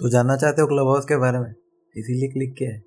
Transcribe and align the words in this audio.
तो 0.00 0.08
जानना 0.08 0.36
चाहते 0.36 0.62
हो 0.62 0.68
क्लब 0.68 0.86
हाउस 0.88 1.04
के 1.04 1.16
बारे 1.16 1.38
में? 1.38 1.54
इसीलिए 1.96 2.28
क्लिक 2.28 2.54
किया 2.58 2.70
है। 2.70 2.82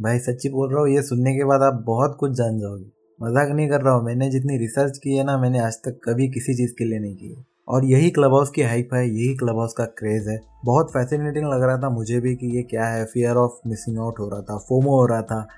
भाई, 0.00 0.18
सच्ची 0.18 0.48
बोल 0.48 0.72
रहा 0.72 0.80
हूँ, 0.80 0.88
ये 0.88 1.02
सुनने 1.02 1.34
के 1.34 1.44
बाद 1.44 1.62
आप 1.62 1.82
बहुत 1.86 2.16
कुछ 2.20 2.32
जान 2.32 2.58
जाओगे। 2.58 2.84
मज़ाक 3.22 3.48
नहीं 3.50 3.68
कर 3.68 3.80
रहा 3.80 3.94
हूँ, 3.94 4.04
मैंने 4.04 4.30
जितनी 4.30 4.58
रिसर्च 4.58 4.98
की 4.98 5.16
है 5.16 5.24
ना, 5.24 5.38
मैंने 5.38 5.58
आज 5.58 5.74
तक 5.74 6.00
कभी 6.04 6.28
किसी 6.28 6.54
चीज़ 6.54 6.72
के 6.72 6.84
लिए 6.84 6.98
नहीं 6.98 7.16
की 7.16 7.32
है। 7.32 7.46
और 7.68 7.84
यही 7.84 8.10
क्लब 8.10 8.34
हाउस 8.34 8.50
की 8.50 8.62
हाइप 8.62 8.88
है, 8.94 9.08
यही 9.08 9.34
क्लब 9.34 9.58
हाउस 9.58 9.72
का 9.72 9.84
क्रेज़ 9.84 10.30
है। 10.30 10.40
बहुत 10.64 10.90
फैसिनेटिंग 10.90 11.46
लग 11.46 11.62
रहा 11.62 11.78
था 11.78 11.90
मुझे 11.90 12.20
भी 12.20 12.34
कि 12.36 12.56
ये 12.56 12.62
क्या 12.62 12.84
है 12.84 13.04
फियर 13.04 13.36
ऑफ़ 13.36 13.68
मिसिंग 13.68 13.98
आउट 13.98 14.18
हो 14.18 14.28
रहा 14.28 14.40
था, 14.40 14.58
फोमो 14.58 14.90
हो 14.90 15.06
रहा 15.06 15.22
था। 15.22 15.48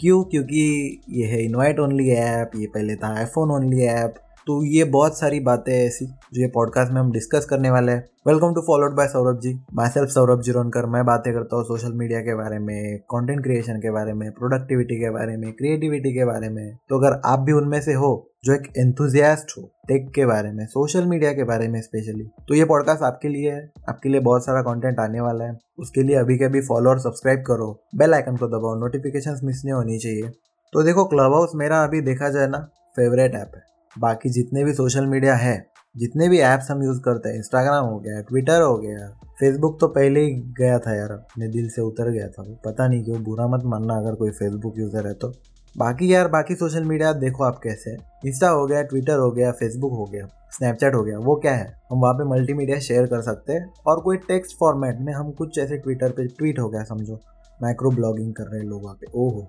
क्यों? 0.00 0.24
क्योंकि 0.24 1.00
ये 1.10 1.26
है 1.26 1.44
इनवाइट 1.44 1.78
ओनली 1.78 2.10
ऐप 2.10 2.50
ये 2.56 2.66
पहले 2.66 2.96
था 2.96 3.18
आईफोन 3.18 3.50
ओनली 3.50 3.82
ऐप 3.82 4.14
तो 4.48 4.62
ये 4.64 4.84
बहुत 4.84 5.18
सारी 5.18 5.38
बातें 5.40 5.72
ऐसी, 5.72 6.04
जो 6.06 6.40
ये 6.40 6.46
पॉडकास्ट 6.48 6.92
में 6.92 7.00
हम 7.00 7.10
डिस्कस 7.12 7.46
करने 7.46 7.70
वाले 7.70 7.92
हैं। 7.92 8.04
Welcome 8.26 8.54
to 8.54 8.60
followed 8.60 8.94
by 8.96 9.08
Saurabh 9.08 9.40
ji. 9.40 9.52
Myself 9.88 10.08
Saurabh 10.08 10.40
ji 10.42 10.52
Ronkar 10.52 10.86
मैं 10.86 11.04
बातें 11.06 11.32
करता 11.34 11.56
हूँ 11.56 11.64
सोशल 11.64 11.92
मीडिया 11.92 12.20
के 12.20 12.34
बारे 12.34 12.58
में 12.58 12.98
कंटेंट 13.10 13.42
क्रिएशन 13.42 13.80
के 13.80 13.90
बारे 13.90 14.12
में 14.12 14.30
प्रोडक्टिविटी 14.32 14.96
के 14.96 15.10
बारे 15.10 15.36
में 15.36 15.52
क्रिएटिविटी 15.52 16.12
के 16.14 16.24
बारे 16.24 16.48
में। 16.48 16.64
तो 16.88 16.98
अगर 16.98 17.20
आप 17.26 17.40
भी 17.40 17.52
उनमें 17.52 17.80
से 17.80 17.94
हो, 17.94 18.10
जो 18.44 18.54
एक 18.54 18.72
एंथुजियास्ट 18.78 19.56
हो 19.58 19.68
टेक 19.88 20.10
के 20.14 20.26
बारे 20.26 20.52
में 20.52 20.64
सोशल 20.66 21.06
मीडिया 21.06 21.32
के 21.32 21.44
बारे 21.44 21.68
में 21.68 21.80
स्पेशली 21.82 22.28
तो 22.48 22.54
ये 22.54 22.64
पॉडकास्ट 22.64 23.02
आपके 23.02 23.28
लिए 23.28 23.52
है। 23.52 23.70
आपके 23.88 24.08
लिए 24.08 24.20
बहुत 24.22 24.44
सारा 24.44 24.62
कंटेंट 24.62 25.00
आने 25.00 25.20
वाला 25.20 25.44
है। 25.44 25.58
उसके 25.78 26.02
लिए 26.02 26.16
अभी 26.16 26.38
के 26.38 26.44
अभी 26.44 26.60
फॉलो 26.62 26.90
और 26.90 27.00
सब्सक्राइब 27.00 27.44
करो। 27.46 27.72
बेल 27.96 28.14
आइकन 28.14 28.36
को 28.36 28.48
दबाओ। 28.48 28.74
नोटिफिकेशन 28.80 29.40
मिस 29.44 29.64
नहीं 29.64 29.74
होनी 29.74 29.98
चाहिए। 29.98 30.30
तो 30.72 30.82
देखो 30.82 31.04
क्लब 31.04 31.34
हाउस 31.34 31.52
मेरा 31.56 31.84
अभी 31.84 32.00
देखा 32.02 32.28
जाए 32.28 32.46
ना 32.46 32.68
फेवरेट 32.96 33.34
ऐप 33.34 33.52
है। 33.54 33.66
बाकी 33.98 34.30
जितने 34.30 34.64
भी 34.64 34.72
सोशल 34.72 35.06
मीडिया 35.06 35.34
है, 35.34 35.56
जितने 35.94 36.28
भी 36.28 36.38
ऐप्स 36.38 36.70
हम 36.70 36.82
यूज़ 36.82 37.00
करते 37.00 37.28
हैं 37.28 37.36
इंस्टाग्राम 37.36 37.84
हो 37.84 37.98
गया 37.98 38.20
ट्विटर 38.20 38.60
हो 38.62 38.76
गया 38.78 39.08
फेसबुक 39.40 39.78
तो 39.80 39.88
पहले 39.88 40.20
ही 40.20 40.32
गया 40.58 40.78
था 40.78 40.96
यार, 40.96 41.10
अपने 41.10 41.48
दिल 41.48 41.68
से 41.68 41.82
उतर 41.82 42.10
गया 42.10 42.28
था। 42.28 42.42
पता 42.64 42.88
नहीं 42.88 43.04
क्यों, 43.04 43.22
बुरा 43.22 43.46
मत 43.46 43.62
मानना 43.64 43.96
अगर 43.96 44.14
कोई 44.14 44.30
फेसबुक 44.30 44.78
यूज़र 44.78 45.06
है 45.06 45.14
तो। 45.14 45.32
बाकी 45.76 46.12
यार, 46.14 46.28
बाकी 46.28 46.54
सोशल 46.54 46.84
मीडिया 46.84 47.12
देखो 47.12 47.44
आप 47.44 47.60
कैसे 47.62 47.96
इंस्टा 48.26 48.48
हो 48.48 48.66
गया 48.66 48.82
ट्विटर 48.82 49.18
हो 49.18 49.30
गया 49.30 49.52
फेसबुक 49.52 49.92
हो 49.92 50.04
गया 50.04 50.26
स्नैपचैट 50.52 50.94
हो 50.94 51.02
गया, 51.02 51.18
वो 51.18 51.34
क्या 51.36 51.52
है? 51.54 51.66
हम 51.90 52.00
वहाँ 52.00 52.14
पे 52.14 52.24
मल्टीमीडिया 52.24 52.78
शेयर 52.78 53.06
कर 53.06 53.22
सकते 53.22 53.52
हैं 53.52 53.72
और 53.86 54.00
कोई 54.00 54.16
टेक्स्ट 54.16 54.56
फॉर्मेट 54.58 55.00
में 55.00 55.12
हम 55.12 55.30
कुछ 55.32 55.58
ऐसे 55.58 55.76
ट्विटर 55.76 56.10
पे 56.10 56.26
ट्वीट 56.28 56.58
हो 56.58 56.68
गया, 56.68 56.82
समझो। 56.84 57.20
माइक्रो 57.62 57.90
ब्लॉगिंग 57.90 58.34
कर 58.34 58.44
रहे 58.44 58.60
हैं 58.60 58.68
लोग 58.68 58.82
वहाँ 58.84 58.94
पे 58.94 59.06
ओ 59.14 59.28
हो 59.30 59.48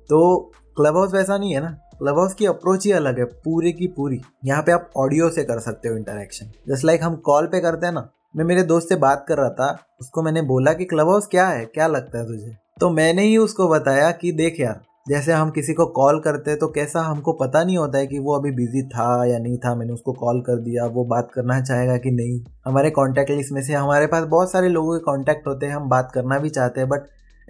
तो 0.09 0.51
क्लब 0.77 0.97
हाउस 0.97 1.13
वैसा 1.13 1.37
नहीं 1.37 1.53
है 1.53 1.61
ना? 1.61 1.77
हाउस 2.09 2.33
की 2.33 2.45
अप्रोच 2.45 2.85
ही 2.85 2.91
अलग 2.91 3.17
है, 3.19 3.25
पूरी 3.25 3.71
की 3.71 3.87
पूरी। 3.87 4.21
यहाँ 4.45 4.61
पे 4.63 4.71
आप 4.71 4.89
ऑडियो 4.97 5.29
से 5.29 5.43
कर 5.43 5.59
सकते 5.59 5.89
हो 5.89 5.97
इंटरेक्शन 5.97 6.51
जस्ट 6.69 6.85
लाइक 6.85 7.03
हम 7.03 7.15
कॉल 7.15 7.45
पे 7.45 7.59
करते 7.59 7.85
हैं 7.85 7.93
ना, 7.93 8.09
मैं 8.35 8.45
मेरे 8.45 8.63
दोस्त 8.63 8.89
से 8.89 8.95
बात 8.95 9.25
कर 9.27 9.37
रहा 9.37 9.49
था, 9.49 9.77
उसको 10.01 10.23
मैंने 10.23 10.41
बोला 10.41 10.73
कि 10.73 10.85
क्लब 10.85 11.09
हाउस 11.09 11.27
क्या 11.27 11.47
है? 11.47 11.65
क्या 11.65 11.87
लगता 11.87 12.19
है 12.19 12.25
तुझे? 12.27 12.55
तो 12.79 12.89
मैंने 12.89 13.23
ही 13.23 13.37
उसको 13.37 13.67
बताया 13.69 14.11
कि, 14.11 14.31
देख 14.31 14.59
यार, 14.59 14.79
जैसे 15.09 15.31
हम 15.33 15.49
किसी 15.49 15.73
को 15.73 15.85
कॉल 15.85 16.19
करते 16.19 16.51
हैं 16.51 16.59
तो 16.59 16.67
कैसा 16.67 17.01
हमको 17.01 17.33
पता 17.33 17.63
नहीं 17.63 17.77
होता 17.77 17.97
है 17.97 18.07
कि 18.07 18.19
वो 18.19 18.35
अभी 18.35 18.51
बिज़ी 18.51 18.81
था 18.83 19.25
या 19.25 19.37
नहीं 19.39 19.57
था। 19.57 19.73
मैंने 19.75 19.93
उसको 19.93 20.13
कॉल 20.13 20.41
कर 20.41 20.57
दिया, 20.57 20.85
वो 20.85 21.05
बात 21.05 21.29
करना 21.33 21.59
चाहेगा 21.61 21.97
कि 21.97 22.11
नहीं। 22.11 22.39
हमारे 22.65 22.89
कॉन्टैक्ट 22.89 23.31
लिस्ट 23.31 23.51
में 23.51 23.61
से 23.63 23.73
हमारे 23.73 24.07
पास 24.07 24.23
बहुत 24.25 24.51
सारे 24.51 24.69
लोगों 24.69 24.97
के 24.97 25.03
कॉन्टैक्ट 25.03 25.47
होते 25.47 25.65
हैं, 25.65 25.75
हम 25.75 25.89
बात 25.89 26.11
करना 26.13 26.39
भी 26.39 26.49
चाहते 26.49 26.79
हैं 26.79 26.89
बट 26.89 27.01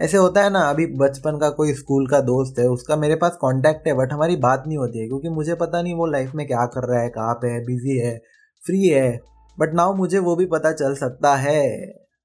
ऐसे 0.01 0.17
होता 0.17 0.43
है 0.43 0.49
ना, 0.49 0.59
अभी 0.59 0.85
बचपन 0.97 1.37
का 1.37 1.49
कोई 1.49 1.73
स्कूल 1.73 2.07
का 2.07 2.19
दोस्त 2.21 2.59
है, 2.59 2.67
उसका 2.67 2.95
मेरे 2.95 3.15
पास 3.15 3.37
कांटेक्ट 3.41 3.87
है 3.87 3.93
बट 3.93 4.13
हमारी 4.13 4.35
बात 4.37 4.63
नहीं 4.67 4.77
होती 4.77 4.99
है, 4.99 5.07
क्योंकि 5.07 5.29
मुझे 5.29 5.55
पता 5.55 5.81
नहीं 5.81 5.93
वो 5.95 6.05
लाइफ 6.05 6.31
में 6.35 6.45
क्या 6.47 6.65
कर 6.67 6.87
रहा 6.89 7.01
है, 7.01 7.09
कहाँ 7.09 7.33
पे 7.33 7.47
है 7.47 7.59
बिज़ी 7.65 7.97
है 7.97 8.17
फ्री 8.63 8.87
है 8.87 9.19
बट 9.57 9.73
नाउ 9.73 9.93
मुझे 9.95 10.19
वो 10.19 10.35
भी 10.35 10.45
पता 10.45 10.71
चल 10.73 10.95
सकता 10.95 11.35
है। 11.35 11.61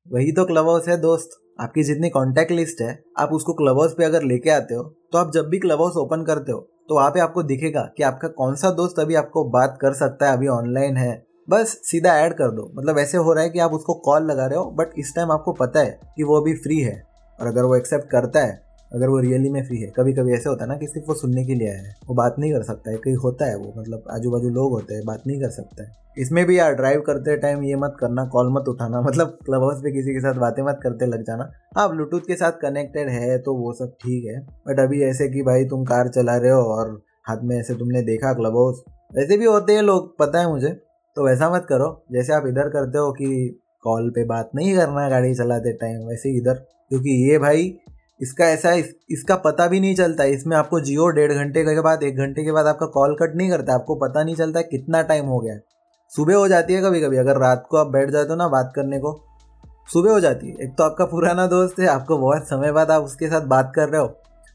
वही 0.06 0.32
तो 0.32 0.44
क्लब 0.44 0.68
हाउस 0.68 0.88
है 0.88 0.96
दोस्त। 0.96 1.30
आपकी 1.60 1.82
जितनी 1.82 2.08
कॉन्टैक्ट 2.10 2.52
लिस्ट 2.52 2.80
है, 2.82 2.98
आप 3.18 3.32
उसको 3.32 3.52
क्लब 3.54 3.78
हाउस 3.78 3.94
पे 3.98 4.04
अगर 4.04 4.22
लेके 4.22 4.50
आते 4.50 4.74
हो 4.74 4.82
तो 5.12 5.18
आप 5.18 5.30
जब 5.34 5.48
भी 5.48 5.58
क्लब 5.58 5.80
हाउस 5.80 5.96
ओपन 5.96 6.24
करते 6.24 6.52
हो 6.52 6.58
तो 6.88 6.94
वहाँ 6.94 7.10
पे 7.10 7.20
आपको 7.20 7.42
दिखेगा 7.42 7.80
कि 7.96 8.02
आपका 8.02 8.28
कौन 8.36 8.54
सा 8.54 8.70
दोस्त 8.72 8.98
अभी 9.00 9.14
आपको 9.14 9.44
बात 9.50 9.78
कर 9.80 9.92
सकता 9.94 10.26
है, 10.26 10.36
अभी 10.36 10.48
ऑनलाइन 10.50 10.96
है। 10.96 11.12
बस 11.48 11.76
सीधा 11.84 12.14
ऐड 12.18 12.32
कर 12.32 12.50
दो। 12.50 12.70
मतलब 12.74 12.98
ऐसे 12.98 13.18
हो 13.18 13.32
रहा 13.32 13.44
है 13.44 13.50
कि 13.50 13.58
आप 13.58 13.72
उसको 13.72 13.94
कॉल 14.04 14.22
लगा 14.22 14.46
रहे 14.46 14.58
हो 14.58 14.70
बट 14.78 14.98
इस 14.98 15.12
टाइम 15.16 15.32
आपको 15.32 15.52
पता 15.54 15.80
है 15.80 15.98
कि 16.16 16.22
वो 16.22 16.40
अभी 16.40 16.54
फ्री 16.56 16.78
है। 16.80 16.94
और 17.38 17.46
अगर 17.46 17.64
वो 17.64 17.76
एक्सेप्ट 17.76 18.08
करता 18.10 18.40
है, 18.40 18.64
अगर 18.92 19.08
वो 19.08 19.18
रियली 19.18 19.48
में 19.50 19.62
फ्री 19.64 19.78
है 19.78 19.90
कभी 19.96 20.12
कभी 20.12 20.32
ऐसे 20.32 20.48
होता 20.48 20.64
है 20.64 20.68
ना 20.70 20.76
कि 20.78 20.86
सिर्फ़ 20.86 21.08
वो 21.08 21.14
सुनने 21.14 21.44
के 21.44 21.54
लिए 21.54 21.68
आया 21.68 21.78
है, 21.78 21.94
वो 22.08 22.14
बात 22.14 22.34
नहीं 22.38 22.52
कर 22.52 22.62
सकता 22.62 22.90
है 22.90 22.96
कहीं 22.96 23.14
होता 23.16 23.46
है 23.46 23.56
वो 23.56 23.72
मतलब 23.78 24.04
आजू 24.10 24.30
बाजू 24.30 24.48
लोग 24.50 24.72
होते 24.72 24.94
हैं, 24.94 25.04
बात 25.06 25.22
नहीं 25.26 25.40
कर 25.40 25.50
सकता 25.50 25.82
है। 25.82 26.04
इसमें 26.18 26.44
भी 26.46 26.58
यार 26.58 26.74
ड्राइव 26.74 27.00
करते 27.06 27.36
टाइम 27.36 27.62
ये 27.62 27.76
मत 27.76 27.96
करना 28.00 28.24
कॉल 28.26 28.52
मत 28.52 28.68
उठाना 28.68 29.00
मतलब 29.00 29.36
क्लब 29.46 29.62
हाउस 29.62 29.80
पे 29.82 29.92
किसी 29.92 30.12
के 30.14 30.20
साथ 30.20 30.40
बातें 30.40 30.62
मत 30.62 30.78
करते 30.82 31.06
लग 31.06 31.22
जाना। 31.22 31.50
हाँ 31.76 31.88
ब्लूटूथ 31.90 32.20
के 32.20 32.36
साथ 32.36 32.52
कनेक्टेड 32.62 33.08
है 33.08 33.38
तो 33.38 33.54
वो 33.54 33.72
सब 33.72 33.92
ठीक 34.02 34.24
है 34.24 34.38
बट 34.68 34.80
अभी 34.80 35.02
ऐसे 35.04 35.28
कि 35.28 35.42
भाई 35.42 35.64
तुम 35.64 35.84
कार 35.84 36.08
चला 36.08 36.36
रहे 36.36 36.50
हो 36.50 36.62
और 36.74 37.00
हाथ 37.28 37.42
में 37.42 37.56
ऐसे 37.58 37.74
तुमने 37.74 38.02
देखा 38.02 38.32
क्लब 38.34 38.56
हाउस 38.56 38.82
वैसे 39.16 39.36
भी 39.38 39.44
होते 39.44 39.72
हैं 39.72 39.82
लोग, 39.82 40.16
पता 40.18 40.40
है 40.40 40.48
मुझे 40.48 40.68
तो 41.16 41.26
वैसा 41.26 41.50
मत 41.50 41.66
करो। 41.68 41.90
जैसे 42.12 42.32
आप 42.32 42.46
इधर 42.46 42.68
करते 42.68 42.98
हो 42.98 43.12
कि 43.12 43.60
कॉल 43.84 44.10
पे 44.10 44.24
बात 44.24 44.50
नहीं 44.54 44.74
करना 44.76 45.08
गाड़ी 45.08 45.34
चलाते 45.34 45.72
टाइम 45.72 46.06
वैसे 46.08 46.36
इधर। 46.38 46.64
क्योंकि 46.90 47.30
ये 47.30 47.38
भाई 47.38 47.72
इसका 48.20 48.44
ऐसा 48.44 48.72
इस, 48.72 48.92
इसका 49.10 49.36
पता 49.36 49.66
भी 49.66 49.80
नहीं 49.80 49.94
चलता 49.94 50.24
इसमें 50.24 50.56
आपको 50.56 50.80
जियो 50.80 51.08
डेढ़ 51.08 51.32
घंटे 51.32 51.62
के 51.64 51.80
बाद 51.80 52.02
एक 52.02 52.16
घंटे 52.16 52.44
के 52.44 52.52
बाद 52.52 52.66
आपका 52.66 52.86
कॉल 52.86 53.14
कट 53.14 53.34
नहीं 53.36 53.50
करता 53.50 53.74
आपको 53.74 53.94
पता 53.96 54.22
नहीं 54.24 54.34
चलता 54.36 54.60
कितना 54.64 55.02
टाइम 55.02 55.26
हो 55.26 55.38
गया 55.40 55.58
सुबह 56.12 56.36
हो 56.36 56.48
जाती 56.48 56.74
है 56.74 56.82
कभी 56.82 57.00
कभी 57.00 57.16
अगर 57.16 57.38
रात 57.38 57.66
को 57.70 57.76
आप 57.76 57.86
बैठ 57.86 58.10
जाते 58.10 58.28
हो 58.28 58.36
ना 58.36 58.48
बात 58.48 58.72
करने 58.76 58.98
को 58.98 59.12
सुबह 59.88 60.12
हो 60.12 60.20
जाती 60.20 60.48
है। 60.48 60.54
एक 60.64 60.74
तो 60.78 60.84
आपका 60.84 61.04
पुराना 61.04 61.46
दोस्त 61.46 61.80
है 61.80 61.86
आपको 61.86 62.18
बहुत 62.18 62.48
समय 62.48 62.72
बाद 62.72 62.90
आप 62.90 63.02
उसके 63.02 63.28
साथ 63.28 63.46
बात 63.48 63.72
कर 63.76 63.88
रहे 63.88 64.00
हो 64.00 64.06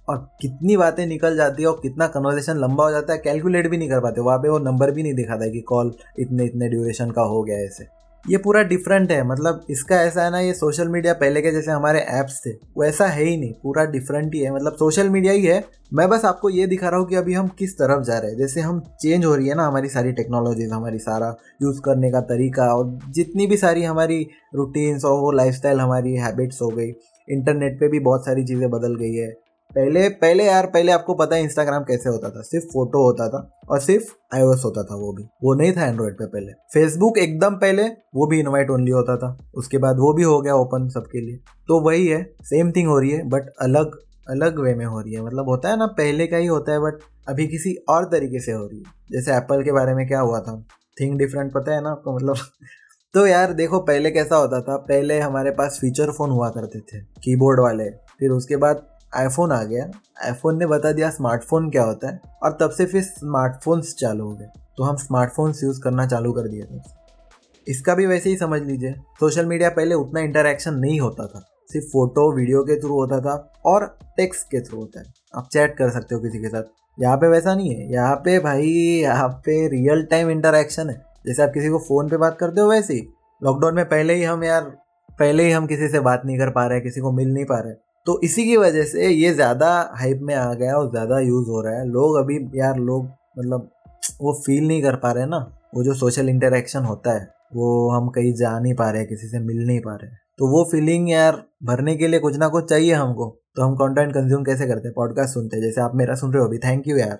और 0.07 0.17
कितनी 0.41 0.77
बातें 0.77 1.05
निकल 1.05 1.35
जाती 1.37 1.63
है 1.63 1.69
और 1.69 1.79
कितना 1.83 2.07
कन्वर्सेशन 2.07 2.57
लंबा 2.57 2.83
हो 2.83 2.91
जाता 2.91 3.13
है 3.13 3.19
कैलकुलेट 3.19 3.69
भी 3.69 3.77
नहीं 3.77 3.89
कर 3.89 3.99
पाते। 3.99 4.21
वहाँ 4.21 4.37
पे 4.37 4.49
वो 4.49 4.59
नंबर 4.59 4.91
भी 4.91 5.03
नहीं 5.03 5.13
दिखाता 5.13 5.43
है 5.43 5.51
कि 5.51 5.61
कॉल 5.61 5.93
इतने 6.19 6.45
इतने 6.45 6.69
ड्यूरेशन 6.69 7.11
का 7.11 7.21
हो 7.21 7.43
गया 7.43 7.57
ऐसे। 7.57 7.87
ये 8.29 8.37
पूरा 8.37 8.61
डिफरेंट 8.63 9.11
है। 9.11 9.23
मतलब 9.27 9.65
इसका 9.69 9.95
ऐसा 9.95 10.23
है 10.23 10.31
ना, 10.31 10.39
ये 10.39 10.53
सोशल 10.53 10.87
मीडिया 10.87 11.13
पहले 11.13 11.41
के 11.41 11.51
जैसे 11.51 11.71
हमारे 11.71 11.99
ऐप्स 11.99 12.41
थे 12.45 12.49
वैसा 12.79 13.05
है 13.05 13.23
ही 13.23 13.37
नहीं। 13.37 13.53
पूरा 13.53 13.85
डिफरेंट 13.85 14.35
ही 14.35 14.39
है। 14.39 14.53
मतलब 14.55 14.73
सोशल 14.73 15.09
मीडिया 15.09 15.33
ही 15.33 15.45
है। 15.45 15.63
मैं 15.93 16.09
बस 16.09 16.25
आपको 16.25 16.49
ये 16.49 16.67
दिखा 16.67 16.89
रहा 16.89 16.99
हूँ 16.99 17.07
कि 17.07 17.15
अभी 17.15 17.33
हम 17.33 17.47
किस 17.47 17.73
तरफ़ 17.75 18.03
जा 18.03 18.17
रहे 18.17 18.31
हैं। 18.31 18.37
जैसे 18.37 18.61
हम 18.61 18.79
चेंज 19.01 19.25
हो 19.25 19.35
रही 19.35 19.47
है 19.47 19.55
ना 19.55 19.67
हमारी 19.67 19.89
सारी 19.89 20.11
टेक्नोलॉजीज़ 20.11 20.73
हमारी 20.73 20.99
सारा 20.99 21.35
यूज़ 21.63 21.81
करने 21.81 22.11
का 22.11 22.21
तरीका 22.21 22.73
और 22.75 22.99
जितनी 23.09 23.47
भी 23.47 23.57
सारी 23.57 23.83
हमारी 23.83 24.27
रूटीन्स 24.55 25.05
और 25.05 25.19
वो 25.19 25.31
लाइफ 25.31 25.65
हमारी 25.65 26.15
हैबिट्स 26.15 26.61
हो 26.61 26.67
गई। 26.67 26.91
इंटरनेट 27.27 27.79
पे 27.79 27.87
भी 27.87 27.99
बहुत 27.99 28.25
सारी 28.25 28.43
चीज़ें 28.43 28.69
बदल 28.69 28.95
गई 28.95 29.13
है। 29.13 29.33
पहले 29.75 30.09
पहले 30.09 30.45
यार, 30.45 30.65
पहले 30.65 30.91
आपको 30.91 31.13
पता 31.13 31.35
है 31.35 31.43
इंस्टाग्राम 31.43 31.83
कैसे 31.83 32.09
होता 32.09 32.29
था। 32.29 32.41
सिर्फ़ 32.41 32.65
फ़ोटो 32.65 33.03
होता 33.03 33.29
था 33.29 33.59
और 33.69 33.79
सिर्फ़ 33.79 34.35
आईओएस 34.35 34.61
होता 34.65 34.83
था 34.83 34.95
वो 34.95 35.13
भी। 35.13 35.23
वो 35.23 35.53
नहीं 35.53 35.73
था 35.73 35.85
एंड्रॉइड 35.85 36.13
पे 36.13 36.25
पहले। 36.25 36.51
फेसबुक 36.51 37.17
एकदम 37.17 37.55
पहले, 37.55 37.83
वो 38.15 38.27
भी 38.27 38.39
इनवाइट 38.39 38.69
ओनली 38.69 38.91
होता 38.91 39.17
था। 39.17 39.37
उसके 39.55 39.77
बाद 39.77 39.95
वो 39.95 40.13
भी 40.13 40.23
हो 40.23 40.41
गया 40.41 40.55
ओपन 40.55 40.89
सबके 40.89 41.21
लिए। 41.21 41.35
तो 41.67 41.81
वही 41.81 42.07
है 42.07 42.35
सेम 42.41 42.71
थिंग 42.71 42.87
हो 42.87 42.99
रही 42.99 43.09
है 43.09 43.29
बट 43.29 43.49
अलग 43.61 43.91
अलग 44.29 44.59
वे 44.59 44.75
में 44.75 44.85
हो 44.85 45.01
रही 45.01 45.13
है। 45.13 45.25
मतलब 45.25 45.49
होता 45.49 45.69
है 45.69 45.77
ना, 45.77 45.85
पहले 45.85 46.27
का 46.27 46.37
ही 46.37 46.45
होता 46.45 46.71
है 46.71 46.79
बट 46.79 46.93
अभी 47.27 47.47
किसी 47.47 47.75
और 47.89 48.05
तरीके 48.05 48.39
से 48.39 48.51
हो 48.51 48.65
रही 48.65 48.77
है। 48.77 48.85
जैसे 49.11 49.33
एप्पल 49.33 49.63
के 49.63 49.71
बारे 49.71 49.93
में 49.93 50.07
क्या 50.07 50.19
हुआ 50.19 50.39
था? 50.39 50.65
थिंग 51.01 51.17
डिफरेंट 51.19 51.53
पता 51.53 51.75
है 51.75 51.83
ना 51.83 51.89
आपको 51.89 52.15
मतलब 52.15 52.35
तो 53.13 53.27
यार 53.27 53.53
देखो, 53.53 53.79
पहले 53.79 54.11
कैसा 54.11 54.35
होता 54.35 54.61
था? 54.61 54.77
पहले 54.77 55.19
हमारे 55.19 55.51
पास 55.51 55.77
फीचर 55.81 56.11
फ़ोन 56.11 56.29
हुआ 56.29 56.49
करते 56.49 56.79
थे 56.79 57.01
कीबोर्ड 57.01 57.59
वाले। 57.59 57.89
फिर 57.89 58.29
उसके 58.29 58.55
बाद 58.55 58.90
आईफोन 59.13 59.51
आ 59.51 59.63
गया। 59.63 59.89
आईफोन 60.25 60.57
ने 60.59 60.65
बता 60.65 60.91
दिया 60.91 61.09
स्मार्टफ़ोन 61.09 61.69
क्या 61.69 61.83
होता 61.83 62.09
है 62.09 62.21
और 62.43 62.57
तब 62.61 62.71
से 62.71 62.85
फिर 62.85 63.03
स्मार्टफोन्स 63.03 63.93
चालू 63.95 64.25
हो 64.25 64.35
गए। 64.35 64.47
तो 64.77 64.83
हम 64.83 64.95
स्मार्टफोन्स 64.95 65.63
यूज़ 65.63 65.81
करना 65.81 66.05
चालू 66.07 66.31
कर 66.31 66.47
दिए 66.47 66.63
थे। 66.63 66.79
इसका 67.67 67.95
भी 67.95 68.05
वैसे 68.05 68.29
ही 68.29 68.37
समझ 68.37 68.61
लीजिए 68.61 68.93
सोशल 69.19 69.45
मीडिया 69.45 69.69
पहले 69.69 69.95
उतना 69.95 70.19
इंटरेक्शन 70.19 70.73
नहीं 70.73 70.99
होता 70.99 71.25
था। 71.25 71.45
सिर्फ़ 71.71 71.87
फ़ोटो 71.87 72.31
वीडियो 72.35 72.63
के 72.63 72.79
थ्रू 72.79 72.93
होता 72.93 73.19
था 73.19 73.35
और 73.65 73.85
टेक्स्ट 74.17 74.47
के 74.47 74.61
थ्रू 74.61 74.79
होता 74.79 74.99
है। 74.99 75.05
आप 75.35 75.49
चैट 75.51 75.77
कर 75.77 75.89
सकते 75.89 76.15
हो 76.15 76.21
किसी 76.21 76.39
के 76.39 76.47
साथ। 76.47 76.63
यहाँ 76.99 77.17
पे 77.17 77.27
वैसा 77.27 77.55
नहीं 77.55 77.75
है। 77.75 77.91
यहाँ 77.91 78.15
पे 78.15 78.39
भाई, 78.39 78.67
यहाँ 79.01 79.27
पे 79.29 79.67
रियल 79.67 80.03
टाइम 80.03 80.29
इंटरेक्शन 80.29 80.89
है। 80.89 81.01
जैसे 81.25 81.43
आप 81.43 81.51
किसी 81.53 81.69
को 81.69 81.79
फ़ोन 81.79 82.09
पे 82.09 82.17
बात 82.17 82.37
करते 82.39 82.61
हो 82.61 82.69
वैसे 82.69 82.93
ही। 82.93 83.07
लॉकडाउन 83.41 83.75
में 83.75 83.85
पहले 83.85 84.13
ही 84.13 84.23
हम 84.23 84.43
यार, 84.43 84.63
पहले 85.19 85.43
ही 85.43 85.51
हम 85.51 85.67
किसी 85.67 85.87
से 85.87 85.99
बात 85.99 86.21
नहीं 86.25 86.37
कर 86.39 86.49
पा 86.49 86.65
रहे 86.67 86.81
किसी 86.81 87.01
को 87.01 87.11
मिल 87.11 87.33
नहीं 87.33 87.45
पा 87.45 87.59
रहे 87.59 87.73
तो 88.07 88.19
इसी 88.23 88.43
की 88.45 88.55
वजह 88.57 88.83
से 88.83 89.07
ये 89.07 89.33
ज़्यादा 89.33 89.69
हाइप 89.95 90.19
में 90.21 90.33
आ 90.35 90.53
गया 90.53 90.75
और 90.75 90.89
ज़्यादा 90.91 91.19
यूज़ 91.19 91.49
हो 91.49 91.61
रहा 91.61 91.79
है। 91.79 91.87
लोग 91.87 92.15
अभी 92.17 92.37
यार, 92.59 92.77
लोग 92.77 93.05
मतलब 93.39 93.69
वो 94.21 94.33
फील 94.45 94.67
नहीं 94.67 94.81
कर 94.83 94.95
पा 94.95 95.11
रहे 95.11 95.25
ना। 95.25 95.37
वो 95.75 95.83
जो 95.83 95.93
सोशल 95.93 96.29
इंटरेक्शन 96.29 96.83
होता 96.83 97.13
है, 97.13 97.27
वो 97.55 97.89
हम 97.89 98.09
कहीं 98.09 98.33
जा 98.33 98.57
नहीं 98.59 98.73
पा 98.75 98.89
रहे, 98.91 99.05
किसी 99.05 99.27
से 99.27 99.39
मिल 99.39 99.65
नहीं 99.67 99.79
पा 99.79 99.95
रहे। 99.95 100.09
तो 100.39 100.47
वो 100.47 100.63
फीलिंग 100.71 101.09
यार 101.09 101.43
भरने 101.63 101.95
के 101.95 102.07
लिए 102.07 102.19
कुछ 102.19 102.37
ना 102.37 102.47
कुछ 102.47 102.69
चाहिए 102.69 102.93
हमको। 102.93 103.29
तो 103.55 103.63
हम 103.63 103.75
कंटेंट 103.75 104.13
कंज्यूम 104.13 104.43
कैसे 104.43 104.67
करते 104.67 104.87
हैं? 104.87 104.93
पॉडकास्ट 104.95 105.33
सुनते 105.33 105.57
हैं, 105.57 105.63
जैसे 105.63 105.81
आप 105.81 105.95
मेरा 105.95 106.15
सुन 106.15 106.33
रहे 106.33 106.41
हो 106.41 106.47
अभी। 106.47 106.57
थैंक 106.57 106.87
यू 106.87 106.97
यार। 106.97 107.17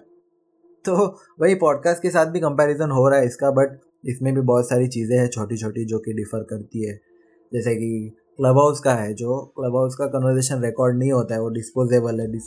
तो 0.86 0.96
वही 1.42 1.56
पॉडकास्ट 1.56 2.02
के 2.02 2.10
साथ 2.10 2.26
भी 2.26 2.40
कंपैरिजन 2.40 2.92
हो 2.92 3.08
रहा 3.10 3.20
है 3.20 3.26
इसका 3.26 3.52
बट 3.52 3.80
इसमें 4.06 4.34
भी 4.36 4.42
बहुत 4.42 4.70
सारी 4.70 4.88
चीज़ें 4.88 5.18
हैं 5.18 5.28
छोटी 5.28 5.58
छोटी 5.58 5.86
जो 5.86 6.00
कि 6.00 6.14
डिफ़र 6.14 6.44
करती 6.50 6.88
है। 6.88 6.94
जैसे 7.52 7.76
कि 7.76 8.16
क्लब 8.40 8.58
हाउस 8.58 8.80
का 8.80 8.94
है, 8.94 9.14
जो 9.14 9.40
क्लब 9.58 9.76
हाउस 9.76 9.96
का 9.96 10.06
कन्वर्जेशन 10.10 10.62
रिकॉर्ड 10.62 10.98
नहीं 10.98 11.12
होता 11.12 11.34
है, 11.36 11.42
वो 11.42 11.50
डिस्पोजेबल 11.50 12.20
है 12.22 12.32
डिस 12.32 12.44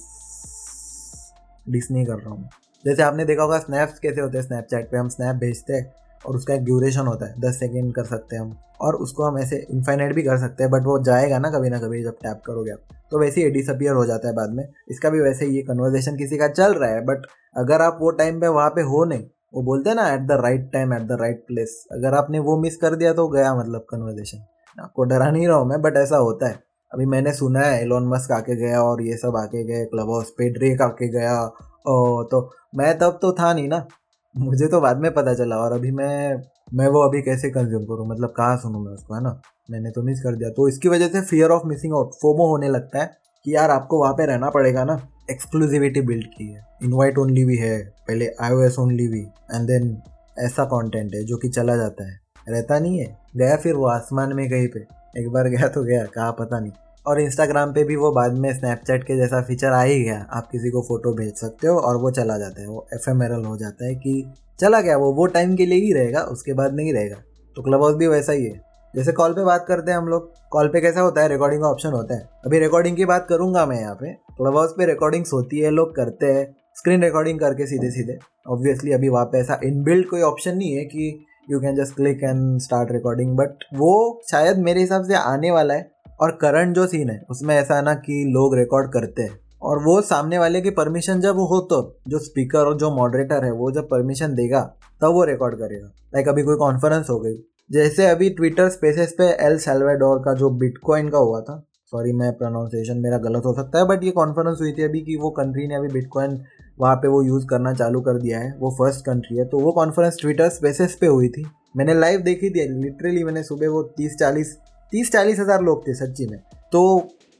डिस 1.66 1.90
नहीं 1.90 2.04
कर 2.06 2.14
रहा 2.14 2.30
हूँ 2.30 2.48
जैसे 2.84 3.02
आपने 3.02 3.24
देखा 3.24 3.42
होगा 3.42 3.58
स्नैप्स 3.58 3.98
कैसे 3.98 4.20
होते 4.20 4.38
हैं 4.38 4.44
स्नैपचैट 4.44 4.90
पे, 4.90 4.96
हम 4.96 5.08
स्नैप 5.08 5.36
भेजते 5.36 5.72
हैं 5.72 5.92
और 6.24 6.36
उसका 6.36 6.54
एक 6.54 6.64
ड्यूरेशन 6.64 7.06
होता 7.06 7.26
है, 7.26 7.40
दस 7.40 7.58
सेकेंड 7.60 7.92
कर 7.94 8.04
सकते 8.04 8.36
हैं 8.36 8.42
हम। 8.42 8.52
और 8.80 8.94
उसको 8.96 9.24
हम 9.24 9.38
ऐसे 9.38 9.56
इन्फाइनाइट 9.70 10.14
भी 10.14 10.22
कर 10.22 10.38
सकते 10.38 10.62
हैं 10.62 10.70
बट 10.72 10.84
वो 10.84 10.98
जाएगा 11.04 11.38
ना 11.38 11.50
कभी 11.50 11.70
ना 11.70 11.78
कभी 11.78 12.02
जब 12.04 12.16
टैप 12.22 12.40
करोगे 12.46 12.70
आप। 12.70 12.96
तो 13.10 13.18
वैसे 13.18 13.44
ही 13.44 13.50
डिसअपियर 13.50 13.94
हो 13.94 14.04
जाता 14.06 14.28
है 14.28 14.34
बाद 14.34 14.50
में। 14.50 14.64
इसका 14.90 15.10
भी 15.10 15.20
वैसे 15.20 15.46
ही 15.46 15.56
ये 15.56 15.62
कन्वर्जेशन 15.62 16.16
किसी 16.16 16.38
का 16.38 16.48
चल 16.48 16.74
रहा 16.74 16.90
है 16.90 17.04
बट 17.04 17.26
अगर 17.56 17.82
आप 17.82 17.98
वो 18.00 18.10
टाइम 18.12 18.40
पे 18.40 18.48
वहाँ 18.48 18.70
पे 18.70 18.82
हो 18.82 19.04
नहीं, 19.04 19.24
वो 19.54 19.62
बोलते 19.62 19.90
हैं 19.90 19.96
ना 19.96 20.08
at 20.14 20.26
the 20.28 20.40
right 20.42 20.70
time 20.72 20.92
at 20.94 21.02
the 21.02 21.18
right 21.20 21.44
place 21.46 21.84
अगर 21.92 22.14
आपने 22.14 22.38
वो 22.40 22.60
मिस 22.60 22.76
कर 22.76 22.94
दिया 22.94 23.12
तो 23.12 23.28
गया 23.28 23.54
मतलब 23.54 23.86
कन्वर्जेशन 23.90 24.44
आपको 24.78 25.04
डरा 25.04 25.30
नहीं 25.30 25.46
रहा 25.48 25.56
हूँ 25.56 25.68
मैं 25.68 25.80
बट 25.82 25.96
ऐसा 25.96 26.16
होता 26.16 26.48
है। 26.48 26.62
अभी 26.92 27.06
मैंने 27.06 27.32
सुना 27.32 27.60
है 27.60 27.80
एलोन 27.82 28.08
मस्क 28.08 28.32
आके 28.32 28.56
गया 28.56 28.82
और 28.82 29.02
ये 29.02 29.16
सब 29.16 29.36
आके 29.36 29.64
गए 29.64 29.84
क्लब 29.84 30.10
हाउस 30.10 30.30
पे 30.30 30.48
ड्रेक 30.50 30.82
आके 30.82 31.08
गया। 31.08 31.42
ओ 31.88 32.22
तो 32.22 32.50
मैं 32.76 32.98
तब 32.98 33.18
तो 33.22 33.32
था 33.32 33.52
नहीं 33.54 33.68
ना। 33.68 33.86
मुझे 34.34 34.66
तो 34.66 34.80
बाद 34.80 34.98
में 34.98 35.12
पता 35.14 35.34
चला 35.34 35.56
और 35.56 35.72
अभी 35.72 35.90
मैं 35.90 36.42
मैं 36.74 36.88
वो 36.88 37.00
अभी 37.00 37.20
कैसे 37.22 37.50
कंज्यूम 37.50 37.84
करूँ? 37.84 38.06
मतलब 38.08 38.28
कहाँ 38.28 38.56
सुनूँ 38.56 38.84
मैं 38.84 38.92
उसको, 38.92 39.14
है 39.14 39.22
ना? 39.22 39.40
मैंने 39.70 39.90
तो 39.90 40.02
मिस 40.02 40.22
कर 40.22 40.36
दिया। 40.36 40.50
तो 40.50 40.68
इसकी 40.68 40.88
वजह 40.88 41.08
से 41.08 41.20
fear 41.20 41.50
of 41.50 41.66
missing 41.66 41.94
out 41.94 42.14
FOMO 42.14 42.46
होने 42.46 42.68
लगता 42.68 43.02
है 43.02 43.10
कि 43.46 43.54
यार 43.54 43.70
आपको 43.70 44.00
वहाँ 44.00 44.14
पे 44.14 44.26
रहना 44.26 44.50
पड़ेगा 44.50 44.84
ना। 44.84 44.98
एक्सक्लूसिविटी 45.30 46.00
बिल्ड 46.00 46.26
की 46.26 46.52
है। 46.52 46.66
इनवाइट 46.82 47.18
ओनली 47.18 47.44
भी 47.44 47.56
है, 47.56 47.78
पहले 48.08 48.28
आईओएस 48.40 48.78
ओनली 48.78 49.08
भी 49.08 49.20
एंड 49.20 49.66
देन 49.66 49.96
ऐसा 50.38 50.64
कंटेंट 50.64 51.14
है 51.14 51.24
जो 51.24 51.36
कि 51.36 51.48
चला 51.48 51.76
जाता 51.76 52.10
है। 52.10 52.23
रहता 52.48 52.78
नहीं 52.78 52.98
है। 52.98 53.18
गया 53.36 53.56
फिर 53.56 53.74
वो 53.74 53.86
आसमान 53.86 54.32
में 54.32 54.50
कहीं 54.50 54.68
पे। 54.68 54.86
एक 55.20 55.30
बार 55.30 55.48
गया 55.48 55.68
तो 55.68 55.82
गया, 55.82 56.04
कहा 56.04 56.30
पता 56.30 56.60
नहीं। 56.60 56.72
और 57.06 57.20
इंस्टाग्राम 57.20 57.72
पे 57.72 57.84
भी 57.84 57.96
वो 57.96 58.12
बाद 58.12 58.32
में 58.32 58.58
स्नैपचैट 58.58 59.04
के 59.04 59.16
जैसा 59.16 59.42
फीचर 59.42 59.68
आ 59.68 59.82
ही 59.82 60.04
गया। 60.04 60.26
आप 60.32 60.48
किसी 60.52 60.70
को 60.70 60.82
फ़ोटो 60.82 61.12
भेज 61.12 61.34
सकते 61.36 61.66
हो 61.66 61.78
और 61.78 61.96
वो 61.96 62.10
चला 62.10 62.38
जाता 62.38 62.62
है। 62.62 62.68
वो 62.68 62.86
एफ़ 62.94 63.10
हो 63.46 63.56
जाता 63.56 63.86
है 63.86 63.94
कि 63.94 64.32
चला 64.60 64.80
गया, 64.80 64.96
वो 64.96 65.12
वो 65.12 65.26
टाइम 65.26 65.56
के 65.56 65.66
लिए 65.66 65.80
ही 65.80 65.92
रहेगा, 65.92 66.20
उसके 66.20 66.52
बाद 66.52 66.74
नहीं 66.74 66.92
रहेगा। 66.92 67.16
तो 67.56 67.62
क्लब 67.62 67.82
हाउस 67.82 67.94
भी 67.94 68.06
वैसा 68.06 68.32
ही 68.32 68.44
है। 68.44 68.74
जैसे 68.96 69.12
कॉल 69.12 69.32
पे 69.32 69.44
बात 69.44 69.64
करते 69.68 69.90
हैं 69.90 69.98
हम 69.98 70.08
लोग 70.08 70.32
कॉल 70.50 70.68
पे 70.68 70.80
कैसा 70.80 71.00
होता 71.00 71.22
है? 71.22 71.28
रिकॉर्डिंग 71.28 71.62
का 71.62 71.68
ऑप्शन 71.68 71.88
होता 71.88 72.14
है। 72.14 72.28
अभी 72.46 72.58
रिकॉर्डिंग 72.58 72.96
की 72.96 73.04
बात 73.04 73.26
करूँगा 73.28 73.66
मैं 73.66 73.80
यहाँ 73.80 73.94
पे। 73.94 74.12
क्लब 74.12 74.56
हाउस 74.56 74.74
पे 74.78 74.86
रिकॉर्डिंग्स 74.86 75.32
होती 75.32 75.58
है, 75.58 75.70
लोग 75.70 75.96
करते 75.96 76.26
हैं। 76.26 76.56
स्क्रीन 76.76 77.02
रिकॉर्डिंग 77.02 77.40
करके 77.40 77.66
सीधे 77.66 77.90
सीधे 77.90 78.18
ऑब्वियसली 78.48 78.92
अभी 78.92 79.08
वहाँ 79.08 79.24
पे 79.24 79.38
ऐसा 79.38 79.60
इनबिल्ड 79.64 80.08
कोई 80.08 80.20
ऑप्शन 80.20 80.56
नहीं 80.56 80.72
है 80.72 80.84
कि 80.84 81.26
you 81.50 81.60
can 81.60 81.76
just 81.76 81.94
click 81.96 82.22
and 82.22 82.60
start 82.60 82.92
recording 82.92 83.36
but 83.36 83.64
वो 83.74 84.22
शायद 84.30 84.58
मेरे 84.58 84.80
हिसाब 84.80 85.04
से 85.04 85.14
आने 85.14 85.50
वाला 85.50 85.74
है 85.74 85.90
और 86.20 86.30
करंट 86.40 86.74
जो 86.74 86.86
सीन 86.86 87.10
है, 87.10 87.20
उसमें 87.30 87.54
ऐसा 87.54 87.76
है 87.76 87.82
ना 87.82 87.94
कि 87.96 88.22
लोग 88.28 88.56
रिकॉर्ड 88.56 88.92
करते 88.92 89.22
हैं। 89.22 89.38
और 89.62 89.82
वो 89.84 90.00
सामने 90.02 90.38
वाले 90.38 90.60
की 90.60 90.70
परमिशन 90.70 91.20
जब 91.20 91.38
हो 91.42 91.60
तो 91.70 91.80
जो 92.08 92.18
स्पीकर 92.18 92.58
और 92.58 92.76
जो 92.78 92.90
मॉडरेटर 92.90 93.44
है, 93.44 93.50
वो 93.52 93.70
जब 93.72 93.88
परमिशन 93.88 94.34
देगा, 94.34 94.60
तब 95.00 95.12
वो 95.12 95.24
रिकॉर्ड 95.24 95.54
करेगा। 95.54 95.86
लाइक 96.14 96.28
अभी 96.28 96.42
कोई 96.42 96.56
कॉन्फ्रेंस 96.56 97.10
हो 97.10 97.18
गई। 97.20 97.34
जैसे 97.72 98.06
अभी 98.06 98.28
ट्विटर 98.30 98.68
स्पेसेस 98.68 99.14
पे 99.18 99.24
एल 99.46 99.58
सेल्वेडोर 99.58 100.18
का 100.18 100.32
जो 100.34 100.50
बिटकॉइन 100.58 101.08
का 101.08 101.18
हुआ 101.18 101.40
था 101.40 101.62
सॉरी 101.92 102.12
मैं 102.12 102.32
प्रोनाउंसिएशन 102.32 102.98
मेरा 102.98 103.18
गलत 103.18 103.42
हो 103.46 103.52
सकता 103.54 103.78
है 103.78 103.86
बट 103.86 104.04
ये 104.04 104.10
कॉन्फ्रेंस 104.10 104.58
हुई 104.60 104.72
थी 104.72 104.82
अभी 104.82 105.00
कि 105.00 105.16
वो 105.16 105.30
कंट्री 105.30 105.66
ने 105.66 105.74
अभी 105.74 105.88
बिटकॉइन 105.88 106.36
वहाँ 106.78 106.94
पे 106.96 107.08
वो 107.08 107.22
यूज़ 107.22 107.46
करना 107.46 107.72
चालू 107.74 108.00
कर 108.00 108.18
दिया 108.18 108.38
है, 108.38 108.54
वो 108.58 108.70
फ़र्स्ट 108.78 109.04
कंट्री 109.06 109.36
है। 109.36 109.44
तो 109.44 109.58
वो 109.60 109.72
कॉन्फ्रेंस 109.72 110.16
ट्विटर 110.20 110.48
स्पेसेस 110.50 110.96
पे 111.00 111.06
हुई 111.06 111.28
थी। 111.28 111.44
मैंने 111.76 111.94
लाइव 111.94 112.20
देखी 112.22 112.50
थी 112.50 112.68
लिटरली 112.74 113.24
मैंने 113.24 113.42
सुबह 113.42 113.68
वो 113.68 113.82
तीस 113.96 114.16
चालीस 114.16 114.56
तीस 114.92 115.12
चालीस 115.12 115.38
हज़ार 115.40 115.62
लोग 115.62 115.86
थे 115.86 115.94
सच्ची 115.94 116.26
में। 116.26 116.38
तो 116.72 116.82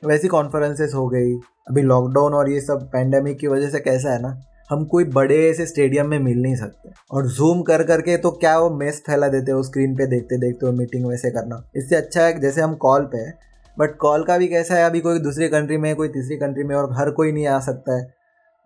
वैसी 0.02 0.28
कॉन्फ्रेंसेस 0.28 0.94
हो 0.94 1.06
गई। 1.08 1.34
अभी 1.69 1.82
लॉकडाउन 1.82 2.34
और 2.34 2.50
ये 2.50 2.60
सब 2.60 2.88
पैंडमिक 2.92 3.38
की 3.38 3.46
वजह 3.46 3.69
से 3.70 3.81
कैसा 3.81 4.12
है 4.12 4.20
ना, 4.22 4.40
हम 4.70 4.84
कोई 4.84 5.04
बड़े 5.06 5.52
से 5.54 5.66
स्टेडियम 5.66 6.08
में 6.08 6.19
मिल 6.19 6.42
नहीं 6.42 6.56
सकते। 6.56 6.90
और 7.10 7.26
जूम 7.28 7.62
कर 7.62 7.82
करके 7.82 8.16
तो 8.16 8.30
क्या 8.32 8.58
वो 8.58 8.70
मेस 8.72 9.02
फैला 9.06 9.28
देते 9.28 9.52
हो 9.52 9.62
स्क्रीन 9.62 9.94
पे 9.96 10.06
देखते 10.06 10.38
देखते 10.38 10.66
हो 10.66 10.72
मीटिंग 10.72 11.06
वैसे 11.06 11.30
करना। 11.30 11.62
इससे 11.76 11.96
अच्छा 11.96 12.22
है 12.22 12.40
जैसे 12.40 12.60
हम 12.60 12.75
कॉल 12.76 13.04
पे 13.04 13.19
है 13.19 13.32
बट 13.76 13.96
कॉल 13.98 14.25
का 14.25 14.37
भी 14.38 14.48
कैसा 14.48 14.75
है, 14.75 14.84
अभी 14.84 15.00
कोई 15.00 15.19
दूसरी 15.20 15.48
कंट्री 15.48 15.76
में, 15.76 15.94
कोई 15.96 16.08
तीसरी 16.08 16.37
कंट्री 16.37 16.64
में 16.64 16.75
और 16.76 16.92
हर 16.92 17.10
कोई 17.12 17.32
नहीं 17.32 17.46
आ 17.46 17.58
सकता 17.60 17.98
है। 17.98 18.12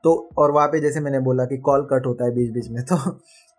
तो 0.05 0.15
और 0.39 0.51
वहाँ 0.51 0.69
पे 0.69 0.81
जैसे 0.81 1.01
मैंने 1.01 1.19
बोला 1.21 1.45
कि 1.45 1.57
कॉल 1.59 1.87
कट 1.93 2.07
होता 2.07 2.25
है 2.25 2.35
बीच 2.35 2.51
बीच 2.51 2.69
में 2.71 2.83
तो 2.85 2.97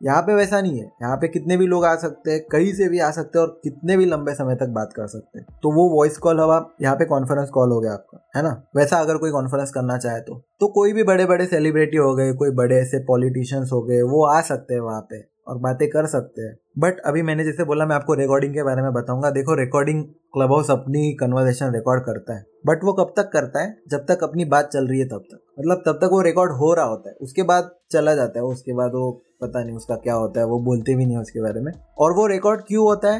यहाँ 0.02 0.22
पे 0.22 0.34
वैसा 0.34 0.60
नहीं 0.62 0.80
है। 0.80 0.86
यहाँ 1.02 1.16
पे 1.18 1.28
कितने 1.28 1.56
भी 1.58 1.66
लोग 1.68 1.86
आ 1.86 1.96
सकते 1.96 2.32
हैं, 2.32 2.40
कहीं 2.52 2.72
से 2.74 2.88
भी 2.90 3.00
आ 3.00 3.10
सकते 3.12 3.40
हैं 3.40 3.46
और 3.46 3.60
कितने 3.64 3.98
भी 3.98 4.06
लंबे 4.06 4.34
समय 4.34 4.56
तक 4.56 4.68
बात 4.68 4.94
कर 4.96 5.08
सकते 5.08 5.40
हैं। 5.40 5.46
तो 5.64 5.72
वो 5.72 5.88
वॉइस 5.90 6.18
कॉल 6.18 6.40
हवा, 6.40 6.66
यहाँ 6.82 6.96
पे 6.96 7.06
कॉन्फ्रेंस 7.06 7.50
कॉल 7.50 7.72
हो 7.72 7.80
गया 7.80 7.94
आपका, 7.94 8.30
है 8.36 8.44
ना? 8.44 8.62
वैसा 8.76 8.98
अगर 8.98 9.18
कोई 9.18 9.32
कॉन्फ्रेंस 9.32 9.72
करना 9.72 9.98
चाहे 9.98 10.22
तो। 10.22 10.42
तो 10.60 10.68
कोई 10.68 10.94
भी 10.94 11.04
बड़े 11.04 11.26
बड़े 11.26 11.46
सेलिब्रिटी 11.46 11.98
हो 11.98 12.14
गए, 12.16 12.34
कोई 12.34 12.52
बड़े 12.52 12.76
ऐसे 12.76 13.00
पॉलिटिशियंस 13.00 13.70
हो 13.74 13.82
गए, 13.82 14.02
वो 14.02 14.26
आ 14.26 14.40
सकते 14.42 14.74
हैं 14.74 14.82
वहाँ 14.82 15.02
पे। 15.02 15.20
और 15.50 15.58
बातें 15.58 15.90
कर 15.90 16.06
सकते 16.06 16.42
हैं। 16.42 16.58
बट 16.80 17.00
अभी 17.00 17.22
मैंने 17.22 17.44
जैसे 17.44 17.64
बोला, 17.64 17.86
मैं 17.86 17.96
आपको 17.96 18.14
रिकॉर्डिंग 18.14 18.54
के 18.54 18.64
बारे 18.64 18.82
में 18.82 18.94
बताऊँगा। 18.94 19.30
देखो 19.30 19.56
रिकॉर्डिंग 19.56 20.04
क्लब 20.04 20.52
हाउस 20.52 20.72
अपनी 20.72 21.14
कन्वर्सेशन 21.14 21.74
रिकॉर्ड 21.74 22.04
करता 22.04 22.38
है। 22.38 22.46
बट 22.66 22.84
वो 22.84 22.94
कब 22.94 23.14
तक 23.18 23.30
करता 23.34 23.64
है? 23.64 23.78
जब 23.88 23.98
तक 23.98 24.24
अपनी 24.24 24.46
बात 24.46 24.70
चल 24.74 24.88
रही 24.88 25.00
है 25.00 25.06
तब 25.06 25.24
तक। 25.32 25.40
मतलब 25.60 25.84
तब 25.86 25.94
तक 25.94 26.10
वो 26.12 26.22
रिकॉर्ड 26.22 26.52
हो 26.52 26.74
रहा 26.74 26.86
होता 26.86 27.10
है। 27.10 27.16
उसके 27.22 27.44
बाद 27.44 27.72
चला 27.92 28.16
जाता 28.16 28.40
है। 28.40 28.46
उसके 28.46 28.74
बाद 28.74 28.90
वो 28.90 29.24
पता 29.42 29.64
नहीं 29.64 29.76
उसका 29.76 29.96
क्या 29.96 30.14
होता 30.14 30.40
है, 30.40 30.46
वो 30.46 30.60
बोलते 30.60 30.96
भी 30.96 31.06
नहीं 31.06 31.18
उसके 31.18 31.42
बारे 31.42 31.62
में। 31.62 31.72
और 31.98 32.14
वो 32.14 32.28
रिकॉर्ड 32.28 32.62
क्यों 32.62 32.84
होता 32.84 33.12
है? 33.12 33.20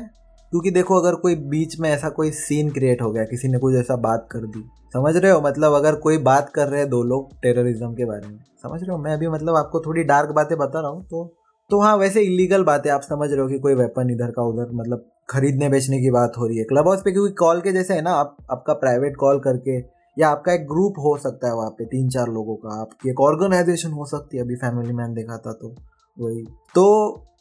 क्योंकि 0.52 0.72
देखो, 0.72 1.00
अगर 1.00 1.16
कोई 1.16 1.36
बीच 1.36 1.80
में 1.80 1.90
ऐसा 1.90 2.10
कोई 2.10 2.32
सीन 2.32 2.70
क्रिएट 2.70 3.02
हो 3.02 3.12
गया, 3.12 3.24
किसी 3.24 3.48
ने 3.48 3.58
कुछ 3.58 3.76
ऐसा 3.76 3.96
बात 3.96 4.28
कर 4.32 4.40
दी। 4.40 4.70
समझ 4.94 5.18
रहे 5.18 5.32
हो? 5.32 5.42
मतलब 5.42 5.74
अगर 5.74 5.96
कोई 5.96 6.18
बात 6.18 6.50
कर 6.50 6.68
रहे 6.68 6.80
हैं 6.80 6.90
दो 6.90 7.04
लोग 7.04 7.34
टेररिज्म 7.42 7.94
के 7.94 8.06
बारे 8.06 8.28
में। 8.28 8.38
समझ 8.64 8.82
रहे 8.82 8.92
हो? 8.92 8.98
मैं 8.98 9.14
अभी 9.14 9.28
मतलब 9.28 9.56
आपको 9.56 9.80
थोड़ी 9.80 10.04
डार्क 10.04 10.30
बातें 10.30 10.58
बता 10.58 10.80
रहा 10.80 10.90
हूँ 10.90 11.04
तो 11.06 11.34
तो 11.70 11.80
हाँ 11.82 11.96
वैसे 11.98 12.22
इलीगल 12.22 12.64
बात 12.64 12.86
है, 12.86 12.92
आप 12.92 13.02
समझ 13.02 13.30
रहे 13.32 13.42
हो 13.42 13.48
कि 13.48 13.58
कोई 13.60 13.74
वेपन 13.76 14.10
इधर 14.10 14.32
का 14.32 14.44
उधर 14.44 14.70
मतलब 14.74 15.06
खरीदने 15.30 15.68
बेचने 15.70 16.00
की 16.00 16.12
बात 16.12 16.38
हो 16.38 16.48
रही 16.48 16.58
है। 16.58 16.64
क्लब 16.64 16.88
हाउस 16.88 17.02
पे 17.02 17.12
क्योंकि 17.12 17.34
कॉल 17.34 17.62
के 17.62 17.72
जैसे 17.72 17.94
है 17.94 18.02
ना, 18.02 18.12
आप, 18.12 18.38
आपका 18.52 18.74
प्राइवेट 18.76 19.16
कॉल 19.16 19.40
करके 19.40 19.78
या 20.18 20.30
आपका 20.30 20.54
एक 20.54 20.66
ग्रुप 20.68 20.94
हो 21.00 21.16
सकता 21.18 21.48
है 21.48 21.54
वहाँ 21.56 21.70
पे 21.70 21.86
तीन 21.86 22.10
चार 22.10 22.28
लोगों 22.28 22.56
का 22.56 22.80
आपकी 22.82 23.10
एक 23.10 23.20
ऑर्गेनाइजेशन 23.22 23.92
हो 23.92 24.06
सकती 24.06 24.38
है। 24.38 24.44
अभी 24.44 24.56
फैमिली 24.56 24.94
मैन 24.94 25.14
देखा 25.14 25.38
था 25.38 25.52
तो 25.54 25.74
वही। 26.18 26.44
तो 26.76 26.86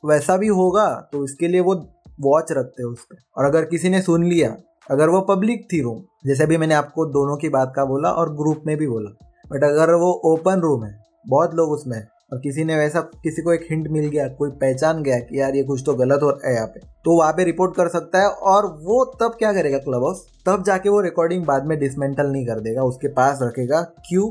वैसा 0.04 0.36
भी 0.36 0.48
होगा 0.48 0.86
तो 1.12 1.24
इसके 1.24 1.48
लिए 1.48 1.60
वो 1.60 1.74
वॉच 2.20 2.52
रखते 2.52 2.82
हैं 2.82 2.90
उस 2.90 3.04
पर 3.04 3.16
और 3.36 3.44
अगर 3.44 3.64
किसी 3.64 3.88
ने 3.88 4.02
सुन 4.02 4.24
लिया, 4.24 4.54
अगर 4.90 5.08
वो 5.08 5.20
पब्लिक 5.30 5.66
थी 5.72 5.80
रूम 5.82 6.02
जैसे 6.26 6.44
अभी 6.44 6.56
मैंने 6.56 6.74
आपको 6.74 7.06
दोनों 7.08 7.36
की 7.36 7.48
बात 7.48 7.72
का 7.76 7.84
बोला 7.84 8.10
और 8.12 8.34
ग्रुप 8.36 8.62
में 8.66 8.76
भी 8.76 8.86
बोला 8.88 9.10
बट 9.46 9.64
अगर 9.64 9.94
वो 9.94 10.12
ओपन 10.26 10.60
रूम 10.60 10.84
है, 10.84 10.94
बहुत 11.26 11.54
लोग 11.54 11.70
उसमें 11.70 11.98
और 12.32 12.38
किसी 12.38 12.64
ने 12.64 12.76
वैसा 12.76 13.00
किसी 13.22 13.42
को 13.42 13.52
एक 13.52 13.66
हिंट 13.70 13.86
मिल 13.88 14.06
गया, 14.06 14.26
कोई 14.28 14.50
पहचान 14.52 15.02
गया 15.02 15.18
कि 15.18 15.38
यार 15.40 15.54
ये 15.56 15.62
कुछ 15.62 15.82
तो 15.86 15.94
गलत 15.94 16.22
हो 16.22 16.30
रहा 16.30 16.48
है 16.48 16.54
यहाँ 16.54 16.66
पे 16.66 16.80
तो 17.04 17.16
वहाँ 17.18 17.32
पे 17.32 17.44
रिपोर्ट 17.44 17.76
कर 17.76 17.88
सकता 17.88 18.22
है 18.22 18.28
और 18.52 18.66
वो 18.82 19.04
तब 19.20 19.36
क्या 19.38 19.52
करेगा 19.52 19.78
क्लब 19.78 20.04
हाउस 20.04 20.26
तब 20.46 20.64
जाके 20.66 20.88
वो 20.88 21.00
रिकॉर्डिंग 21.00 21.44
बाद 21.46 21.66
में 21.66 21.78
डिसमेंटल 21.78 22.30
नहीं 22.32 22.46
कर 22.46 22.60
देगा, 22.60 22.82
उसके 22.82 23.08
पास 23.12 23.38
रखेगा 23.42 23.80
क्यों 24.08 24.28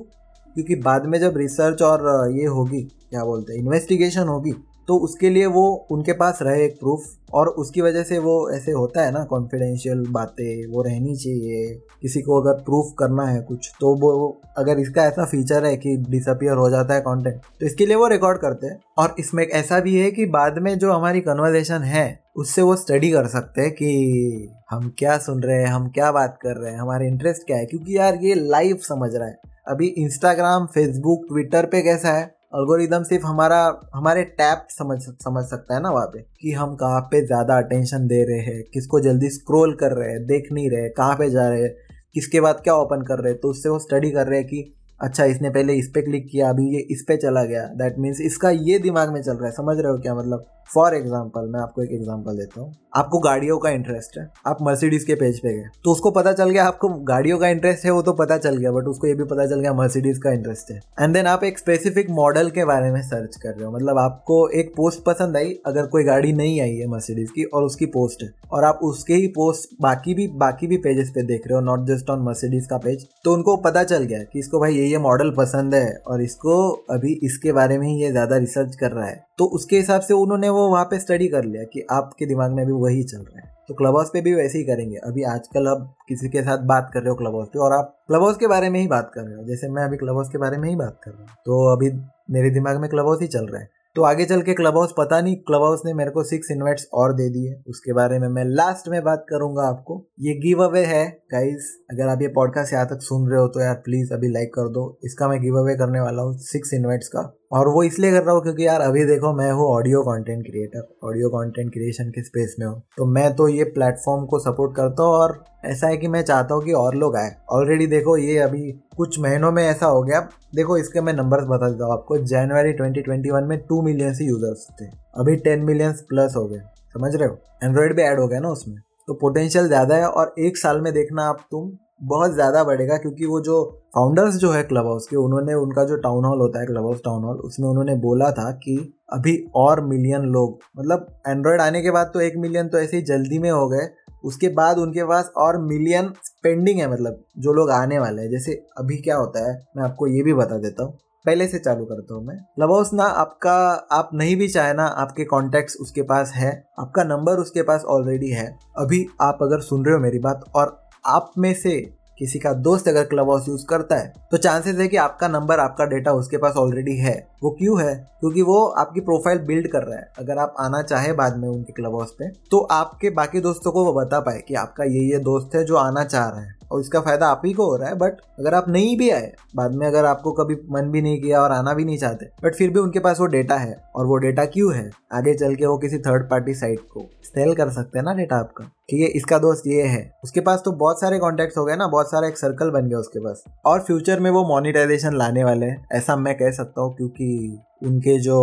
क्योंकि 0.55 0.75
बाद 0.81 1.05
में 1.05 1.19
जब 1.19 1.37
रिसर्च 1.37 1.81
और 1.81 2.31
ये 2.31 2.45
होगी, 2.47 2.81
क्या 3.09 3.23
बोलते 3.25 3.53
हैं 3.53 3.59
इन्वेस्टिगेशन 3.59 4.27
होगी 4.27 4.51
तो 4.87 4.97
उसके 4.97 5.29
लिए 5.29 5.45
वो 5.45 5.63
उनके 5.91 6.13
पास 6.13 6.39
रहे 6.41 6.63
एक 6.65 6.79
प्रूफ 6.79 7.05
और 7.33 7.47
उसकी 7.47 7.81
वजह 7.81 8.03
से 8.03 8.17
वो 8.19 8.33
ऐसे 8.51 8.71
होता 8.71 9.05
है 9.05 9.11
ना 9.11 9.23
कॉन्फिडेंशियल 9.23 10.03
बातें, 10.09 10.65
वो 10.67 10.81
रहनी 10.81 11.15
चाहिए, 11.15 11.73
किसी 12.01 12.21
को 12.21 12.39
अगर 12.41 12.61
प्रूफ 12.61 12.93
करना 12.99 13.25
है 13.25 13.41
कुछ 13.41 13.71
तो 13.79 13.93
वो, 13.95 14.41
अगर 14.57 14.79
इसका 14.79 15.05
ऐसा 15.05 15.25
फीचर 15.25 15.65
है 15.65 15.75
कि 15.77 15.95
डिसअपियर 16.09 16.53
हो 16.53 16.69
जाता 16.69 16.93
है 16.93 17.01
कंटेंट 17.01 17.41
तो 17.59 17.65
इसके 17.65 17.85
लिए 17.85 17.95
वो 17.95 18.07
रिकॉर्ड 18.07 18.37
करते 18.37 18.67
हैं। 18.67 18.79
और 18.97 19.15
इसमें 19.19 19.43
एक 19.43 19.51
ऐसा 19.51 19.79
भी 19.79 19.95
है 19.95 20.11
कि 20.11 20.25
बाद 20.27 20.57
में 20.57 20.77
जो 20.79 20.91
हमारी 20.93 21.21
कन्वर्जेशन 21.21 21.83
है, 21.83 22.19
उससे 22.35 22.61
वो 22.61 22.75
स्टडी 22.75 23.11
कर 23.11 23.27
सकते 23.27 23.61
हैं 23.61 23.71
कि 23.71 24.49
हम 24.71 24.91
क्या 24.99 25.17
सुन 25.17 25.43
रहे 25.43 25.59
हैं, 25.59 25.67
हम 25.67 25.89
क्या 25.89 26.11
बात 26.11 26.37
कर 26.41 26.55
रहे 26.55 26.71
हैं, 26.71 26.79
हमारे 26.79 27.07
इंटरेस्ट 27.07 27.45
क्या 27.47 27.57
है, 27.57 27.65
क्योंकि 27.65 27.97
यार 27.97 28.19
ये 28.21 28.33
लाइव 28.35 28.77
समझ 28.81 29.13
रहा 29.15 29.27
है। 29.27 29.37
अभी 29.67 29.87
इंस्टाग्राम 29.87 30.65
फेसबुक 30.65 31.25
ट्विटर 31.29 31.65
पे 31.65 31.81
कैसा 31.81 32.09
है 32.09 32.36
अल्गोरिदम 32.53 33.03
सिर्फ़ 33.03 33.25
हमारा, 33.25 33.57
हमारे 33.95 34.23
टैप 34.23 34.67
समझ 34.69 34.97
समझ 35.01 35.43
सकता 35.45 35.75
है 35.75 35.81
ना 35.81 35.89
वहाँ 35.89 36.05
पे, 36.05 36.19
कि 36.41 36.51
हम 36.51 36.75
कहाँ 36.75 37.01
पे 37.01 37.25
ज़्यादा 37.25 37.57
अटेंशन 37.57 38.07
दे 38.07 38.23
रहे 38.23 38.39
हैं, 38.39 38.63
किसको 38.73 38.99
जल्दी 38.99 39.29
स्क्रोल 39.29 39.73
कर 39.73 39.91
रहे 39.91 40.11
हैं, 40.11 40.25
देख 40.25 40.47
नहीं 40.51 40.69
रहे, 40.69 40.89
कहाँ 40.89 41.15
पे 41.15 41.29
जा 41.29 41.47
रहे 41.49 41.61
हैं, 41.61 41.73
किसके 42.13 42.41
बाद 42.41 42.61
क्या 42.63 42.75
ओपन 42.75 43.01
कर 43.01 43.19
रहे 43.19 43.31
हैं 43.31 43.39
तो 43.41 43.49
उससे 43.49 43.69
वो 43.69 43.79
स्टडी 43.79 44.11
कर 44.11 44.27
रहे 44.27 44.39
हैं 44.39 44.47
कि 44.47 44.61
अच्छा 44.99 45.25
इसने 45.25 45.49
पहले 45.49 45.73
इस 45.75 45.87
पर 45.87 46.01
क्लिक 46.01 46.27
किया, 46.31 46.49
अभी 46.49 46.73
ये 46.75 46.85
इस 46.91 47.05
पर 47.07 47.17
चला 47.17 47.43
गया। 47.45 47.63
दैट 47.77 47.99
मीन्स 47.99 48.21
इसका 48.21 48.49
ये 48.49 48.79
दिमाग 48.79 49.13
में 49.13 49.21
चल 49.21 49.33
रहा 49.33 49.45
है। 49.45 49.51
समझ 49.53 49.77
रहे 49.77 49.91
हो 49.91 49.97
क्या 49.97 50.15
मतलब? 50.15 50.45
फॉर 50.73 50.95
एग्ज़ाम्पल 50.95 51.45
मैं 51.49 51.59
आपको 51.59 51.81
एक 51.83 51.91
एग्ज़ाम्पल 51.91 52.37
देता 52.37 52.61
हूँ। 52.61 52.73
आपको 52.95 53.19
गाड़ियों 53.19 53.57
का 53.57 53.69
इंटरेस्ट 53.69 54.17
है। 54.17 54.27
आप 54.47 54.57
मर्सिडीज 54.61 55.03
के 55.03 55.15
पेज 55.15 55.39
पे 55.39 55.53
गए। 55.53 55.67
तो 55.83 55.91
उसको 55.91 56.11
पता 56.11 56.31
चल 56.31 56.49
गया, 56.49 56.65
आपको 56.65 56.89
गाड़ियों 57.03 57.37
का 57.39 57.47
इंटरेस्ट 57.47 57.85
है, 57.85 57.91
वो 57.91 58.01
तो 58.01 58.13
पता 58.13 58.37
चल 58.37 58.57
गया 58.57 58.71
बट 58.71 58.87
उसको 58.87 59.07
ये 59.07 59.13
भी 59.13 59.23
पता 59.23 59.45
चल 59.45 59.59
गया 59.59 59.73
मर्सिडीज 59.73 60.17
का 60.17 60.31
इंटरेस्ट 60.31 60.71
है। 60.71 60.79
एंड 61.01 61.13
देन 61.13 61.27
आप 61.27 61.43
एक 61.43 61.59
स्पेसिफिक 61.59 62.09
मॉडल 62.09 62.49
के 62.49 62.65
बारे 62.65 62.91
में 62.91 63.01
सर्च 63.01 63.35
कर 63.35 63.49
रहे 63.49 63.65
हो। 63.65 63.71
मतलब 63.71 63.97
आपको 63.97 64.47
एक 64.51 64.73
पोस्ट 64.77 65.03
पसंद 65.03 65.37
आई, 65.37 65.53
अगर 65.65 65.85
कोई 65.85 66.03
गाड़ी 66.03 66.33
नहीं 66.33 66.59
आई 66.61 66.75
है 66.75 66.87
मर्सिडीज 66.87 67.31
की, 67.31 67.43
और 67.43 67.63
उसकी 67.63 67.85
पोस्ट 67.87 68.23
है। 68.23 68.29
और 68.51 68.63
आप 68.63 68.79
उसके 68.83 69.13
ही 69.13 69.27
पोस्ट 69.29 69.69
बाकी 69.81 70.13
भी 70.13 70.27
बाकी 70.37 70.67
भी 70.67 70.77
पेजेस 70.79 71.09
पे 71.09 71.23
देख 71.23 71.47
रहे 71.47 71.55
हो 71.55 71.61
नॉट 71.61 71.87
जस्ट 71.87 72.09
ऑन 72.09 72.21
मर्सिडीज 72.23 72.67
का 72.67 72.77
पेज 72.79 73.07
तो 73.25 73.33
उनको 73.33 73.55
पता 73.61 73.83
चल 73.85 74.03
गया 74.03 74.23
कि 74.23 74.39
इसको 74.39 74.59
भाई 74.59 74.77
ये 74.87 74.97
मॉडल 74.97 75.31
पसंद 75.31 75.75
है 75.75 75.87
और 76.07 76.21
इसको 76.21 76.55
अभी 76.91 77.13
इसके 77.23 77.51
बारे 77.51 77.77
में 77.77 77.87
ही 77.87 78.01
ये 78.01 78.11
ज़्यादा 78.11 78.37
रिसर्च 78.37 78.75
कर 78.75 78.91
रहा 78.91 79.05
है। 79.05 79.25
तो 79.37 79.45
उसके 79.55 79.77
हिसाब 79.77 80.01
से 80.01 80.13
उन्होंने 80.13 80.49
वो 80.49 80.67
वहाँ 80.69 80.85
पे 80.85 80.99
स्टडी 80.99 81.27
कर 81.27 81.43
लिया 81.43 81.63
कि 81.63 81.85
आपके 81.91 82.25
दिमाग 82.25 82.51
में 82.51 82.65
भी 82.65 82.73
वही 82.73 83.03
चल 83.03 83.17
रहा 83.17 83.39
है। 83.39 83.55
तो 83.67 83.73
क्लब 83.73 83.95
हाउस 83.95 84.09
पे 84.09 84.21
भी 84.21 84.33
वैसे 84.33 84.57
ही 84.57 84.63
करेंगे। 84.63 84.97
अभी 84.97 85.23
आजकल 85.25 85.65
अब 85.67 85.93
किसी 86.09 86.29
के 86.29 86.41
साथ 86.41 86.65
बात 86.65 86.89
कर 86.93 86.99
रहे 86.99 87.09
हो 87.09 87.15
क्लब 87.15 87.35
हाउस 87.35 87.47
पे 87.47 87.59
और 87.59 87.73
आप 87.73 87.95
क्लब 88.07 88.21
हाउस 88.21 88.37
के 88.37 88.47
बारे 88.47 88.69
में 88.69 88.79
ही 88.79 88.87
बात 88.87 89.11
कर 89.15 89.21
रहे 89.21 89.35
हो। 89.35 89.43
जैसे 89.43 89.69
मैं 89.69 89.83
अभी 89.83 89.97
क्लब 89.97 90.15
हाउस 90.15 90.29
के 90.29 90.37
बारे 90.37 90.57
में 90.57 90.69
ही 90.69 90.75
बात 90.75 90.99
कर 91.03 91.11
रहा 91.11 91.21
हूँ। 91.21 91.29
तो 91.45 91.65
अभी 91.71 91.91
मेरे 92.31 92.49
दिमाग 92.49 92.79
में 92.81 92.89
क्लब 92.89 93.05
हाउस 93.05 93.21
ही 93.21 93.27
चल 93.27 93.45
रहा 93.45 93.61
है। 93.61 93.69
तो 93.97 94.03
आगे 94.03 94.25
चल 94.25 94.41
के 94.41 94.53
क्लब 94.53 94.75
हाउस 94.77 94.93
पता 94.97 95.19
नहीं 95.21 95.35
क्लब 95.41 95.63
हाउस 95.63 95.81
ने 95.85 95.93
मेरे 95.93 96.11
को 96.11 96.23
सिक्स 96.23 96.51
इन्वाइट्स 96.51 96.85
और 96.93 97.13
दे 97.13 97.29
दिए 97.29 97.53
उसके 97.67 97.93
बारे 97.93 98.19
में 98.19 98.27
मैं 98.27 98.43
लास्ट 98.47 98.89
में 98.89 99.01
बात 99.03 99.25
करूँगा 99.29 99.63
आपको। 99.67 99.95
ये 100.19 100.33
गिव 100.39 100.61
अवे 100.63 100.83
है 100.85 101.03
गाइज़ 101.31 101.69
अगर 101.91 102.07
आप 102.07 102.21
ये 102.21 102.27
पॉडकास्ट 102.35 102.73
यहाँ 102.73 102.85
तक 102.85 103.01
सुन 103.01 103.27
रहे 103.29 103.39
हो 103.39 103.47
तो 103.47 103.61
यार 103.61 103.73
प्लीज़ 103.85 104.13
अभी 104.13 104.27
लाइक 104.33 104.53
कर 104.55 104.69
दो। 104.69 104.83
इसका 105.05 105.27
मैं 105.27 105.39
गिव 105.41 105.57
अवे 105.59 105.75
करने 105.75 105.99
वाला 105.99 106.23
हूँ 106.23 106.37
सिक्स 106.43 106.73
इन्वाइट्स 106.73 107.07
का। 107.07 107.21
और 107.51 107.67
वो 107.67 107.83
इसलिए 107.83 108.11
कर 108.11 108.23
रहा 108.23 108.33
हूँ 108.35 108.41
क्योंकि 108.43 108.65
यार 108.65 108.81
अभी 108.81 109.03
देखो 109.05 109.31
मैं 109.33 109.51
हूँ 109.51 109.65
audio 109.67 110.01
content 110.01 110.45
creator 110.45 111.07
audio 111.07 111.29
content 111.29 111.71
creation 111.73 112.09
के 112.09 112.23
स्पेस 112.23 112.55
में 112.59 112.65
हूँ। 112.67 112.81
तो 112.97 113.05
मैं 113.05 113.35
तो 113.35 113.47
ये 113.47 113.63
प्लेटफॉर्म 113.63 114.25
को 114.25 114.39
सपोर्ट 114.39 114.75
करता 114.75 115.03
हूँ 115.03 115.13
और 115.13 115.43
ऐसा 115.65 115.87
है 115.87 115.97
कि 115.97 116.07
मैं 116.07 116.21
चाहता 116.21 116.55
हूँ 116.55 116.63
कि 116.63 116.71
और 116.71 116.95
लोग 116.95 117.15
आए। 117.15 117.31
ऑलरेडी 117.51 117.87
देखो 117.87 118.17
ये 118.17 118.37
अभी 118.37 118.71
कुछ 118.97 119.19
महीनों 119.19 119.51
में 119.51 119.63
ऐसा 119.63 119.85
हो 119.85 120.01
गया। 120.03 120.19
देखो 120.55 120.77
इसके 120.77 121.01
मैं 121.01 121.13
नंबर्स 121.13 121.45
बता 121.45 121.69
देता 121.69 121.85
हूँ 121.85 121.93
आपको। 121.93 122.17
जनवरी 122.17 122.73
2021 122.73 123.47
में 123.47 123.57
टू 123.59 123.81
मिलियन 123.81 124.13
से 124.13 124.25
यूज़र्स 124.25 124.67
थे। 124.81 124.85
अभी 125.19 125.35
टेन 125.35 125.63
मिलियन 125.63 125.93
प्लस 126.09 126.35
हो 126.35 126.45
गए। 126.47 126.61
समझ 126.95 127.15
रहे 127.15 127.29
हो? 127.29 127.39
एंड्रॉयड 127.63 127.95
भी 127.95 128.01
ऐड 128.01 128.19
हो 128.19 128.27
गया 128.27 128.39
ना 128.39 128.49
उसमें। 128.49 128.77
तो 129.07 129.13
पोटेंशियल 129.13 129.67
ज़्यादा 129.67 129.95
है 129.95 130.07
और 130.07 130.33
एक 130.39 130.57
साल 130.57 130.81
में 130.81 130.93
देखना 130.93 131.23
आप 131.23 131.47
तुम 131.51 131.69
बहुत 132.01 132.33
ज़्यादा 132.33 132.63
बढ़ेगा 132.63 132.97
क्योंकि 132.97 133.25
वो 133.25 133.39
जो 133.41 133.63
फाउंडर्स 133.95 134.35
जो 134.35 134.51
है 134.51 134.63
क्लब 134.63 134.85
हाउस 134.85 135.07
के, 135.07 135.15
उन्होंने 135.15 135.53
उनका 135.55 135.83
जो 135.83 135.95
टाउन 135.97 136.25
हॉल 136.25 136.39
होता 136.39 136.59
है 136.59 136.65
क्लब 136.65 136.83
हाउस 136.83 137.01
टाउन 137.05 137.23
हॉल 137.23 137.37
उसमें 137.39 137.67
उन्होंने 137.69 137.95
बोला 137.99 138.31
था 138.31 138.51
कि 138.57 138.77
अभी 139.13 139.37
और 139.55 139.83
मिलियन 139.85 140.25
लोग 140.29 140.59
मतलब 140.79 141.07
एंड्रॉयड 141.27 141.61
आने 141.61 141.81
के 141.81 141.91
बाद 141.91 142.11
तो 142.13 142.21
एक 142.21 142.37
मिलियन 142.37 142.67
तो 142.67 142.79
ऐसे 142.79 142.97
ही 142.97 143.03
जल्दी 143.03 143.39
में 143.39 143.49
हो 143.51 143.67
गए, 143.69 143.87
उसके 144.23 144.47
बाद 144.51 144.77
उनके 144.77 145.03
पास 145.03 145.31
और 145.37 145.61
मिलियन 145.63 146.07
पेंडिंग 146.43 146.79
है 146.79 146.91
मतलब 146.91 147.23
जो 147.37 147.53
लोग 147.53 147.69
आने 147.71 147.99
वाले 147.99 148.21
हैं। 148.21 148.29
जैसे 148.31 148.53
अभी 148.77 148.97
क्या 148.97 149.15
होता 149.15 149.47
है, 149.47 149.57
मैं 149.77 149.83
आपको 149.83 150.07
ये 150.07 150.23
भी 150.23 150.33
बता 150.33 150.57
देता 150.59 150.83
हूँ, 150.83 150.97
पहले 151.25 151.47
से 151.47 151.59
चालू 151.59 151.85
करता 151.85 152.15
हूँ 152.15 152.25
मैं। 152.25 152.37
क्लब 152.37 152.71
हाउस 152.71 152.93
ना 152.93 153.03
आपका, 153.03 153.53
आप 153.91 154.09
नहीं 154.13 154.35
भी 154.35 154.47
चाहे 154.47 154.73
ना, 154.73 154.85
आपके 154.85 155.25
कॉन्टेक्ट 155.25 155.77
उसके 155.81 156.01
पास 156.03 156.31
है, 156.35 156.51
आपका 156.79 157.03
नंबर 157.05 157.39
उसके 157.39 157.61
पास 157.61 157.83
ऑलरेडी 157.89 158.29
है। 158.31 158.47
अभी 158.77 159.05
आप 159.21 159.39
अगर 159.41 159.61
सुन 159.61 159.85
रहे 159.85 159.95
हो 159.95 160.01
मेरी 160.01 160.19
बात 160.19 160.43
और 160.55 160.77
आप 161.07 161.31
में 161.37 161.53
से 161.53 161.79
किसी 162.19 162.39
का 162.39 162.51
दोस्त 162.57 162.87
अगर 162.87 163.03
क्लब 163.03 163.29
हाउस 163.29 163.47
यूज़ 163.49 163.65
करता 163.65 163.95
है 163.95 164.13
तो 164.31 164.37
चांसेस 164.37 164.77
है 164.77 164.87
कि 164.87 164.97
आपका 164.97 165.27
नंबर 165.27 165.59
आपका 165.59 165.85
डेटा 165.85 166.11
उसके 166.11 166.37
पास 166.37 166.53
ऑलरेडी 166.57 166.95
है। 166.97 167.15
वो 167.43 167.49
क्यों 167.51 167.79
है? 167.81 167.93
क्योंकि 168.19 168.41
वो 168.41 168.65
आपकी 168.79 168.99
प्रोफ़ाइल 169.01 169.39
बिल्ड 169.47 169.67
कर 169.67 169.83
रहा 169.83 169.99
है। 169.99 170.09
अगर 170.19 170.37
आप 170.37 170.55
आना 170.59 170.81
चाहे 170.81 171.13
बाद 171.13 171.37
में 171.37 171.47
उनके 171.49 171.73
क्लब 171.73 171.95
हाउस 171.95 172.15
पे 172.19 172.29
तो 172.51 172.59
आपके 172.71 173.09
बाकी 173.11 173.41
दोस्तों 173.41 173.71
को 173.71 173.85
वो 173.85 173.93
बता 173.93 174.19
पाए 174.19 174.41
कि 174.47 174.55
आपका 174.55 174.83
ये 174.85 175.09
ये 175.11 175.19
दोस्त 175.23 175.55
है 175.55 175.63
जो 175.65 175.75
आना 175.77 176.03
चाह 176.05 176.29
रहे 176.29 176.45
है। 176.45 176.55
और 176.71 176.81
इसका 176.81 176.99
फ़ायदा 177.01 177.27
आप 177.27 177.41
ही 177.45 177.53
को 177.53 177.65
हो 177.65 177.75
रहा 177.75 177.89
है 177.89 177.95
बट 177.95 178.21
अगर 178.39 178.53
आप 178.53 178.69
नहीं 178.69 178.97
भी 178.97 179.09
आए, 179.09 179.31
बाद 179.55 179.75
में 179.75 179.85
अगर 179.87 180.05
आपको 180.05 180.31
कभी 180.33 180.55
मन 180.71 180.91
भी 180.91 181.01
नहीं 181.01 181.21
किया 181.21 181.41
और 181.41 181.51
आना 181.51 181.73
भी 181.73 181.85
नहीं 181.85 181.97
चाहते 181.97 182.25
बट 182.43 182.55
फिर 182.55 182.69
भी 182.69 182.79
उनके 182.79 182.99
पास 182.99 183.19
वो 183.19 183.25
डेटा 183.27 183.55
है 183.55 183.75
और 183.95 184.05
वो 184.05 184.17
डेटा 184.17 184.45
क्यों 184.47 184.73
है? 184.75 184.89
आगे 185.13 185.33
चल 185.33 185.55
के 185.55 185.65
वो 185.65 185.77
किसी 185.77 185.97
थर्ड 185.99 186.29
पार्टी 186.29 186.53
साइट 186.53 186.79
को 186.93 187.09
सेल 187.23 187.53
कर 187.55 187.69
सकते 187.69 187.99
हैं 187.99 188.03
ना 188.05 188.13
डेटा 188.13 188.35
आपका। 188.35 188.63
ठीक 188.89 189.01
है, 189.01 189.07
इसका 189.07 189.37
दोस्त 189.37 189.63
ये 189.67 189.83
है। 189.83 190.01
उसके 190.23 190.39
पास 190.39 190.61
तो 190.65 190.71
बहुत 190.73 190.99
सारे 191.01 191.17
कॉन्टेक्ट 191.19 191.57
हो 191.57 191.65
गए 191.65 191.75
ना, 191.75 191.87
बहुत 191.87 192.09
सारा 192.11 192.27
एक 192.27 192.37
सर्कल 192.37 192.69
बन 192.69 192.87
गया 192.87 192.99
उसके 192.99 193.19
पास। 193.19 193.43
और 193.65 193.79
फ्यूचर 193.79 194.19
में 194.19 194.29
वो 194.31 194.43
मोनिटाइजेशन 194.43 195.17
लाने 195.17 195.43
वाले 195.43 195.65
हैं, 195.65 195.85
ऐसा 195.93 196.15
मैं 196.15 196.35
कह 196.35 196.51
सकता 196.51 196.81
हूँ, 196.81 196.95
क्योंकि 196.95 197.59
उनके 197.83 198.19
जो 198.19 198.37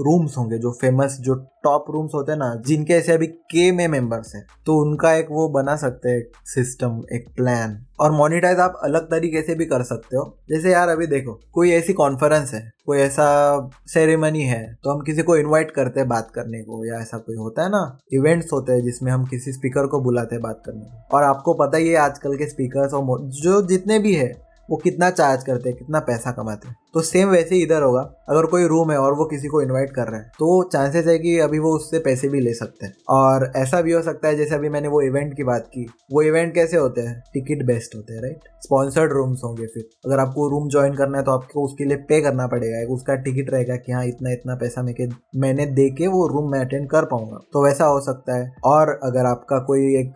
रूम्स 0.00 0.36
होंगे, 0.38 0.58
जो 0.58 0.70
फ़ेमस 0.72 1.16
जो 1.20 1.34
टॉप 1.64 1.84
रूम्स 1.90 2.14
होते 2.14 2.32
हैं 2.32 2.38
ना, 2.38 2.54
जिनके 2.66 2.92
ऐसे 2.94 3.12
अभी 3.12 3.26
के 3.26 3.70
में 3.72 3.86
मेंबर्स 3.88 4.34
हैं 4.34 4.44
तो 4.66 4.76
उनका 4.80 5.12
एक 5.14 5.26
वो 5.30 5.48
बना 5.50 5.76
सकते 5.76 6.10
हैं 6.10 6.22
सिस्टम 6.46 7.00
एक 7.12 7.28
प्लान 7.36 7.78
और 8.00 8.10
मोनिटाइज 8.12 8.58
आप 8.60 8.78
अलग 8.84 9.10
तरीके 9.10 9.42
से 9.42 9.54
भी 9.54 9.64
कर 9.66 9.82
सकते 9.84 10.16
हो. 10.16 10.24
जैसे 10.50 10.72
यार 10.72 10.88
अभी 10.88 11.06
देखो, 11.06 11.32
कोई 11.52 11.70
ऐसी 11.72 11.92
कॉन्फ्रेंस 11.92 12.52
है, 12.54 12.60
कोई 12.86 12.98
ऐसा 12.98 13.70
सेरेमनी 13.88 14.42
है 14.42 14.62
तो 14.74 14.90
हम 14.90 15.00
किसी 15.02 15.22
को 15.22 15.36
इनवाइट 15.36 15.70
करते 15.70 16.00
हैं 16.00 16.08
बात 16.08 16.30
करने 16.34 16.62
को, 16.62 16.84
या 16.86 17.00
ऐसा 17.00 17.18
कोई 17.18 17.36
होता 17.36 17.62
है 17.62 17.68
ना 17.68 17.98
इवेंट्स 18.12 18.52
होते 18.52 18.72
हैं 18.72 18.82
जिसमें 18.82 19.12
हम 19.12 19.24
किसी 19.26 19.52
स्पीकर 19.52 19.86
को 19.86 20.00
बुलाते 20.00 20.34
हैं 20.34 20.42
बात 20.42 20.62
करने 20.66 20.80
को. 20.80 21.16
और 21.16 21.22
आपको 21.24 21.54
पता 21.56 21.78
ही 21.78 21.88
है 21.88 21.96
आजकल 22.00 22.36
के 22.36 22.48
स्पीकर 22.48 22.94
और 22.96 23.28
जो 23.40 23.62
जितने 23.68 23.98
भी 23.98 24.14
है, 24.14 24.32
वो 24.68 24.76
कितना 24.76 25.08
चार्ज 25.10 25.42
करते 25.44 25.68
हैं, 25.68 25.78
कितना 25.78 26.00
पैसा 26.00 26.30
कमाते 26.32 26.68
हैं. 26.68 26.76
तो 26.94 27.00
सेम 27.02 27.28
वैसे 27.28 27.54
ही 27.54 27.62
इधर 27.62 27.82
होगा। 27.82 28.00
अगर 28.28 28.46
कोई 28.46 28.64
रूम 28.66 28.90
है 28.92 28.98
और 28.98 29.14
वो 29.14 29.24
किसी 29.24 29.48
को 29.48 29.60
इनवाइट 29.62 29.90
कर 29.90 30.08
रहा 30.08 30.20
है 30.20 30.26
तो 30.30 30.62
चांसेस 30.70 31.06
है 31.06 31.18
कि 31.18 31.38
अभी 31.38 31.58
वो 31.58 31.74
उससे 31.76 31.98
पैसे 31.98 32.28
भी 32.28 32.40
ले 32.40 32.52
सकते 32.54 32.86
हैं। 32.86 32.92
और 33.10 33.50
ऐसा 33.56 33.80
भी 33.82 33.92
हो 33.92 34.00
सकता 34.02 34.28
है, 34.28 34.36
जैसे 34.36 34.54
अभी 34.54 34.68
मैंने 34.68 34.88
वो 34.88 35.00
इवेंट 35.02 35.34
की 35.36 35.44
बात 35.44 35.66
की। 35.66 35.86
वो 36.12 36.22
इवेंट 36.22 36.54
कैसे 36.54 36.76
होते 36.76 37.00
हैं? 37.00 37.14
टिकट 37.34 37.64
बेस्ट 37.66 37.94
होते 37.96 38.14
हैं 38.14 38.22
राइट 38.22 38.48
स्पॉन्सर्ड 38.62 39.12
रूम्स 39.12 39.40
होंगे 39.44 39.66
फिर। 39.66 39.84
अगर 40.06 40.18
आपको 40.18 40.48
रूम 40.48 40.68
ज्वाइन 40.68 40.94
करना 40.94 41.18
है 41.18 41.24
तो 41.24 41.32
आपको 41.32 41.64
उसके 41.64 41.84
लिए 41.84 41.96
पे 42.08 42.20
करना 42.20 42.46
पड़ेगा। 42.46 42.94
उसका 42.94 43.14
टिकट 43.18 43.52
रहेगा 43.52 43.76
कि 43.76 43.92
हाँ 43.92 44.04
इतना 44.06 44.32
इतना 44.32 44.54
पैसा 44.54 44.82
मैं 44.82 44.94
मैंने 45.36 45.66
दे 45.68 45.88
के 45.90 46.06
वो 46.06 46.26
रूम 46.28 46.50
में 46.52 46.58
अटेंड 46.60 46.88
कर 46.90 47.04
पाऊँगा। 47.04 47.38
तो 47.52 47.64
वैसा 47.64 47.84
हो 47.84 48.00
सकता 48.00 48.36
है। 48.36 48.50
और 48.64 48.98
अगर 49.04 49.26
आपका 49.26 49.58
कोई 49.64 49.94
एक 49.96 50.14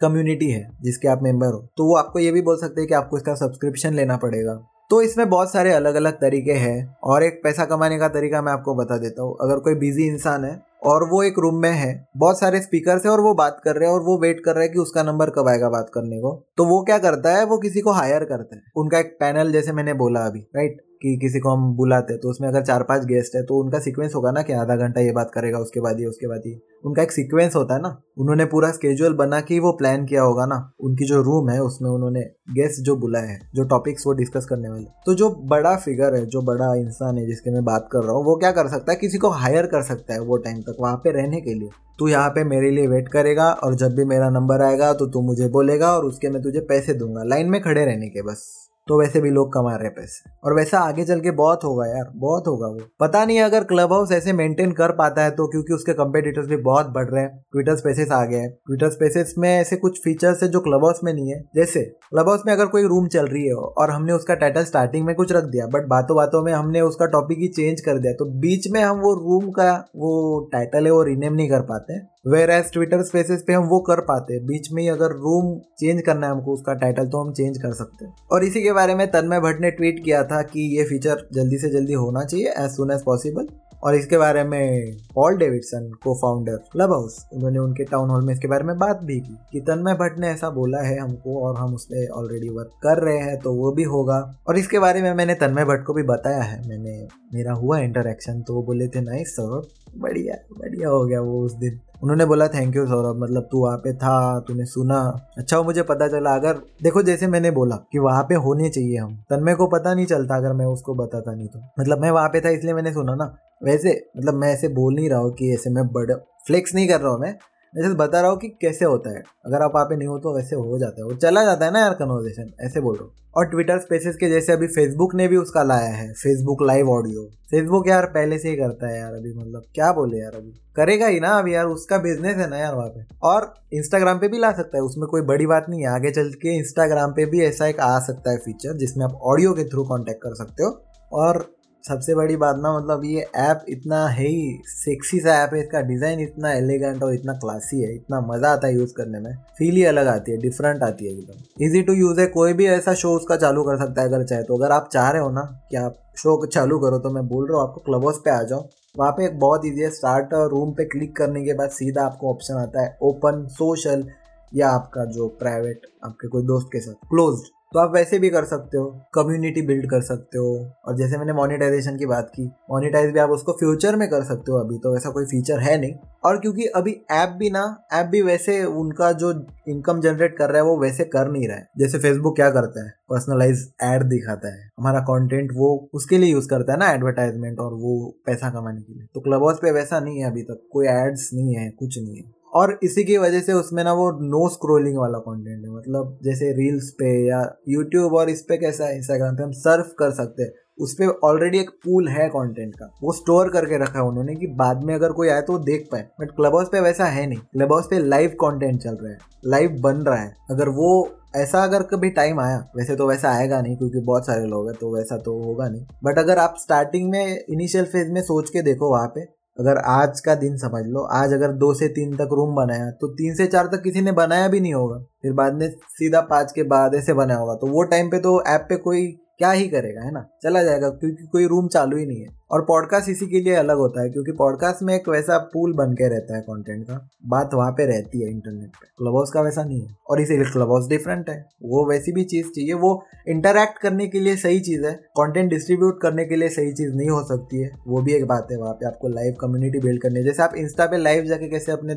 कम्युनिटी 0.00 0.50
है, 0.50 0.66
जिसके 0.82 1.08
आप 1.08 1.22
मेंबर 1.22 1.46
हो 1.46 1.66
तो 1.76 1.84
वो 1.84 1.96
आपको 1.96 2.18
ये 2.18 2.30
भी 2.32 2.42
बोल 2.42 2.56
सकते 2.56 2.80
हैं 2.80 2.88
कि 2.88 2.94
आपको 2.94 3.16
इसका 3.16 3.34
सब्सक्रिप्शन 3.36 3.94
लेना 3.94 4.16
पड़ेगा। 4.16 4.60
तो 4.90 5.00
इसमें 5.02 5.28
बहुत 5.30 5.52
सारे 5.52 5.72
अलग 5.72 5.94
अलग 5.94 6.12
तरीके 6.12 6.52
हैं 6.52 6.96
और 7.04 7.22
एक 7.22 7.40
पैसा 7.44 7.64
कमाने 7.64 7.98
का 7.98 8.08
तरीका 8.08 8.40
मैं 8.42 8.52
आपको 8.52 8.74
बता 8.74 8.96
देता 8.98 9.22
हूँ। 9.22 9.36
अगर 9.40 9.58
कोई 9.58 9.74
बिज़ी 9.74 10.06
इंसान 10.06 10.44
है 10.44 10.50
और 10.84 11.04
वो 11.08 11.22
एक 11.22 11.38
रूम 11.38 11.60
में 11.62 11.70
है, 11.70 12.08
बहुत 12.16 12.38
सारे 12.40 12.60
स्पीकर 12.60 13.00
है 13.06 13.10
और 13.10 13.20
वो 13.20 13.34
बात 13.34 13.60
कर 13.64 13.76
रहे 13.76 13.88
हैं 13.88 13.94
और 13.94 14.02
वो 14.02 14.18
वेट 14.22 14.40
कर 14.44 14.54
रहे 14.54 14.64
हैं 14.64 14.72
कि 14.72 14.80
उसका 14.80 15.02
नंबर 15.02 15.30
कब 15.30 15.48
आएगा 15.48 15.68
बात 15.68 15.90
करने 15.94 16.20
को 16.20 16.32
तो 16.56 16.64
वो 16.64 16.82
क्या 16.84 16.98
करता 16.98 17.36
है? 17.36 17.44
वो 17.44 17.58
किसी 17.58 17.80
को 17.80 17.92
हायर 17.92 18.24
करता 18.24 18.56
है। 18.56 18.62
उनका 18.76 18.98
एक 18.98 19.16
पैनल 19.20 19.52
जैसे 19.52 19.72
मैंने 19.72 19.94
बोला 19.94 20.26
अभी 20.26 20.40
राइट 20.56 20.82
कि 21.02 21.16
किसी 21.16 21.38
को 21.40 21.50
हम 21.50 21.72
बुलाते 21.76 22.12
हैं 22.12 22.20
तो 22.20 22.30
उसमें 22.30 22.48
अगर 22.48 22.62
चार 22.62 22.82
पाँच 22.82 23.04
गेस्ट 23.04 23.36
है 23.36 23.42
तो 23.42 23.58
उनका 23.58 23.78
सीक्वेंस 23.78 24.14
होगा 24.14 24.30
ना 24.30 24.42
कि 24.42 24.52
आधा 24.52 24.76
घंटा 24.76 25.00
ये 25.00 25.12
बात 25.12 25.30
करेगा, 25.34 25.58
उसके 25.58 25.80
बाद 25.80 26.00
ये, 26.00 26.06
उसके 26.06 26.26
बाद 26.26 26.42
ये। 26.46 26.60
उनका 26.84 27.02
एक 27.02 27.12
सीक्वेंस 27.12 27.56
होता 27.56 27.74
है 27.74 27.82
ना, 27.82 27.96
उन्होंने 28.18 28.44
पूरा 28.44 28.70
स्केड्यूल 28.70 29.14
बना 29.14 29.40
के 29.40 29.58
वो 29.60 29.72
प्लान 29.72 30.04
किया 30.06 30.22
होगा 30.22 30.46
ना, 30.46 30.72
उनकी 30.80 31.04
जो 31.04 31.22
रूम 31.22 31.50
है, 31.50 31.58
उसमें 31.62 31.90
उन्होंने 31.90 32.20
गेस्ट 32.50 32.80
जो 32.80 32.96
बुलाए 32.96 33.26
हैं, 33.26 33.40
जो 33.54 33.64
टॉपिक्स 33.64 34.06
वो 34.06 34.12
डिस्कस 34.12 34.46
करने 34.46 34.68
वाले। 34.68 34.84
तो 35.06 35.14
जो 35.14 35.30
बड़ा 35.30 35.74
फिगर 35.76 36.14
है, 36.14 36.24
जो 36.26 36.42
बड़ा 36.42 36.74
इंसान 36.74 37.18
है, 37.18 37.26
जिसके 37.26 37.50
मैं 37.50 37.64
बात 37.64 37.88
कर 37.92 37.98
रहा 37.98 38.12
हूँ, 38.12 38.24
वो 38.24 38.36
क्या 38.36 38.52
कर 38.52 38.68
सकता 38.68 38.92
है, 38.92 38.98
किसी 38.98 39.18
को 39.18 39.30
हायर 39.30 39.66
कर 39.66 39.82
सकता 39.82 40.14
है 40.14 40.20
वो 40.20 40.36
टाइम 40.36 40.60
तक, 40.60 40.76
वहाँ 40.80 40.96
पे 40.96 41.10
रहने 41.10 41.40
के 41.40 41.54
लिए। 41.54 41.68
तू 41.98 42.08
यहाँ 42.08 42.28
पे 42.28 42.44
मेरे 42.44 42.70
लिए 42.70 42.86
वेट 42.86 43.08
करेगा, 43.08 43.50
और 43.52 43.74
जब 43.74 43.94
भी 43.94 44.04
मेरा 44.04 44.30
नंबर 44.30 44.62
आएगा 44.62 44.92
तो 44.92 45.06
तू 45.06 45.20
मुझे 45.20 45.48
बोलेगा, 45.48 45.92
और 45.96 46.04
उसके 46.04 46.28
मैं 46.28 46.42
तुझे 46.42 46.60
पैसे 46.60 46.94
दूँगा। 46.94 47.24
लाइन 47.24 47.50
में 47.50 47.60
खड़े 47.62 47.84
रहने 47.84 48.08
के, 48.08 48.22
बस। 48.22 48.69
तो 48.90 48.98
वैसे 49.00 49.20
भी 49.20 49.30
लोग 49.30 49.52
कमा 49.52 49.74
रहे 49.76 49.88
पैसे। 49.88 50.30
और 50.44 50.54
वैसा 50.54 50.78
आगे 50.78 51.04
चल 51.04 51.20
के 51.20 51.30
बहुत 51.30 51.64
होगा 51.64 51.86
यार, 51.86 52.06
बहुत 52.16 52.46
होगा 52.46 52.66
वो। 52.66 52.80
पता 53.00 53.24
नहीं 53.24 53.40
अगर 53.40 53.64
क्लब 53.64 53.92
हाउस 53.92 54.12
ऐसे 54.12 54.32
मेंटेन 54.32 54.72
कर 54.72 54.92
पाता 54.92 55.24
है 55.24 55.30
तो 55.30 55.46
क्योंकि 55.46 55.74
उसके 55.74 55.92
कंपेटिटर्स 55.92 56.46
भी 56.46 56.56
बहुत 56.56 56.86
बढ़ 56.86 57.08
रहे 57.08 57.22
हैं 57.22 57.44
ट्विटर 57.52 57.76
स्पेसेस 57.76 58.12
आ 58.12 58.24
गए 58.24 58.36
हैं। 58.36 58.50
ट्विटर 58.66 58.90
स्पेसेस 58.90 59.34
में 59.38 59.48
ऐसे 59.50 59.76
कुछ 59.76 60.00
फीचर्स 60.04 60.42
है 60.42 60.48
जो 60.48 60.60
क्लब 60.60 60.84
हाउस 60.84 61.00
में 61.04 61.12
नहीं 61.14 61.32
है। 61.32 61.40
जैसे 61.56 61.80
क्लब 61.80 62.28
हाउस 62.28 62.42
में 62.46 62.52
अगर 62.52 62.66
कोई 62.66 62.82
रूम 62.82 63.06
चल 63.08 63.26
रही 63.26 63.46
है 63.46 63.54
और 63.54 63.90
हमने 63.90 64.12
उसका 64.12 64.34
टाइटल 64.34 64.64
स्टार्टिंग 64.64 65.06
में 65.06 65.14
कुछ 65.16 65.32
रख 65.32 65.44
दिया 65.44 65.66
बट 65.66 65.86
बातों 65.86 66.16
बातों 66.16 66.42
में 66.42 66.52
हमने 66.52 66.80
उसका 66.80 67.06
टॉपिक 67.06 67.38
ही 67.38 67.48
चेंज 67.48 67.80
कर 67.80 67.98
दिया 67.98 68.12
तो 68.12 68.24
बीच 68.40 68.70
में 68.70 68.80
हम 68.82 69.00
वो 69.00 69.14
रूम 69.14 69.50
का 69.50 69.72
वो 69.96 70.48
टाइटल 70.52 70.86
है 70.86 70.92
वो 70.92 71.02
रिनेम 71.02 71.34
नहीं 71.34 71.50
कर 71.50 71.60
पाते 71.60 71.98
वेर 72.24 72.50
एज 72.50 72.70
ट्विटर 72.72 73.02
स्पेसिस 73.02 73.42
पे 73.42 73.52
हम 73.52 73.64
वो 73.64 73.78
कर 73.80 74.00
पाते 74.00 74.34
हैं। 74.34 74.44
बीच 74.46 74.70
में 74.72 74.82
ही 74.82 74.88
अगर 74.88 75.12
रूम 75.18 75.58
चेंज 75.78 76.02
करना 76.06 76.26
है 76.26 76.32
हमको 76.32 76.54
उसका 76.54 76.72
टाइटल 76.74 77.06
तो 77.06 77.22
हम 77.22 77.32
चेंज 77.32 77.56
कर 77.58 77.72
सकते 77.74 78.04
हैं। 78.04 78.14
और 78.32 78.44
इसी 78.44 78.62
के 78.62 78.72
बारे 78.72 78.94
में 78.94 79.06
तन्मय 79.10 79.40
भट्ट 79.40 79.60
ने 79.60 79.70
ट्वीट 79.70 80.04
किया 80.04 80.22
था 80.24 80.42
कि 80.42 80.68
ये 80.76 80.84
फीचर 80.84 81.26
जल्दी 81.34 81.58
से 81.58 81.70
जल्दी 81.70 81.92
होना 81.94 82.24
चाहिए 82.24 82.52
एज 82.58 82.70
सुन 82.70 82.90
एज 82.90 83.02
पॉसिबल 83.04 83.46
और 83.84 83.94
इसके 83.94 84.18
बारे 84.18 84.42
में 84.44 84.96
पॉल 85.14 85.36
डेविडसन 85.38 85.90
को 86.02 86.14
फाउंडर 86.14 86.56
क्लब 86.72 86.90
हाउस 86.92 87.16
उन्होंने 87.34 87.58
उनके 87.58 87.84
टाउन 87.84 88.10
हॉल 88.10 88.26
में 88.26 88.32
इसके 88.34 88.48
बारे 88.48 88.64
में 88.64 88.76
बात 88.78 89.00
भी 89.04 89.18
की 89.20 89.36
कि 89.52 89.60
तन्मय 89.60 89.94
भट्ट 89.94 90.18
ने 90.18 90.28
ऐसा 90.28 90.50
बोला 90.50 90.80
है 90.80 90.98
हमको 90.98 91.40
और 91.46 91.56
हम 91.58 91.74
उसमें 91.74 92.08
ऑलरेडी 92.08 92.48
वर्क 92.48 92.78
कर 92.82 93.02
रहे 93.04 93.18
हैं 93.20 93.38
तो 93.38 93.54
वो 93.54 93.72
भी 93.72 93.82
होगा। 93.84 94.18
और 94.48 94.58
इसके 94.58 94.78
बारे 94.78 95.02
में 95.02 95.12
मैंने 95.14 95.34
तन्मय 95.34 95.64
भट्ट 95.64 95.86
को 95.86 95.94
भी 95.94 96.02
बताया 96.02 96.42
है। 96.42 96.60
मैंने, 96.68 97.08
मेरा 97.34 97.52
हुआ 97.54 97.78
इंटरेक्शन 97.78 98.42
तो 98.42 98.54
वो 98.54 98.62
बोले 98.62 98.88
थे 98.88 99.00
नाइस 99.00 99.34
सर 99.36 99.62
बढ़िया 99.98 100.34
बढ़िया। 100.58 100.69
बढ़िया 100.80 100.90
हो 100.90 101.06
गया 101.06 101.20
वो 101.20 101.44
उस 101.44 101.54
दिन? 101.54 101.80
उन्होंने 102.02 102.24
बोला 102.24 102.46
थैंक 102.48 102.76
यू 102.76 102.86
सौरभ 102.86 103.22
मतलब 103.22 103.48
तू 103.52 103.58
वहाँ 103.58 103.78
पे 103.78 103.92
था, 103.92 104.40
तूने 104.40 104.64
सुना। 104.64 105.28
अच्छा 105.38 105.58
वो 105.58 105.64
मुझे 105.64 105.82
पता 105.82 106.08
चला, 106.08 106.34
अगर 106.34 106.52
देखो, 106.82 107.02
जैसे 107.02 107.26
मैंने 107.26 107.50
बोला 107.50 107.76
कि 107.92 107.98
वहाँ 107.98 108.22
पे 108.22 108.34
होने 108.34 108.68
चाहिए 108.68 108.96
हम, 108.96 109.14
तन्मय 109.30 109.54
को 109.54 109.66
पता 109.66 109.94
नहीं 109.94 110.06
चलता 110.06 110.36
अगर 110.36 110.52
मैं 110.52 110.66
उसको 110.66 110.94
बताता 110.94 111.34
नहीं 111.34 111.48
तो। 111.48 111.60
मतलब 111.80 111.98
मैं 111.98 112.10
वहाँ 112.10 112.28
पे 112.28 112.40
था, 112.40 112.48
इसलिए 112.48 112.74
मैंने 112.74 112.92
सुना 112.92 113.14
ना। 113.14 113.36
वैसे 113.64 114.10
मतलब 114.16 114.34
मैं 114.34 114.52
ऐसे 114.52 114.68
बोल 114.68 114.94
नहीं 114.94 115.10
रहा 115.10 115.18
हूँ 115.18 115.32
कि 115.32 115.52
ऐसे 115.54 115.70
मैं 115.70 115.86
बड़ा 115.86 116.14
फ्लेक्स 116.46 116.74
नहीं 116.74 116.88
कर 116.88 117.00
रहा 117.00 117.12
हूँ 117.12 117.20
मैं 117.20 117.36
मैं 117.74 117.82
सिर्फ़ 117.82 117.96
बता 117.96 118.20
रहा 118.20 118.30
हूँ 118.30 118.38
कि 118.38 118.48
कैसे 118.48 118.84
होता 118.84 119.10
है। 119.10 119.22
अगर 119.46 119.62
आप 119.62 119.72
वहाँ 119.74 119.86
पे 119.86 119.96
नहीं 119.96 120.08
हो 120.08 120.18
तो 120.18 120.34
वैसे 120.36 120.56
हो 120.56 120.78
जाता 120.78 121.02
है। 121.02 121.08
वो 121.08 121.16
चला 121.16 121.44
जाता 121.44 121.64
है 121.64 121.72
ना 121.72 121.80
यार 121.80 121.94
कन्वर्जेशन 121.94 122.50
ऐसे 122.60 122.80
बोल 122.80 122.96
रहा 122.96 123.04
हूँ। 123.04 123.12
और 123.36 123.46
ट्विटर 123.46 123.78
स्पेसेस 123.78 124.16
के 124.16 124.28
जैसे 124.28 124.52
अभी 124.52 124.66
फेसबुक 124.66 125.14
ने 125.14 125.28
भी 125.28 125.36
उसका 125.36 125.62
लाया 125.62 125.92
है। 125.92 126.12
फेसबुक 126.12 126.62
लाइव 126.62 126.90
ऑडियो 126.90 127.22
फेसबुक 127.50 127.88
यार 127.88 128.06
पहले 128.06 128.38
से 128.38 128.48
ही 128.48 128.56
करता 128.56 128.88
है 128.88 128.98
यार 128.98 129.14
अभी 129.14 129.34
मतलब 129.34 129.62
क्या 129.74 129.92
बोले 129.92 130.18
यार 130.18 130.32
अभी। 130.32 130.50
करेगा 130.76 131.06
ही 131.06 131.20
ना 131.20 131.28
अभी 131.28 131.54
यार, 131.54 131.66
उसका 131.66 131.98
बिज़नेस 131.98 132.36
है 132.36 132.50
ना 132.50 132.56
यार 132.56 132.74
वहाँ 132.74 132.88
पे। 132.88 133.04
और 133.22 133.54
इंस्टाग्राम 133.72 134.18
पे 134.18 134.28
भी 134.28 134.38
ला 134.38 134.52
सकता 134.52 134.76
है, 134.76 134.82
उसमें 134.82 135.06
कोई 135.08 135.22
बड़ी 135.22 135.46
बात 135.46 135.66
नहीं 135.68 135.80
है। 135.80 135.88
आगे 135.88 136.10
चल 136.10 136.30
के 136.30 136.56
इंस्टाग्राम 136.56 137.12
पे 137.12 137.26
भी 137.26 137.40
ऐसा 137.40 137.66
एक 137.66 137.80
आ 137.80 137.98
सकता 138.00 138.30
है 138.30 138.36
फीचर 138.36 138.76
जिसमें 138.76 139.04
आप 139.04 139.14
ऑडियो 139.22 139.52
के 139.52 139.64
थ्रू 139.64 139.84
कॉन्टेक्ट 139.84 140.22
कर 140.22 140.34
सकते 140.34 140.64
हो। 140.64 140.82
और 141.12 141.44
सबसे 141.84 142.14
बड़ी 142.14 142.36
बात 142.36 142.56
ना 142.56 142.72
मतलब 142.72 143.04
ये 143.04 143.20
ऐप 143.38 143.64
इतना 143.68 144.06
है 144.08 144.26
ही 144.26 144.62
सेक्सी 144.66 145.20
सा 145.20 145.34
ऐप 145.34 145.54
है, 145.54 145.60
इसका 145.60 145.80
डिज़ाइन 145.82 146.20
इतना 146.20 146.52
एलिगेंट 146.52 147.02
और 147.02 147.14
इतना 147.14 147.32
क्लासी 147.34 147.80
है, 147.82 147.94
इतना 147.94 148.20
मज़ा 148.22 148.52
आता 148.52 148.66
है 148.66 148.74
यूज़ 148.74 148.92
करने 148.94 149.20
में। 149.20 149.32
फील 149.58 149.74
ही 149.76 149.84
अलग 149.84 150.06
आती 150.08 150.32
है 150.32 150.38
डिफरेंट 150.38 150.82
आती 150.82 151.06
है 151.06 151.12
एकदम। 151.12 151.64
इजी 151.64 151.82
टू 151.82 151.92
यूज़ 151.94 152.20
है, 152.20 152.26
कोई 152.28 152.52
भी 152.52 152.66
ऐसा 152.68 152.94
शो 152.94 153.14
उसका 153.16 153.36
चालू 153.36 153.62
कर 153.64 153.78
सकता 153.78 154.02
है 154.02 154.08
अगर 154.08 154.24
चाहे 154.24 154.42
तो। 154.42 154.56
अगर 154.56 154.72
आप 154.72 154.88
चाह 154.92 155.10
रहे 155.10 155.22
हो 155.22 155.30
ना 155.30 155.42
कि 155.70 155.76
आप 155.76 155.96
शो 156.18 156.44
चालू 156.46 156.78
करो 156.78 156.98
तो 156.98 157.10
मैं 157.10 157.26
बोल 157.28 157.48
रहा 157.48 157.60
हूँ, 157.60 157.68
आपको 157.68 157.80
क्लब 157.82 158.04
हाउस 158.04 158.20
पे 158.24 158.30
आ 158.30 158.42
जाओ। 158.44 158.68
वहाँ 158.96 159.12
पे 159.12 159.24
एक 159.26 159.38
बहुत 159.40 159.66
ईजी 159.66 159.80
है 159.80 159.90
स्टार्ट 159.92 160.34
रूम 160.50 160.72
पे 160.72 160.84
क्लिक 160.86 161.16
करने 161.16 161.44
के 161.44 161.54
बाद 161.54 161.70
सीधा 161.72 162.04
आपको 162.04 162.30
ऑप्शन 162.30 162.54
आता 162.56 162.82
है 162.82 162.96
ओपन 163.02 163.46
सोशल 163.50 164.04
या 164.52 164.68
आपका 164.70 165.04
जो 165.12 165.28
प्राइवेट 165.40 165.86
आपके 166.04 166.28
कोई 166.28 166.42
दोस्त 166.44 166.68
के 166.72 166.80
साथ। 166.80 167.08
क्लोज्ड 167.10 167.48
तो 167.72 167.78
आप 167.78 167.92
वैसे 167.94 168.18
भी 168.18 168.28
कर 168.30 168.44
सकते 168.44 168.78
हो 168.78 168.86
कम्युनिटी 169.14 169.62
बिल्ड 169.62 169.84
कर 169.90 170.00
सकते 170.02 170.38
हो। 170.38 170.54
और 170.84 170.96
जैसे 170.96 171.18
मैंने 171.18 171.32
मोनिटाइजेशन 171.32 171.96
की 171.96 172.06
बात 172.06 172.30
की 172.34 172.46
मोनिटाइज 172.70 173.10
भी 173.12 173.18
आप 173.18 173.30
उसको 173.30 173.52
फ्यूचर 173.52 173.96
में 173.96 174.08
कर 174.10 174.24
सकते 174.24 174.52
हो 174.52 174.58
अभी 174.58 174.78
तो 174.78 174.92
वैसा 174.92 175.10
कोई 175.10 175.24
फीचर 175.24 175.60
है 175.60 175.80
नहीं। 175.80 175.94
और 176.24 176.38
क्योंकि 176.38 176.64
अभी 176.76 176.92
ऐप 177.10 177.36
भी 177.38 177.50
ना 177.50 177.62
ऐप 177.92 178.06
भी 178.06 178.22
वैसे 178.22 178.62
उनका 178.64 179.12
जो 179.12 179.30
इनकम 179.68 180.00
जनरेट 180.00 180.36
कर 180.38 180.48
रहा 180.48 180.56
है, 180.56 180.64
वो 180.64 180.78
वैसे 180.78 181.04
कर 181.04 181.30
नहीं 181.30 181.48
रहा 181.48 181.56
है। 181.56 181.68
जैसे 181.78 181.98
फेसबुक 181.98 182.36
क्या 182.36 182.50
करता 182.50 182.84
है? 182.84 182.90
पर्सनलाइज 183.10 183.72
एड 183.82 184.02
दिखाता 184.02 184.54
है। 184.54 184.68
हमारा 184.78 185.00
कंटेंट 185.00 185.52
वो 185.54 185.90
उसके 185.94 186.18
लिए 186.18 186.32
यूज़ 186.32 186.48
करता 186.48 186.72
है 186.72 186.78
ना 186.78 186.90
एडवर्टाइजमेंट 186.90 187.60
और 187.60 187.74
वो 187.74 187.96
पैसा 188.26 188.50
कमाने 188.50 188.82
के 188.82 188.92
लिए। 188.92 189.06
तो 189.14 189.20
क्लब 189.20 189.44
हाउस 189.44 189.58
पे 189.62 189.70
वैसा 189.70 190.00
नहीं 190.00 190.18
है 190.18 190.30
अभी 190.30 190.42
तक, 190.42 190.68
कोई 190.72 190.86
एड्स 190.86 191.30
नहीं 191.34 191.54
है, 191.54 191.70
कुछ 191.70 191.98
नहीं 191.98 192.16
है। 192.16 192.39
और 192.54 192.78
इसी 192.82 193.04
की 193.04 193.16
वजह 193.18 193.40
से 193.40 193.52
उसमें 193.52 193.84
ना 193.84 193.92
वो 193.92 194.10
नो 194.10 194.48
स्क्रोलिंग 194.48 194.98
वाला 194.98 195.18
कंटेंट 195.18 195.64
है। 195.64 195.76
मतलब 195.76 196.18
जैसे 196.24 196.52
रील्स 196.52 196.90
पे 196.90 197.28
या 197.28 197.56
यूट्यूब 197.68 198.14
और 198.14 198.30
इस 198.30 198.42
पे 198.42 198.56
कैसा 198.56 198.84
है 198.84 198.96
इंस्टाग्राम 198.96 199.36
पे 199.36 199.42
हम 199.42 199.50
सर्फ 199.50 199.94
कर 199.98 200.10
सकते 200.10 200.42
हैं। 200.42 200.50
उस 200.78 200.94
पर 200.94 201.18
ऑलरेडी 201.24 201.58
एक 201.58 201.70
पूल 201.70 202.08
है 202.08 202.28
कंटेंट 202.28 202.74
का। 202.74 202.90
वो 203.02 203.12
स्टोर 203.12 203.48
करके 203.48 203.78
रखा 203.78 203.98
है 203.98 204.04
उन्होंने 204.04 204.34
कि 204.34 204.46
बाद 204.46 204.84
में 204.84 204.94
अगर 204.94 205.12
कोई 205.12 205.28
आए 205.28 205.42
तो 205.42 205.52
वो 205.52 205.58
देख 205.58 205.88
पाए। 205.92 206.08
बट 206.20 206.30
क्लब 206.30 206.54
हाउस 206.54 206.68
पे 206.72 206.80
वैसा 206.80 207.04
है 207.04 207.26
नहीं। 207.26 207.38
क्लब 207.38 207.72
हाउस 207.72 207.86
पे 207.90 207.98
लाइव 207.98 208.30
कंटेंट 208.30 208.80
चल 208.80 208.94
रहा 208.94 209.12
है। 209.12 209.18
लाइव 209.46 209.76
बन 209.80 209.96
रहा 209.96 210.22
है। 210.22 210.34
अगर 210.50 210.68
वो 210.68 211.08
ऐसा 211.36 211.62
अगर 211.62 211.82
कभी 211.82 212.10
टाइम 212.10 212.40
आया, 212.40 212.68
वैसे 212.76 212.96
तो 212.96 213.08
वैसा 213.08 213.30
आएगा 213.30 213.60
नहीं 213.60 213.76
क्योंकि 213.76 214.00
बहुत 214.00 214.26
सारे 214.26 214.46
लोग 214.46 214.68
हैं 214.68 214.76
तो 214.80 214.94
वैसा 214.96 215.16
तो 215.16 215.42
होगा 215.42 215.68
नहीं। 215.68 215.86
बट 216.04 216.18
अगर 216.18 216.38
आप 216.38 216.54
स्टार्टिंग 216.58 217.10
में 217.10 217.44
इनिशियल 217.50 217.84
फ़ेज़ 217.84 218.10
में 218.12 218.22
सोच 218.22 218.50
के 218.50 218.62
देखो 218.62 218.90
वहाँ 218.90 219.08
पे 219.08 219.39
अगर 219.60 219.78
आज 219.88 220.20
का 220.20 220.34
दिन 220.34 220.56
समझ 220.58 220.82
लो, 220.86 221.00
आज 221.02 221.32
अगर 221.32 221.52
दो 221.54 221.72
से 221.74 221.88
तीन 221.88 222.14
तक 222.16 222.28
रूम 222.32 222.54
बनाया 222.54 222.90
तो 222.90 223.08
तीन 223.08 223.34
से 223.34 223.46
चार 223.46 223.66
तक 223.66 223.82
किसी 223.82 224.00
ने 224.00 224.12
बनाया 224.12 224.48
भी 224.48 224.60
नहीं 224.60 224.74
होगा। 224.74 224.98
फिर 225.22 225.32
बाद 225.32 225.54
में 225.54 225.68
सीधा 225.90 226.20
पाँच 226.20 226.52
के 226.52 226.62
बाद 226.62 226.94
ऐसे 226.94 227.12
बनाया 227.12 227.38
होगा। 227.38 227.54
तो 227.54 227.66
वो 227.66 227.82
टाइम 227.82 228.10
पे 228.10 228.18
तो 228.18 228.42
ऐप 228.44 228.66
पे 228.68 228.76
कोई 228.76 229.06
क्या 229.40 229.50
ही 229.50 229.68
करेगा, 229.68 230.02
है 230.02 230.10
ना? 230.10 230.26
चला 230.42 230.62
जाएगा, 230.62 230.88
क्योंकि 230.88 231.24
कोई 231.24 231.46
रूम 231.46 231.68
चालू 231.68 231.96
ही 231.96 232.06
नहीं 232.06 232.20
है। 232.20 232.40
और 232.50 232.64
पॉडकास्ट 232.64 233.08
इसी 233.08 233.26
के 233.26 233.40
लिए 233.40 233.54
अलग 233.54 233.76
होता 233.76 234.02
है, 234.02 234.10
क्योंकि 234.10 234.32
पॉडकास्ट 234.32 234.82
में 234.82 234.94
एक 234.94 235.08
वैसा 235.08 235.38
पूल 235.38 235.72
बन 235.72 235.92
के 235.92 236.08
रहता 236.08 236.36
है 236.36 236.40
कंटेंट 236.40 236.84
का। 236.84 237.08
बात 237.26 237.50
वहाँ 237.54 237.72
पे 237.72 237.86
रहती 237.86 238.22
है 238.22 238.30
इंटरनेट 238.30 238.68
पे। 238.68 238.86
क्लब 238.98 239.16
हाउस 239.16 239.30
का 239.30 239.40
वैसा 239.40 239.64
नहीं 239.64 239.82
है। 239.82 239.96
और 240.10 240.20
इसीलिए 240.20 240.44
क्लब 240.44 240.70
हाउस 240.72 240.88
डिफरेंट 240.88 241.30
है। 241.30 241.48
वो 241.62 241.90
वैसी 241.90 242.12
भी 242.12 242.24
चीज़ 242.24 242.46
चाहिए। 242.46 242.72
वो 242.72 243.04
इंटरैक्ट 243.28 243.78
करने 243.78 244.06
के 244.06 244.20
लिए 244.20 244.36
सही 244.36 244.60
चीज़ 244.60 244.86
है। 244.86 244.92
कंटेंट 244.92 245.50
डिस्ट्रीब्यूट 245.50 246.00
करने 246.00 246.24
के 246.24 246.36
लिए 246.36 246.48
सही 246.48 246.72
चीज़ 246.72 246.94
नहीं 246.94 247.10
हो 247.10 247.24
सकती 247.24 247.62
है। 247.62 247.70
वो 247.88 248.02
भी 248.02 248.12
एक 248.12 248.26
बात 248.26 248.48
है 248.52 248.58
वहाँ 248.58 248.74
पे 248.74 248.86
आपको 248.86 249.08
लाइव 249.08 249.34
कम्युनिटी 249.40 249.78
बिल्ड 249.78 250.02
करनी 250.02 250.18
है। 250.18 250.24
जैसे 250.24 250.42
आप 250.42 250.54
इंस्टा 250.56 250.86
पे 250.86 250.96
लाइव 250.96 251.24
जाके 251.24 251.48
कैसे 251.48 251.72
अपने 251.72 251.94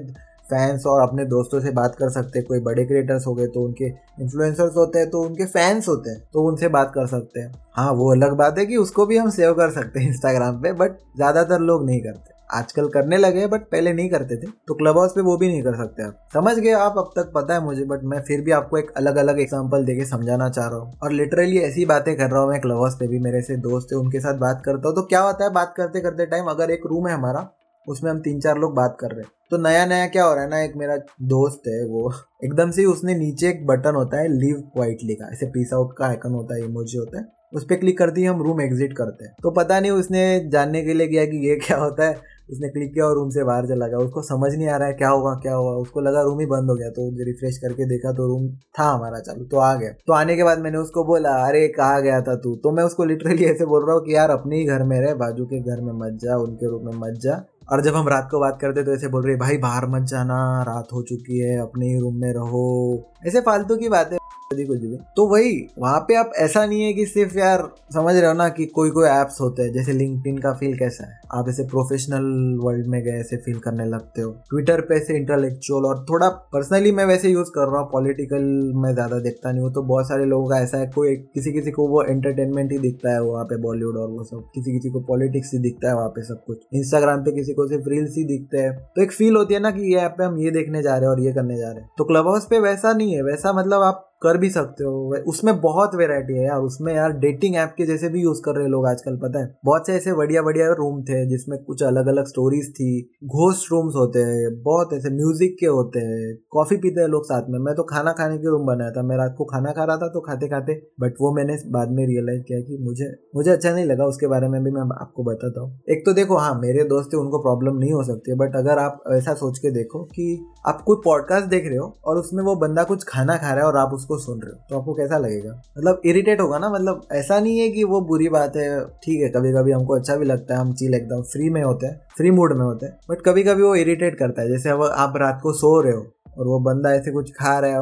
फैंस 0.53 0.85
और 0.85 1.01
अपने 1.01 1.25
दोस्तों 1.27 1.59
से 1.61 1.71
बात 1.73 1.95
कर 1.95 2.09
सकते 2.11 2.39
हैं। 2.39 2.47
कोई 2.47 2.59
बड़े 2.61 2.85
क्रिएटर्स 2.85 3.27
हो 3.27 3.33
गए 3.35 3.47
तो 3.47 3.65
उनके 3.65 3.85
इन्फ्लुएंसर्स 3.85 4.75
होते 4.77 4.99
हैं 4.99 5.09
तो 5.09 5.21
उनके 5.21 5.45
फैंस 5.47 5.87
होते 5.87 6.09
हैं 6.09 6.19
तो 6.33 6.47
उनसे 6.47 6.67
बात 6.69 6.91
कर 6.95 7.07
सकते 7.07 7.39
हैं। 7.39 7.51
हाँ 7.75 7.91
वो 7.93 8.11
अलग 8.11 8.37
बात 8.37 8.59
है 8.59 8.65
कि 8.65 8.77
उसको 8.77 9.05
भी 9.05 9.17
हम 9.17 9.29
सेव 9.31 9.53
कर 9.55 9.71
सकते 9.71 9.99
हैं 9.99 10.07
इंस्टाग्राम 10.07 10.61
पे 10.61 10.71
बट 10.75 10.97
ज़्यादातर 11.15 11.59
लोग 11.61 11.85
नहीं 11.85 12.01
करते। 12.01 12.31
आजकल 12.49 12.87
करने 12.89 13.17
लगे 13.17 13.45
बट 13.47 13.61
पहले 13.67 13.91
नहीं 13.93 14.09
करते 14.09 14.35
थे। 14.37 14.47
तो 14.67 14.73
क्लब 14.73 14.97
हाउस 14.97 15.11
पे 15.11 15.21
वो 15.21 15.35
भी 15.37 15.47
नहीं 15.47 15.61
कर 15.63 15.75
सकते 15.75 16.03
आप। 16.03 16.17
समझ 16.33 16.55
गए 16.55 16.71
आप, 16.71 16.97
अब 16.97 17.11
तक 17.15 17.31
पता 17.35 17.53
है 17.53 17.63
मुझे 17.63 17.85
बट 17.85 18.03
मैं 18.05 18.19
फिर 18.23 18.41
भी 18.41 18.51
आपको 18.51 18.77
एक 18.77 18.91
अलग 18.97 19.15
अलग 19.15 19.39
एग्जांपल 19.39 19.85
देके 19.85 20.05
समझाना 20.05 20.49
चाह 20.49 20.67
रहा 20.67 20.79
हूँ। 20.79 20.93
और 21.03 21.11
लिटरली 21.11 21.59
ऐसी 21.61 21.85
बातें 21.85 22.15
कर 22.15 22.29
रहा 22.29 22.41
हूँ 22.41 22.49
मैं 22.49 22.59
क्लब 22.61 22.77
हाउस 22.77 22.95
पे 22.95 23.07
भी, 23.07 23.19
मेरे 23.19 23.41
से 23.41 23.57
दोस्त 23.59 23.93
है, 23.93 23.97
उनके 23.97 24.19
साथ 24.19 24.37
बात 24.39 24.61
करता 24.65 24.87
हूँ। 24.87 24.95
तो 24.95 25.01
क्या 25.03 25.21
होता 25.21 25.43
है, 25.43 25.51
बात 25.51 25.73
करते 25.77 26.01
करते 26.01 26.25
टाइम 26.27 26.45
अगर 26.47 26.71
एक 26.71 26.85
रूम 26.85 27.07
है 27.07 27.13
हमारा 27.13 27.47
उसमें 27.87 28.11
हम 28.11 28.19
तीन 28.19 28.39
चार 28.39 28.57
लोग 28.57 28.73
बात 28.75 28.97
कर 28.99 29.07
रहे 29.07 29.21
हैं। 29.21 29.31
तो 29.51 29.57
नया 29.57 29.85
नया 29.85 30.07
क्या 30.07 30.23
हो 30.23 30.33
रहा 30.33 30.43
है 30.43 30.49
ना, 30.49 30.59
एक 30.59 30.73
मेरा 30.77 30.95
दोस्त 31.21 31.67
है 31.67 31.83
वो, 31.85 32.11
एकदम 32.43 32.71
से 32.71 32.85
उसने 32.85 33.15
नीचे 33.15 33.49
एक 33.49 33.65
बटन 33.67 33.95
होता 33.95 34.21
है 34.21 34.27
लीव 34.27 34.55
क्वाइटली 34.73 35.15
का, 35.15 35.29
ऐसे 35.33 35.45
पीस 35.45 35.73
आउट 35.73 35.95
का 35.97 36.05
आइकन 36.05 36.31
होता 36.31 36.55
है 36.55 36.65
इमोजी 36.65 36.97
होता 36.97 37.19
है, 37.19 37.25
उस 37.53 37.63
पर 37.63 37.75
क्लिक 37.75 37.97
करती 37.97 38.23
है 38.23 38.29
हम 38.29 38.41
रूम 38.43 38.61
एग्जिट 38.61 38.93
करते 38.93 39.25
हैं। 39.25 39.35
तो 39.43 39.51
पता 39.51 39.79
नहीं 39.79 39.91
उसने 39.91 40.49
जानने 40.49 40.81
के 40.81 40.93
लिए 40.93 41.07
गया 41.07 41.25
कि 41.25 41.47
ये 41.49 41.55
क्या 41.55 41.77
होता 41.77 42.05
है, 42.05 42.21
उसने 42.51 42.69
क्लिक 42.69 42.93
किया 42.93 43.05
और 43.05 43.15
रूम 43.15 43.29
से 43.29 43.43
बाहर 43.43 43.67
चला 43.67 43.87
गया, 43.87 43.97
उसको 43.97 44.21
समझ 44.21 44.51
नहीं 44.55 44.67
आ 44.67 44.77
रहा 44.77 44.87
है 44.87 44.93
क्या 44.93 45.09
होगा 45.09 45.33
क्या 45.33 45.53
होगा 45.53 45.71
उसको 45.71 46.01
लगा 46.01 46.21
रूम 46.21 46.39
ही 46.39 46.45
बंद 46.45 46.69
हो 46.69 46.75
गया 46.75 46.89
तो 46.89 47.09
रिफ्रेश 47.23 47.57
करके 47.57 47.85
देखा 47.85 48.11
तो 48.11 48.27
रूम 48.27 48.47
था 48.79 48.83
हमारा 48.83 49.19
चालू 49.19 49.45
तो 49.45 49.57
आ 49.57 49.73
गया। 49.75 49.89
तो 50.07 50.13
आने 50.13 50.35
के 50.35 50.43
बाद 50.43 50.59
मैंने 50.59 50.77
उसको 50.77 51.03
बोला, 51.03 51.31
अरे, 51.47 51.67
कहा 51.67 51.99
गया 51.99 52.21
था 52.21 52.35
तू? 52.35 52.55
तो 52.55 52.71
मैं 52.71 52.83
उसको 52.83 53.03
लिटरली 53.03 53.45
ऐसे 53.45 53.65
बोल 53.65 53.85
रहा 53.85 53.95
हूँ 53.95 54.03
कि, 54.05 54.15
यार, 54.15 54.29
अपने 54.29 54.57
ही 54.57 54.65
घर 54.65 54.83
में 54.83 54.99
रहे, 55.01 55.13
बाजू 55.13 55.45
के 55.45 55.59
घर 55.59 55.81
में 55.81 55.93
मत 55.93 56.19
जा, 56.21 56.37
उनके 56.37 56.69
रूम 56.69 56.85
में 56.85 56.93
मत 56.97 57.19
जा। 57.19 57.43
और 57.71 57.81
जब 57.81 57.95
हम 57.95 58.07
रात 58.07 58.27
को 58.31 58.39
बात 58.39 58.57
करते 58.61 58.83
तो 58.83 58.93
ऐसे 58.93 59.07
बोल 59.07 59.25
रहे 59.25 59.35
भाई, 59.35 59.57
बाहर 59.57 59.87
मत 59.87 60.03
जाना, 60.03 60.63
रात 60.67 60.87
हो 60.93 61.01
चुकी 61.01 61.39
है, 61.39 61.59
अपने 61.59 61.87
ही 61.87 61.99
रूम 61.99 62.15
में 62.15 62.33
रहो। 62.33 63.11
ऐसे 63.27 63.41
फालतू 63.41 63.75
की 63.75 63.89
बात 63.89 64.11
है 64.13 64.17
कुछ 64.51 64.79
भी। 64.79 64.97
तो 65.15 65.25
वही, 65.27 65.67
वहाँ 65.79 65.99
पे 65.99 66.15
आप, 66.15 66.31
ऐसा 66.37 66.65
नहीं 66.65 66.81
है 66.81 66.93
कि 66.93 67.05
सिर्फ़ 67.05 67.37
यार, 67.37 67.61
समझ 67.93 68.15
रहे 68.15 68.25
हो 68.25 68.33
ना 68.33 68.49
कि 68.49 68.65
कोई 68.65 68.89
कोई 68.89 69.07
एप्स 69.09 69.39
होते 69.41 69.61
हैं, 69.61 69.71
जैसे 69.73 69.93
लिंक्डइन 69.93 70.37
का 70.37 70.51
फील 70.53 70.77
कैसा 70.77 71.05
है? 71.05 71.19
आप 71.33 71.49
ऐसे 71.49 71.63
प्रोफेशनल 71.63 72.25
वर्ल्ड 72.61 72.87
में 72.87 73.01
गए, 73.03 73.11
ऐसे 73.11 73.37
फील 73.37 73.59
करने 73.59 73.85
लगते 73.85 74.21
हो। 74.21 74.31
ट्विटर 74.49 74.81
पे 74.81 74.95
ऐसे 74.95 75.17
इंटेलेक्चुअल 75.17 75.85
और 75.85 76.05
थोड़ा 76.09 76.29
पर्सनली 76.53 76.91
मैं 76.91 77.05
वैसे 77.05 77.29
यूज़ 77.29 77.49
कर 77.49 77.71
रहा 77.71 77.81
हूँ 77.81 77.89
पॉलिटिकल 77.91 78.43
मैं 78.75 78.93
ज़्यादा 78.93 79.19
देखता 79.19 79.51
नहीं 79.51 79.63
हूँ 79.63 79.73
तो 79.73 79.81
बहुत 79.83 80.07
सारे 80.07 80.25
लोगों 80.25 80.49
का 80.49 80.59
ऐसा 80.59 80.77
है, 80.77 80.87
कोई 80.87 81.15
किसी 81.15 81.53
किसी 81.53 81.71
को 81.71 81.87
वो 81.87 82.03
एंटरटेनमेंट 82.03 82.71
ही 82.71 82.77
दिखता 82.77 83.13
है 83.13 83.21
वहाँ 83.21 83.45
पे 83.45 83.57
बॉलीवुड 83.61 83.97
और 83.97 84.09
वो 84.09 84.23
सब 84.23 84.43
किसी 84.55 84.73
किसी 84.73 84.89
को 84.89 84.99
पॉलिटिक्स 85.07 85.53
ही 85.53 85.59
दिखता 85.59 85.89
है 85.89 85.95
वहाँ 85.95 86.09
पे 86.09 86.23
सब 86.23 86.43
कुछ। 86.47 86.61
इंस्टाग्राम 86.73 87.23
पे 87.23 87.31
किसी 87.31 87.52
को 87.53 87.67
सिर्फ़ 87.67 87.89
रील्स 87.89 88.17
ही 88.17 88.23
दिखते 88.23 88.57
हैं। 88.57 88.79
तो 88.95 89.01
एक 89.01 89.11
फील 89.11 89.35
होती 89.35 89.53
है 89.53 89.59
ना 89.59 89.71
कि 89.71 89.93
ये 89.93 89.99
ऐप 89.99 90.15
पे 90.17 90.23
हम 90.23 90.37
ये 90.37 90.51
देखने 90.51 90.83
जा 90.83 90.91
रहे 90.91 91.01
हैं 91.01 91.09
और 91.09 91.19
ये 91.19 91.33
करने 91.33 91.57
जा 91.57 91.67
रहे 91.67 91.81
हैं। 91.81 91.89
तो 91.97 92.03
क्लब 92.03 92.27
हाउस 92.27 92.47
पे 92.49 92.59
वैसा 92.59 92.93
नहीं 92.93 93.15
है। 93.15 93.23
वैसा 93.23 93.53
मतलब 93.53 93.81
आप 93.81 94.12
कर 94.23 94.37
भी 94.37 94.49
सकते 94.49 94.83
हो। 94.83 94.93
उसमें 95.27 95.59
बहुत 95.61 95.95
वेरायटी 95.95 96.37
है 96.37 96.45
यार। 96.45 96.59
उसमें 96.61 96.93
यार 96.95 97.11
डेटिंग 97.19 97.55
ऐप 97.55 97.73
के 97.77 97.85
जैसे 97.85 98.09
भी 98.09 98.21
यूज़ 98.21 98.41
कर 98.45 98.55
रहे 98.55 98.67
लोग 98.67 98.87
आजकल, 98.87 99.15
पता 99.17 99.39
है? 99.39 99.53
बहुत 99.65 99.87
से 99.87 99.93
ऐसे 99.93 100.13
बढ़िया 100.13 100.41
बढ़िया 100.41 100.67
रूम 100.73 101.01
थे 101.03 101.25
जिसमें 101.29 101.57
कुछ 101.63 101.83
अलग 101.83 102.07
अलग 102.07 102.27
स्टोरीज 102.27 102.69
थी। 102.71 102.89
घोस्ट 103.25 103.71
रूम्स 103.71 103.95
होते 103.95 104.19
हैं, 104.19 104.61
बहुत 104.63 104.93
ऐसे 104.93 105.09
म्यूज़िक 105.09 105.55
के 105.59 105.65
होते 105.67 105.99
हैं। 105.99 106.35
कॉफ़ी 106.51 106.77
पीते 106.77 107.01
हैं 107.01 107.07
लोग 107.07 107.25
साथ 107.25 107.49
में। 107.49 107.59
मैं 107.59 107.75
तो 107.75 107.83
खाना 107.83 108.11
खाने 108.11 108.37
के 108.37 108.49
रूम 108.49 108.65
बनाया 108.65 108.91
था। 108.91 109.03
मैं 109.03 109.17
रात 109.17 109.35
को 109.37 109.45
खाना 109.45 109.71
खा 109.71 109.83
रहा 109.83 109.97
था 109.97 110.07
तो 110.07 110.21
खाते 110.21 110.47
खाते 110.47 110.73
बट 110.99 111.21
वो 111.21 111.33
मैंने 111.35 111.57
बाद 111.71 111.91
में 111.91 112.05
रियलाइज़ 112.07 112.41
किया 112.41 112.59
कि 112.59 112.77
मुझे 112.81 113.11
मुझे 113.35 113.51
अच्छा 113.51 113.73
नहीं 113.73 113.85
लगा। 113.85 114.05
उसके 114.05 114.27
बारे 114.27 114.47
में 114.47 114.61
भी 114.63 114.71
मैं 114.71 114.81
आपको 115.01 115.23
बताता 115.23 115.61
हूँ। 115.61 115.79
एक 115.89 116.03
तो 116.05 116.13
देखो 116.13 116.37
हाँ 116.37 116.53
मेरे 116.59 116.83
दोस्त 116.85 117.09
है 117.13 117.19
उनको 117.19 117.39
प्रॉब्लम 117.39 117.77
नहीं 117.77 117.93
हो 117.93 118.03
सकती 118.03 118.31
है 118.31 118.37
बट 118.37 118.55
अगर 118.55 118.79
आप 118.79 119.03
ऐसा 119.13 119.33
सोच 119.33 119.59
के 119.59 119.71
देखो 119.71 120.03
कि 120.13 120.25
आप 120.67 120.81
कोई 120.81 120.97
पॉडकास्ट 121.05 121.47
देख 121.47 121.67
रहे 121.67 121.77
हो 121.77 121.87
और 122.05 122.17
उसमें 122.17 122.43
वो 122.43 122.55
बंदा 122.55 122.83
कुछ 122.83 123.03
खाना 123.07 123.35
खा 123.37 123.53
रहा 123.53 123.65
है 123.65 123.71
और 123.71 123.77
आप 123.77 123.93
उसको 123.93 124.12
सुन 124.17 124.39
रहे 124.41 124.51
हो 124.51 124.65
तो 124.69 124.79
आपको 124.79 124.93
कैसा 124.93 125.17
लगेगा? 125.17 125.51
मतलब 125.77 126.01
इरिटेट 126.05 126.41
होगा 126.41 126.57
ना 126.57 126.69
मतलब 126.69 127.01
ऐसा 127.11 127.39
नहीं 127.39 127.57
है 127.59 127.69
कि 127.69 127.83
वो 127.83 128.01
बुरी 128.01 128.29
बात 128.29 128.55
है, 128.55 128.79
ठीक 129.03 129.21
है 129.21 129.29
कभी 129.29 129.53
कभी 129.53 129.71
हमको 129.71 129.95
अच्छा 129.95 130.15
भी 130.15 130.25
लगता 130.25 130.53
है, 130.53 130.59
हम 130.59 130.73
चील 130.73 130.93
एकदम 130.93 131.21
फ्री 131.23 131.49
में 131.49 131.61
होते 131.63 131.87
हैं 131.87 131.99
फ्री 132.17 132.31
मूड 132.31 132.57
में 132.57 132.65
होते 132.65 132.85
हैं 132.85 132.97
बट 133.09 133.21
कभी 133.21 133.43
कभी 133.43 133.63
वो 133.63 133.75
इरिटेट 133.75 134.17
करता 134.19 134.41
है, 134.41 134.49
जैसे 134.49 134.69
अब 134.69 134.83
आप 134.83 135.13
रात 135.17 135.39
को 135.43 135.53
सो 135.53 135.79
रहे 135.81 135.93
हो 135.93 136.05
और 136.37 136.47
वो 136.47 136.59
बंदा 136.59 136.93
ऐसे 136.93 137.11
कुछ 137.11 137.31
खा 137.31 137.57
रहे 137.59 137.71
है 137.71 137.79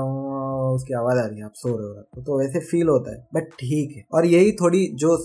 उसकी 0.72 0.94
आवाज़ 0.96 1.18
आ 1.18 1.26
रही 1.26 1.38
है, 1.38 1.46
आप 1.46 1.54
सो 1.56 1.70
रहे 1.70 1.88
हो 1.88 1.94
रात 1.94 2.06
को। 2.16 2.22
तो 2.22 2.40
वैसे 2.40 2.60
फील 2.62 2.88
होता 2.90 3.12
है 3.12 3.26
बट 3.36 3.50
ठीक 3.60 3.96
है। 3.96 4.04
और 4.14 4.26
यही 4.28 4.52
थोड़ी 4.54 4.86
जो 4.96 5.18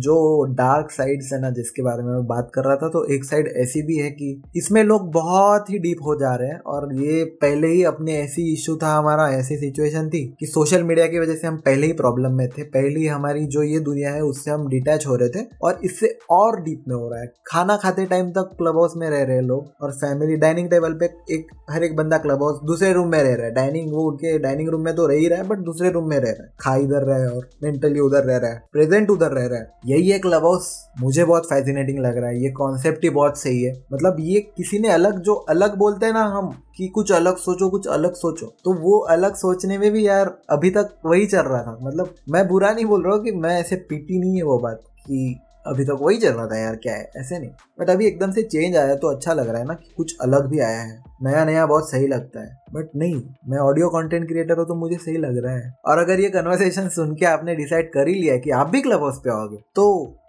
जो 0.00 0.16
डार्क 0.54 0.90
साइड्स 0.90 1.32
है 1.32 1.40
ना, 1.40 1.50
जिसके 1.52 1.82
बारे 1.82 2.02
में 2.02 2.12
मैं 2.12 2.26
बात 2.26 2.50
कर 2.54 2.64
रहा 2.64 2.76
था 2.76 2.88
तो 2.88 3.04
एक 3.14 3.24
साइड 3.24 3.52
ऐसी 3.56 3.82
भी 3.82 3.96
है 3.96 4.10
कि 4.12 4.30
इसमें 4.56 4.82
लोग 4.84 5.10
बहुत 5.12 5.70
ही 5.70 5.78
डीप 5.78 5.98
हो 6.06 6.14
जा 6.20 6.34
रहे 6.34 6.48
हैं, 6.48 6.58
और 6.58 6.94
ये 6.96 7.24
पहले 7.42 7.68
ही 7.68 7.82
अपने 7.84 8.16
ऐसी 8.18 8.52
इशू 8.52 8.76
था, 8.76 8.94
हमारा 8.94 9.28
ऐसी 9.30 9.56
सिचुएशन 9.58 10.08
थी 10.10 10.24
कि 10.40 10.46
सोशल 10.46 10.82
मीडिया 10.82 11.06
की 11.06 11.18
वजह 11.18 11.34
से 11.34 11.46
हम 11.46 11.56
पहले 11.66 11.86
ही 11.86 11.92
प्रॉब्लम 11.94 12.32
में 12.32 12.48
थे। 12.48 12.62
पहले 12.64 13.00
ही 13.00 13.06
हमारी 13.06 13.44
जो 13.46 13.62
ये 13.62 13.78
दुनिया 13.80 14.12
है, 14.12 14.20
उससे 14.22 14.50
हम 14.50 14.68
डिटैच 14.68 15.06
हो 15.06 15.16
रहे 15.16 15.28
थे, 15.30 15.44
और 15.62 15.80
इससे 15.84 16.08
और 16.30 16.60
डीप 16.62 16.84
में 16.88 16.94
हो 16.96 17.08
रहा 17.08 17.20
है। 17.20 17.32
खाना 17.46 17.76
खाते 17.76 18.04
टाइम 18.06 18.30
तक 18.30 18.54
क्लब 18.58 18.76
हाउस 18.76 18.92
में 18.96 19.08
रह 19.10 19.22
रहे 19.22 19.40
लोग, 19.42 19.72
और 19.82 19.92
फैमिली 19.94 20.36
डाइनिंग 20.38 20.68
टेबल 20.70 20.92
पे 20.94 21.10
एक, 21.34 21.46
हर 21.70 21.84
एक 21.84 21.96
बंदा 21.96 22.18
क्लब 22.18 22.42
हाउस 22.42 22.60
दूसरे 22.66 22.92
रूम 22.92 23.08
में 23.08 23.22
रह 23.22 23.34
रहा 23.34 23.46
है। 23.46 23.54
डाइनिंग 23.54 23.92
वो 23.92 24.08
उनके 24.10 24.38
डाइनिंग 24.38 24.68
रूम 24.68 24.80
में 24.84 24.94
तो 24.96 25.06
रह 25.06 25.16
ही 25.16 25.28
रहा 25.28 25.38
है 25.38 25.48
बट 25.48 25.58
दूसरे 25.64 25.90
रूम 25.90 26.08
में 26.08 26.16
रह 26.16 26.30
रहा 26.30 26.42
है। 26.42 26.52
खा 26.60 26.74
इधर 26.76 27.02
रहा 27.02 27.18
है 27.18 27.28
और 27.28 27.48
मेंटली 27.62 28.00
उधर 28.00 28.24
रह 28.24 28.36
रहा 28.36 28.50
है। 28.50 28.62
प्रेजेंट 28.72 29.10
उधर 29.10 29.32
रह 29.32 29.46
रहा 29.46 29.58
है। 29.58 29.70
यही 29.86 30.08
है 30.08 30.18
क्लब 30.18 30.44
हाउस 30.44 30.72
मुझे 31.00 31.24
बहुत 31.24 31.46
फैसिनेटिंग 31.46 31.98
लग 31.98 32.18
रहा 32.18 32.30
है। 32.30 32.42
ये 32.42 32.50
कॉन्सेप्ट 32.52 33.04
ही 33.04 33.10
बहुत 33.10 33.38
सही 33.38 33.62
है। 33.62 33.72
मतलब 33.92 34.16
ये 34.20 34.40
किसी 34.56 34.78
ने 34.78 34.88
अलग 34.90 35.18
जो 35.20 35.34
अलग 35.34 35.76
बोलते 35.78 36.06
हैं 36.06 36.12
ना 36.12 36.24
हम, 36.28 36.50
कि 36.76 36.86
कुछ 36.88 37.12
अलग 37.12 37.36
सोचो, 37.36 37.68
कुछ 37.70 37.86
अलग 37.88 38.14
सोचो 38.14 38.46
तो 38.64 38.72
वो 38.74 38.98
अलग 39.08 39.34
सोचने 39.36 39.78
में 39.78 39.90
भी 39.92 40.06
यार 40.06 40.34
अभी 40.50 40.70
तक 40.70 40.94
वही 41.06 41.26
चल 41.26 41.42
रहा 41.42 41.62
था। 41.62 41.78
मतलब 41.82 42.14
मैं 42.30 42.46
बुरा 42.48 42.72
नहीं 42.72 42.84
बोल 42.84 43.04
रहा 43.04 43.14
हूँ 43.14 43.24
कि 43.24 43.32
मैं 43.32 43.58
ऐसे 43.60 43.76
पीटी 43.88 44.18
नहीं 44.18 44.36
है 44.36 44.42
वो 44.42 44.58
बात, 44.58 44.80
कि 45.00 45.40
अभी 45.64 45.84
तक 45.84 45.98
वही 46.00 46.16
चल 46.16 46.32
रहा 46.32 46.46
था 46.46 46.58
यार, 46.58 46.74
क्या 46.76 46.94
है? 46.94 47.10
ऐसे 47.16 47.38
नहीं। 47.38 47.50
बट 47.80 47.90
अभी 47.90 48.06
एकदम 48.06 48.30
से 48.30 48.42
चेंज 48.42 48.76
आया 48.76 48.94
तो 48.94 49.08
अच्छा 49.08 49.32
लग 49.32 49.48
रहा 49.48 49.58
है 49.58 49.66
ना 49.66 49.74
कि 49.74 49.92
कुछ 49.96 50.16
अलग 50.22 50.48
भी 50.48 50.58
आया 50.60 50.80
है। 50.80 50.98
नया 51.22 51.44
नया 51.44 51.66
बहुत 51.66 51.90
सही 51.90 52.06
लगता 52.06 52.40
है। 52.40 52.56
बट 52.74 52.90
नहीं, 52.96 53.22
मैं 53.48 53.58
ऑडियो 53.60 53.88
कंटेंट 53.88 54.26
क्रिएटर 54.28 54.58
हूँ 54.58 54.66
तो 54.66 54.74
मुझे 54.74 54.96
सही 54.96 55.16
लग 55.16 55.38
रहा 55.44 55.54
है। 55.54 55.72
और 55.86 55.98
अगर 55.98 56.20
ये 56.20 56.28
कन्वर्सेशन 56.30 56.88
सुन 56.88 57.14
के 57.14 57.26
आपने 57.26 57.54
डिसाइड 57.56 57.92
कर 57.92 58.08
ही 58.08 58.14
लिया 58.14 58.36
कि 58.36 58.50
आप 58.50 58.70
भी 58.70 58.80
क्लब 58.82 59.02
हाउस 59.02 59.20
पे 59.24 59.30
आओगे 59.30 59.56
तो 59.76 59.86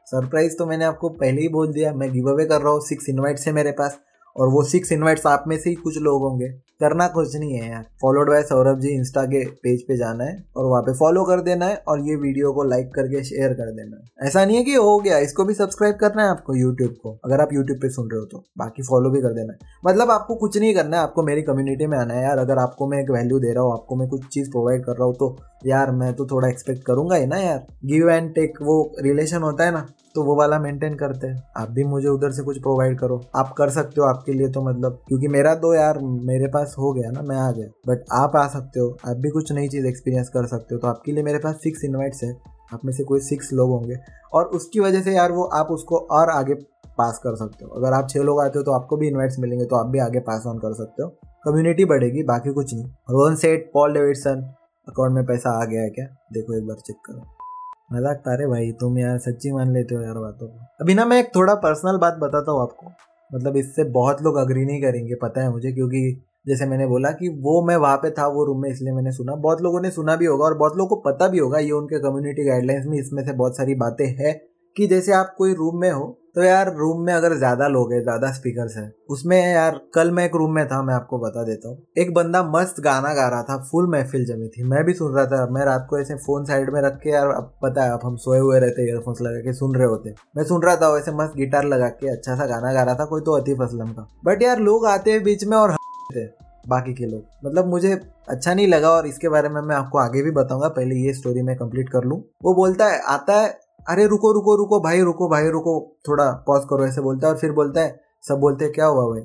सरप्राइज़ 0.08 0.58
तो 0.58 0.65
मैंने 0.65 0.86
आपको 0.86 1.10
पहले 1.12 1.41
ही 1.41 1.48
बोल 1.50 1.71
दिया। 1.74 1.93
मैं 1.93 2.12
गिव 2.12 2.30
अवे 2.30 2.45
कर 2.45 2.62
रहा 2.62 2.71
हूँ 2.71 2.82
सिक्स 2.82 3.10
इन्वाइट्स 3.10 3.48
है 3.48 3.54
मेरे 3.54 3.71
पास। 3.71 4.00
और 4.36 4.48
वो 4.48 4.63
सिक्स 4.63 4.91
इनवाइट्स 4.91 5.26
आप 5.28 5.43
में 5.48 5.58
से 5.58 5.69
ही 5.69 5.76
कुछ 5.76 5.98
लोग 5.98 6.21
होंगे। 6.21 6.48
करना 6.80 7.08
कुछ 7.08 7.36
नहीं 7.36 7.54
है 7.54 7.69
यार। 7.69 7.84
Followed 8.02 8.30
by 8.30 8.41
Saurabh 8.43 8.80
ji 8.80 8.89
insta 8.89 9.21
के 9.26 9.43
पेज 9.63 9.82
पे 9.82 9.98
जाना 9.98 10.24
है 10.24 10.36
और 10.58 10.65
वहाँ 10.65 10.82
पे 10.82 10.93
फॉलो 10.93 11.24
कर 11.24 11.41
देना 11.41 11.65
है 11.65 11.76
और 11.88 12.00
ये 12.00 12.15
वीडियो 12.15 12.52
को 12.54 12.63
लाइक 12.63 12.89
करके 12.95 13.24
शेयर 13.24 13.54
कर 13.54 13.71
देना 13.71 13.98
है। 13.98 14.28
ऐसा 14.28 14.43
नहीं 14.45 14.58
है 14.58 14.63
कि 14.63 14.74
हो 14.74 14.98
गया, 15.00 15.17
इसको 15.19 15.45
भी 15.45 15.54
सब्सक्राइब 15.54 15.95
करना 15.95 16.24
है 16.24 16.30
आपको 16.30 16.56
यूट्यूब 16.56 16.95
को, 17.04 17.17
अगर 17.26 17.41
आप 17.41 17.54
यूट्यूब 17.54 17.80
पे 17.82 17.89
सुन 17.89 18.10
रहे 18.12 18.19
हो 18.19 18.26
तो। 18.26 18.43
बाकी 18.58 18.84
फॉलो 18.84 19.10
भी 19.10 19.21
कर 19.21 19.34
देना 19.34 19.54
है। 19.54 19.74
मतलब 19.88 20.12
आपको 20.12 20.36
कुछ 20.36 20.58
नहीं 20.58 20.74
करना 20.76 20.98
है, 20.98 21.04
आपको 21.04 21.24
मेरी 21.24 21.41
कम्युनिटी 21.41 21.88
में 21.88 21.98
आना 21.98 22.13
है 22.13 22.24
यार। 22.24 22.38
अगर 22.38 22.58
आपको 22.58 22.88
मैं 22.88 23.02
एक 23.02 23.12
वैल्यू 23.12 23.39
दे 23.39 23.54
रहा 23.54 23.63
हूँ, 23.63 23.74
आपको 23.74 23.95
मैं 23.95 24.08
कुछ 24.10 24.26
चीज़ 24.26 24.52
प्रोवाइड 24.52 24.86
कर 24.86 24.91
रहा 24.91 25.06
हूँ 25.06 25.15
तो 25.15 25.36
यार 25.65 25.91
मैं 25.91 26.13
तो 26.13 26.26
थोड़ा 26.26 26.48
एक्सपेक्ट 26.50 26.86
करूँगा 26.86 27.15
ही 27.15 27.26
ना 27.26 27.38
यार। 27.38 27.65
गिव 27.86 28.10
एंड 28.10 28.34
टेक 28.36 28.62
वो 28.62 28.82
रिलेशन 29.00 29.41
होता 29.41 29.65
है 29.65 29.71
ना। 29.71 29.86
तो 30.15 30.23
वो 30.23 30.36
वाला 30.36 30.60
मेंटेन 30.60 30.95
करते 30.95 31.28
हैं। 31.28 31.43
आप 31.58 31.71
भी 31.71 31.84
मुझे 31.84 32.08
उधर 32.08 32.32
से 32.32 32.43
कुछ 32.43 32.58
प्रोवाइड 32.58 32.99
करो। 32.99 33.21
आप 33.36 33.56
कर 33.58 33.69
सकते 33.69 34.01
हो 34.01 34.08
आपके 34.08 34.34
लिए 34.34 34.49
तो 34.49 34.62
मतलब। 34.62 35.01
क्योंकि 35.08 35.28
मेरा 35.28 35.56
तो 35.56 35.73
यार, 35.73 35.99
मेरे 36.04 36.47
पास 36.47 36.75
हो 36.80 36.93
गया 36.93 37.12
ना, 37.12 37.21
मैं 37.21 37.38
आ 37.38 37.51
गया। 37.51 37.67
बट 37.88 38.06
आप 38.13 38.36
आ 38.36 38.47
सकते 38.47 38.80
हो। 38.80 38.97
आप 39.08 39.17
भी 39.17 39.30
कुछ 39.30 39.51
नई 39.51 39.67
चीज़ 39.67 39.88
एक्सपीरियंस 39.88 40.30
कर 40.30 40.47
सकते 40.47 40.75
हो। 40.75 40.80
तो 40.80 40.88
आपके 40.88 41.12
लिए 41.12 41.23
मेरे 41.23 41.39
पास 41.39 41.56
सिक्स 41.56 41.84
इन्वाइट्स 41.84 42.23
है। 42.23 42.38
आप 42.73 42.80
में 42.86 42.93
से 42.93 43.04
कोई 43.04 43.19
सिक्स 43.19 43.54
लोग 43.54 43.69
होंगे। 43.69 43.95
और 44.34 44.45
उसकी 44.45 44.80
वजह 44.80 45.01
से 45.01 45.12
यार 45.12 45.32
वो 45.32 45.43
आप 45.43 45.67
उसको 45.71 45.97
और 45.97 46.30
आगे 46.30 46.54
पास 46.97 47.17
कर 47.17 47.36
सकते 47.36 47.65
हो। 47.65 47.71
अगर 47.71 47.93
आप 47.93 48.10
छः 48.10 48.19
लोग 48.19 48.41
आते 48.41 48.60
हो 48.60 48.63
तो 48.63 48.71
आपको 48.71 48.97
भी 48.97 49.08
इन्वाइट्स 49.08 49.39
मिलेंगे। 49.39 49.65
तो 49.65 49.75
आप 49.75 49.86
भी 49.86 49.99
आगे 49.99 50.19
पास 50.19 50.43
ऑन 50.47 50.58
कर 50.58 50.73
सकते 50.73 51.04
हो। 51.04 51.10
कम्युनिटी 51.25 51.86
बढ़ेगी, 51.86 52.23
बाकी 52.23 52.54
कुछ 52.54 52.73
नहीं। 52.73 52.86
रोहन 52.86 53.36
सेठ 53.36 53.65
पॉल 53.73 53.93
डेविडसन 53.93 54.54
अकाउंट 54.89 55.12
में 55.12 55.25
पैसा 55.25 55.62
आ 55.62 55.65
गया 55.65 55.82
है 55.82 55.89
क्या? 55.89 56.06
देखो 56.34 56.58
एक 56.58 56.67
बार 56.67 56.75
चेक 56.75 56.95
करो। 57.06 57.44
मज़ाक 57.89 58.17
तारे 58.17 58.48
भाई, 58.48 58.71
तुम 58.71 58.98
यार 58.98 59.17
सच्ची 59.17 59.52
मान 59.52 59.74
लेते 59.74 59.95
हो 59.95 60.02
यार 60.02 60.13
बातों 60.13 60.48
को। 60.48 60.65
अभी 60.82 60.93
ना 60.93 61.06
मैं 61.06 61.19
एक 61.19 61.30
थोड़ा 61.36 61.54
पर्सनल 61.56 61.98
बात 61.98 62.13
बताता 62.13 62.52
हूँ 62.52 62.62
आपको। 62.62 62.91
मतलब 63.32 63.58
इससे 63.58 63.84
बहुत 63.84 64.21
लोग 64.21 64.38
अग्री 64.38 64.65
नहीं 64.65 64.82
करेंगे, 64.82 65.15
पता 65.15 65.41
है 65.41 65.52
मुझे, 65.52 65.71
क्योंकि 65.71 66.21
जैसे 66.48 66.65
मैंने 66.65 66.88
बोला 66.88 67.12
कि 67.12 67.30
वो 67.30 67.62
मैं 67.67 67.76
वहाँ 67.76 67.98
पे 67.98 68.10
था, 68.10 68.28
वो 68.28 68.45
रूम 68.45 68.62
में, 68.62 68.69
इसलिए 68.69 68.93
मैंने 68.93 69.12
सुना। 69.12 69.36
बहुत 69.36 69.62
लोगों 69.62 69.82
ने 69.82 69.91
सुना 69.91 70.15
भी 70.15 70.26
होगा 70.26 70.45
और 70.45 70.58
बहुत 70.58 70.78
लोगों 70.78 70.95
को 70.95 71.12
पता 71.12 71.28
भी 71.28 71.38
होगा, 71.38 71.60
ये 71.60 71.71
उनके 71.71 72.00
कम्युनिटी 72.00 72.45
गाइडलाइंस 72.45 72.86
में 72.86 72.98
इसमें 72.98 73.24
से 73.26 73.34
बहुत 73.34 73.58
सारी 73.58 73.76
बातें 73.76 74.06
हैं। 74.06 74.34
कि 74.78 74.88
जैसे 74.88 75.12
आप 75.12 75.34
कोई 75.38 75.54
रूम 75.54 75.82
में 75.82 75.92
हो 75.92 76.06
तो 76.36 76.44
यार 76.44 76.74
रूम 76.76 77.02
में 77.02 77.14
अगर 77.14 77.34
ज़्यादा 77.38 77.68
लोग 77.68 77.92
हैं, 77.94 78.02
ज़्यादा 78.04 78.32
स्पीकर्स 78.32 78.76
हैं, 78.78 78.92
उसमें 79.10 79.38
यार 79.54 79.80
कल 79.94 80.12
मैं 80.12 80.26
एक 80.26 80.36
रूम 80.36 80.56
में 80.56 80.66
था, 80.68 80.82
मैं 80.82 80.94
आपको 80.94 81.18
बता 81.20 81.44
देता 81.44 81.70
हूँ। 81.70 81.78
एक 81.98 82.14
बंदा 82.14 82.42
मस्त 82.44 82.80
गाना 82.80 83.14
गा 83.14 83.28
रहा 83.30 83.44
था 83.44 83.58
फुल 83.72 83.88
महफिल 83.90 84.26
जमी 84.26 84.48
थी। 84.48 84.64
मैं 84.64 84.84
भी 84.84 84.94
सुन 84.94 85.14
रहा 85.14 85.26
था, 85.26 85.46
मैं 85.48 85.66
रात 85.66 85.88
को 85.90 86.00
ऐसे 86.00 86.16
फ़ोन 86.16 86.46
साइड 86.46 86.70
में 86.70 86.82
रख 86.82 87.00
के 87.04 87.10
यार, 87.10 87.28
अब 87.28 87.54
पता 87.64 87.84
है, 87.84 87.92
अब 87.92 88.00
हम 88.04 88.16
सोए 88.16 88.40
हुए 88.40 88.60
रहते 88.60 88.88
ईयरफोन्स 88.88 89.22
लगा 89.22 89.40
के 89.40 89.54
सुन 89.54 89.76
रहे 89.76 89.88
होते 89.88 90.14
मैं 90.38 90.44
सुन 90.44 90.62
रहा 90.62 90.76
था, 90.76 90.90
वैसे 90.90 91.12
मस्त 91.12 91.36
गिटार 91.38 91.64
लगा 91.64 91.90
के 91.90 92.10
अच्छा 92.10 92.36
सा 92.36 92.46
गाना 92.46 92.74
गा 92.74 92.84
रहा 92.84 92.96
था, 92.96 93.06
कोई 93.06 93.22
तो 93.22 93.32
अतीफ 93.32 93.62
असलम 93.62 93.94
का। 93.94 94.08
बट 94.26 94.44
यार 94.44 94.60
लोग 94.60 94.86
आते 94.86 95.12
हैं 95.12 95.24
बीच 95.24 95.46
में 95.46 95.58
और 95.58 95.74
थे 96.16 96.26
बाकी 96.70 96.94
के 96.94 97.06
लोग। 97.06 97.46
मतलब 97.46 97.68
मुझे 97.68 98.00
अच्छा 98.30 98.54
नहीं 98.54 98.68
लगा 98.68 98.90
और 98.90 99.08
इसके 99.08 99.30
बारे 99.30 99.50
में 99.50 99.62
मैं 99.62 99.76
आपको 99.76 99.98
आगे 99.98 100.22
भी 100.22 100.32
बताऊँगा, 100.32 100.68
पहले 100.68 100.96
ये 100.96 101.14
स्टोरी 101.14 101.42
मैं 101.42 101.56
कंप्लीट 101.56 101.90
कर 101.90 102.04
लूँ। 102.04 102.24
वो 102.44 102.54
बोलता 102.54 102.86
है, 102.86 103.00
आता 103.00 103.42
है 103.42 103.64
अरे 103.89 104.06
रुको 104.08 104.32
रुको 104.32 104.56
रुको, 104.56 104.80
भाई 104.80 105.02
रुको 105.02 105.30
भाई, 105.30 105.50
रुको, 105.50 105.98
थोड़ा 106.08 106.32
पॉज 106.48 106.62
करो, 106.69 106.86
ऐसे 106.86 107.02
बोलता 107.02 107.28
है 107.28 107.34
और 107.34 107.39
फिर 107.39 107.52
बोलता 107.52 107.82
है, 107.82 108.00
सब 108.28 108.36
बोलते 108.36 108.65
हैं, 108.65 108.74
क्या 108.74 108.86
हुआ 108.86 109.06
भाई? 109.10 109.21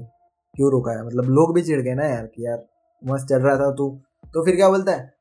क्यों 0.55 0.71
रुका 0.71 0.93
है? 0.93 1.07
मतलब 1.07 1.25
लोग 1.25 1.55
भी 1.55 1.63
चिढ़ 1.63 1.81
गए 1.81 1.95
ना 1.95 2.05
यार 2.05 2.27
कि 2.27 2.47
यार, 2.47 2.65
मस्त 3.03 3.27
चल 3.29 3.39
रहा 3.39 3.57
था 3.57 3.71
तू। 3.71 3.89
तो 4.35 4.45
फिर 4.45 4.57
क्या 4.57 4.69
बोलता 4.69 4.93
है? 4.93 5.13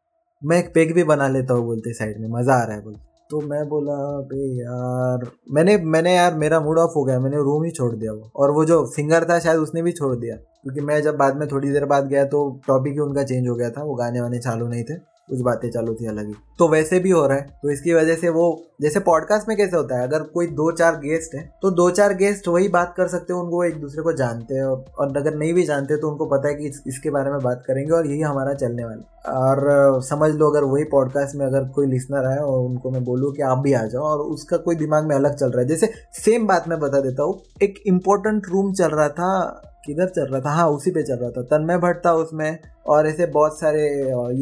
मैं 0.42 0.58
एक 0.60 0.74
पेग 0.74 0.94
भी 0.94 1.04
बना 1.04 1.28
लेता 1.28 1.54
हूँ, 1.54 1.66
बोलते 1.66 1.94
साइड 1.94 2.20
में, 2.22 2.28
मज़ा 2.30 2.54
आ 2.54 2.64
रहा 2.64 2.76
है 2.76 2.84
बोलते 2.84 3.08
तो 3.32 3.40
मैं 3.42 3.68
बोला 3.70 3.96
बे 4.22 4.46
यार। 4.60 5.26
मैंने 5.52 5.78
मैंने 5.78 6.16
यार, 6.16 6.34
मेरा 6.34 6.60
मूड 6.60 6.80
ऑफ़ 6.80 6.92
हो 6.96 7.04
गया, 7.04 7.20
मैंने 7.20 7.38
रूम 7.38 7.64
ही 7.64 7.72
छोड़ 7.72 7.92
दिया 7.96 8.14
वो। 8.14 8.32
और 8.36 8.52
वो 8.52 8.64
जो 8.66 8.86
सिंगर 8.86 9.24
था 9.24 9.40
शायद, 9.40 9.58
उसने 9.58 9.82
भी 9.82 9.92
छोड़ 9.92 10.16
दिया। 10.16 10.36
क्योंकि 10.36 10.82
मैं 10.82 11.02
जब 11.02 11.18
बाद 11.18 11.38
में 11.38 11.48
थोड़ी 11.48 11.70
देर 11.72 11.86
बाद 11.86 12.08
गया 12.08 12.24
तो 12.26 12.40
टॉपिक 12.68 12.94
ही 12.94 13.00
उनका 13.00 13.24
चेंज 13.24 13.48
हो 13.48 13.56
गया 13.56 13.70
था, 13.70 13.84
वो 13.84 13.96
गाने 13.96 14.22
वाने 14.22 14.40
चालू 14.40 14.68
नहीं 14.68 14.84
थे, 14.84 14.96
कुछ 14.96 15.42
बातें 15.42 15.70
चालू 15.72 15.94
थी 15.96 16.08
अलग 16.08 16.28
ही। 16.28 16.34
तो 16.60 16.68
वैसे 16.68 17.00
भी 17.00 17.10
हो 17.10 17.26
रहा 17.28 17.38
है 17.38 17.60
तो 17.62 17.72
इसकी 17.72 17.94
वजह 17.94 18.16
से 18.16 18.30
वो 18.30 18.52
जैसे 18.82 19.00
पॉडकास्ट 19.00 19.48
में 19.48 19.58
कैसे 19.58 19.78
होता 19.78 19.98
है 19.98 20.04
अगर 20.04 20.24
कोई 20.24 20.48
दो 20.48 20.72
चार 20.72 20.96
गेस्ट 20.96 21.36
है 21.36 21.54
तो 21.62 21.72
दो 21.72 21.90
चार 21.90 22.14
गेस्ट 22.14 22.48
वही 22.48 22.68
बात 22.68 22.94
कर 22.98 23.08
सकते 23.08 23.34
हो 23.34 23.42
उनको 23.42 23.64
एक 23.64 23.82
दूसरे 23.82 24.02
को 24.02 24.14
जानते 24.14 24.56
हैं 24.56 24.64
और 24.64 25.18
अगर 25.18 25.36
नहीं 25.36 25.54
भी 25.54 25.64
जानते 25.64 25.98
तो 25.98 26.10
उनको 26.10 26.26
पता 26.26 26.48
है 26.48 26.56
कि 26.56 26.68
इस, 26.68 26.84
इसके 26.88 27.10
बारे 27.10 27.32
में 27.32 27.40
बात 27.40 27.64
करेंगे 27.68 27.92
और 27.92 28.08
यही 28.08 28.22
हमारा 28.22 28.54
चलने 28.54 28.86
वाला 28.86 29.32
और 29.32 29.64
समझ 30.04 30.32
लो 30.32 30.50
अगर 30.50 30.64
वही 30.64 30.84
पॉडकास्ट 30.84 31.36
में 31.36 31.46
अगर 31.46 31.68
कोई 31.68 31.88
लिसनर 31.88 32.26
है 32.28 32.40
और 32.40 32.66
उनको 32.66 32.92
मैं 32.92 33.04
बोलूँ 33.04 33.34
कि 33.34 33.42
आप 33.42 33.58
भी 33.58 33.74
आ 33.74 33.86
जाओ 33.86 34.04
और 34.04 34.20
उसका 34.20 34.58
कोई 34.58 34.76
दिमाग 34.76 35.06
में 35.06 35.16
अलग 35.16 35.36
चल 35.36 35.50
रहा 35.50 35.62
है 35.62 35.68
जैसे 35.68 35.92
सेम 36.14 36.48
बात 36.48 36.68
मैं 36.68 36.80
बता 36.80 37.02
देता 37.02 37.24
हूँ 37.24 37.40
एक 37.64 37.84
इम्पोर्टेंट 37.88 38.44
रूम 38.50 38.74
चल 38.74 38.88
रहा 38.88 39.10
था 39.10 39.62
किधर 39.86 40.08
चल 40.08 40.26
रहा 40.26 40.42
था? 40.42 40.50
हाँ 40.50 40.70
उसी 40.70 40.92
पे 40.92 41.04
चल 41.04 41.16
रहा 41.16 41.30
था 41.30 41.42
तन्मय 41.42 41.78
भट्ट 41.78 42.06
था 42.06 42.14
उसमें 42.14 42.60
और 42.88 43.08
ऐसे 43.08 43.26
बहुत 43.26 43.60
सारे 43.60 43.84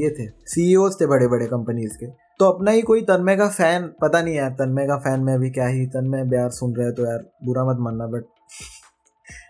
ये 0.04 0.10
थे 0.10 0.30
सीईओ 0.46 0.90
थे 0.90 1.06
बड़े 1.06 1.28
बड़े 1.28 1.46
कंपनीज़ 1.46 1.98
के। 1.98 2.27
तो 2.40 2.46
अपना 2.46 2.72
ही 2.72 2.82
कोई 2.82 3.02
तन्मय 3.02 3.36
का 3.36 3.48
फ़ैन, 3.50 3.88
पता 4.02 4.22
नहीं 4.22 4.36
यार, 4.36 4.50
तन्मय 4.50 4.88
का 4.88 4.98
फ़ैन 4.98 5.20
में 5.20 5.34
अभी 5.34 5.50
क्या 5.50 5.68
ही, 5.68 5.86
तन्मय 5.86 6.36
यार 6.36 6.50
सुन 6.50 6.76
रहे 6.76 6.92
तो 6.92 7.06
यार, 7.06 7.24
बुरा 7.46 7.66
मत 7.66 7.78
मानना 7.80 8.08
बट 8.08 8.24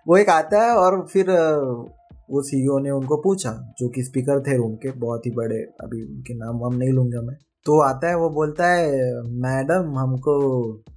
वो 0.08 0.18
एक 0.18 0.30
आता 0.30 0.62
है 0.66 0.72
और 0.72 1.08
फिर 1.14 1.30
वो 2.32 2.42
सीईओ 2.42 2.80
ने 2.80 2.90
उनको 2.90 3.18
पूछा, 3.18 3.52
जो 3.80 3.90
कि 3.90 4.04
स्पीकर 4.04 4.42
थे 4.42 4.58
रूम 4.58 4.76
के, 4.76 4.92
बहुत 4.92 5.26
ही 5.26 5.32
बड़े, 5.32 5.58
अभी 5.58 6.04
उनके 6.04 6.34
नाम 6.34 6.60
वाम 6.60 6.76
नहीं 6.76 6.90
लूँगा 6.90 7.22
मैं। 7.22 7.36
तो 7.66 7.80
आता 7.80 8.08
है, 8.08 8.16
वो 8.16 8.30
बोलता 8.30 8.68
है, 8.68 9.12
मैडम, 9.24 9.98
हमको 10.00 10.38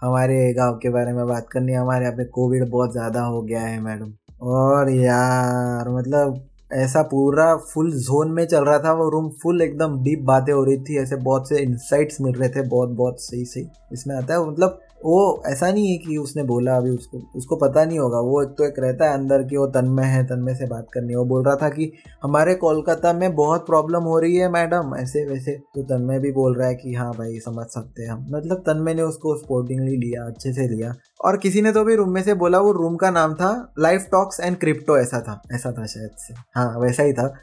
हमारे 0.03 0.53
गाँव 0.55 0.75
के 0.75 0.89
बारे 0.89 1.13
में 1.13 1.27
बात 1.27 1.49
करनी 1.53 1.73
है, 1.73 1.79
हमारे 1.79 2.05
यहाँ 2.05 2.17
पे 2.17 2.25
कोविड 2.25 2.69
बहुत 2.71 2.93
ज़्यादा 2.93 3.23
हो 3.23 3.43
गया 3.43 3.61
है, 3.61 3.81
मैडम। 3.81 4.13
और 4.43 4.91
यार 4.91 5.89
मतलब 5.89 6.50
ऐसा 6.73 7.03
पूरा 7.03 7.55
फुल 7.73 7.91
जोन 7.93 8.31
में 8.33 8.47
चल 8.47 8.65
रहा 8.65 8.79
था, 8.79 8.93
वो 8.93 9.09
रूम 9.11 9.29
फुल 9.43 9.63
एकदम 9.63 9.99
डीप 10.03 10.21
बातें 10.25 10.53
हो 10.53 10.65
रही 10.65 10.77
थी, 10.79 10.99
ऐसे 10.99 11.17
बहुत 11.17 11.49
से 11.49 11.63
इंसाइट्स 11.63 12.21
मिल 12.21 12.35
रहे 12.35 12.49
थे 12.49 12.63
बहुत 12.69 12.91
बहुत 12.91 13.21
सही 13.21 13.45
सही 13.45 13.67
इसमें 13.93 14.15
आता 14.17 14.35
है 14.35 14.49
मतलब 14.51 14.81
वो 15.05 15.43
ऐसा 15.47 15.71
नहीं 15.73 15.91
है 15.93 15.99
कि 15.99 16.17
उसने 16.17 16.43
बोला 16.43 16.77
अभी 16.77 16.91
उसको 16.91 17.19
उसको 17.37 17.57
पता 17.57 17.85
नहीं 17.85 17.99
होगा। 17.99 18.19
वो 18.19 18.43
एक 18.43 18.49
तो 18.49 18.65
एक 18.65 18.75
रहता 18.79 19.05
है 19.05 19.15
अंदर 19.15 19.43
कि, 19.43 19.57
वो 19.57 19.67
तन्मय 19.67 20.05
है 20.05 20.25
तन्मय 20.25 20.55
से 20.55 20.67
बात 20.67 20.87
करनी 20.95 21.13
है। 21.13 21.17
वो 21.17 21.25
बोल 21.25 21.45
रहा 21.45 21.57
था 21.57 21.69
कि 21.69 21.93
हमारे 22.23 22.55
कोलकाता 22.55 23.13
में 23.13 23.35
बहुत 23.35 23.67
प्रॉब्लम 23.67 24.03
हो 24.03 24.19
रही 24.19 24.37
है 24.37 24.51
मैडम 24.53 24.95
ऐसे 24.99 25.25
वैसे 25.25 25.53
तो 25.53 25.83
तन्मय 25.83 26.19
भी 26.19 26.33
बोल 26.33 26.57
रहा 26.57 26.69
है 26.69 26.75
कि 26.75 26.95
हाँ 26.95 27.13
भाई 27.13 27.39
समझ 27.39 27.67
सकते 27.67 28.03
हैं 28.03 28.11
हम। 28.11 28.27
मतलब 28.31 28.57
तन्मय 28.57 28.95
ने 28.95 29.03
उसको 29.03 29.37
स्पोर्टिंगली 29.37 29.97
लिया, 29.97 30.25
अच्छे 30.25 30.53
से 30.53 30.69
लिया। 30.69 30.95
और 31.25 31.37
किसी 31.37 31.63
ने 31.63 31.73
तो 31.73 31.85
भी 31.85 31.95
रूम 31.95 32.11
में 32.11 32.23
से 32.23 32.35
बोला, 32.35 32.59
वो 32.59 32.73
रूम 32.73 32.97
का 32.97 33.11
नाम 33.11 33.35
था 33.35 33.73
लाइफ 33.79 34.09
टॉक्स 34.13 34.41
एंड 34.41 34.57
क्रिप्टो 34.57 34.99
ऐसा 34.99 35.21
था 35.21 35.43
ऐसा 35.53 35.73
था 35.73 35.87
शायद 35.87 36.11
से। 36.19 36.35
हाँ 36.57 36.79
वैसा 36.79 37.03
ही 37.03 37.13
था। 37.13 37.35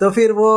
तो 0.00 0.10
फिर 0.10 0.32
वो 0.32 0.50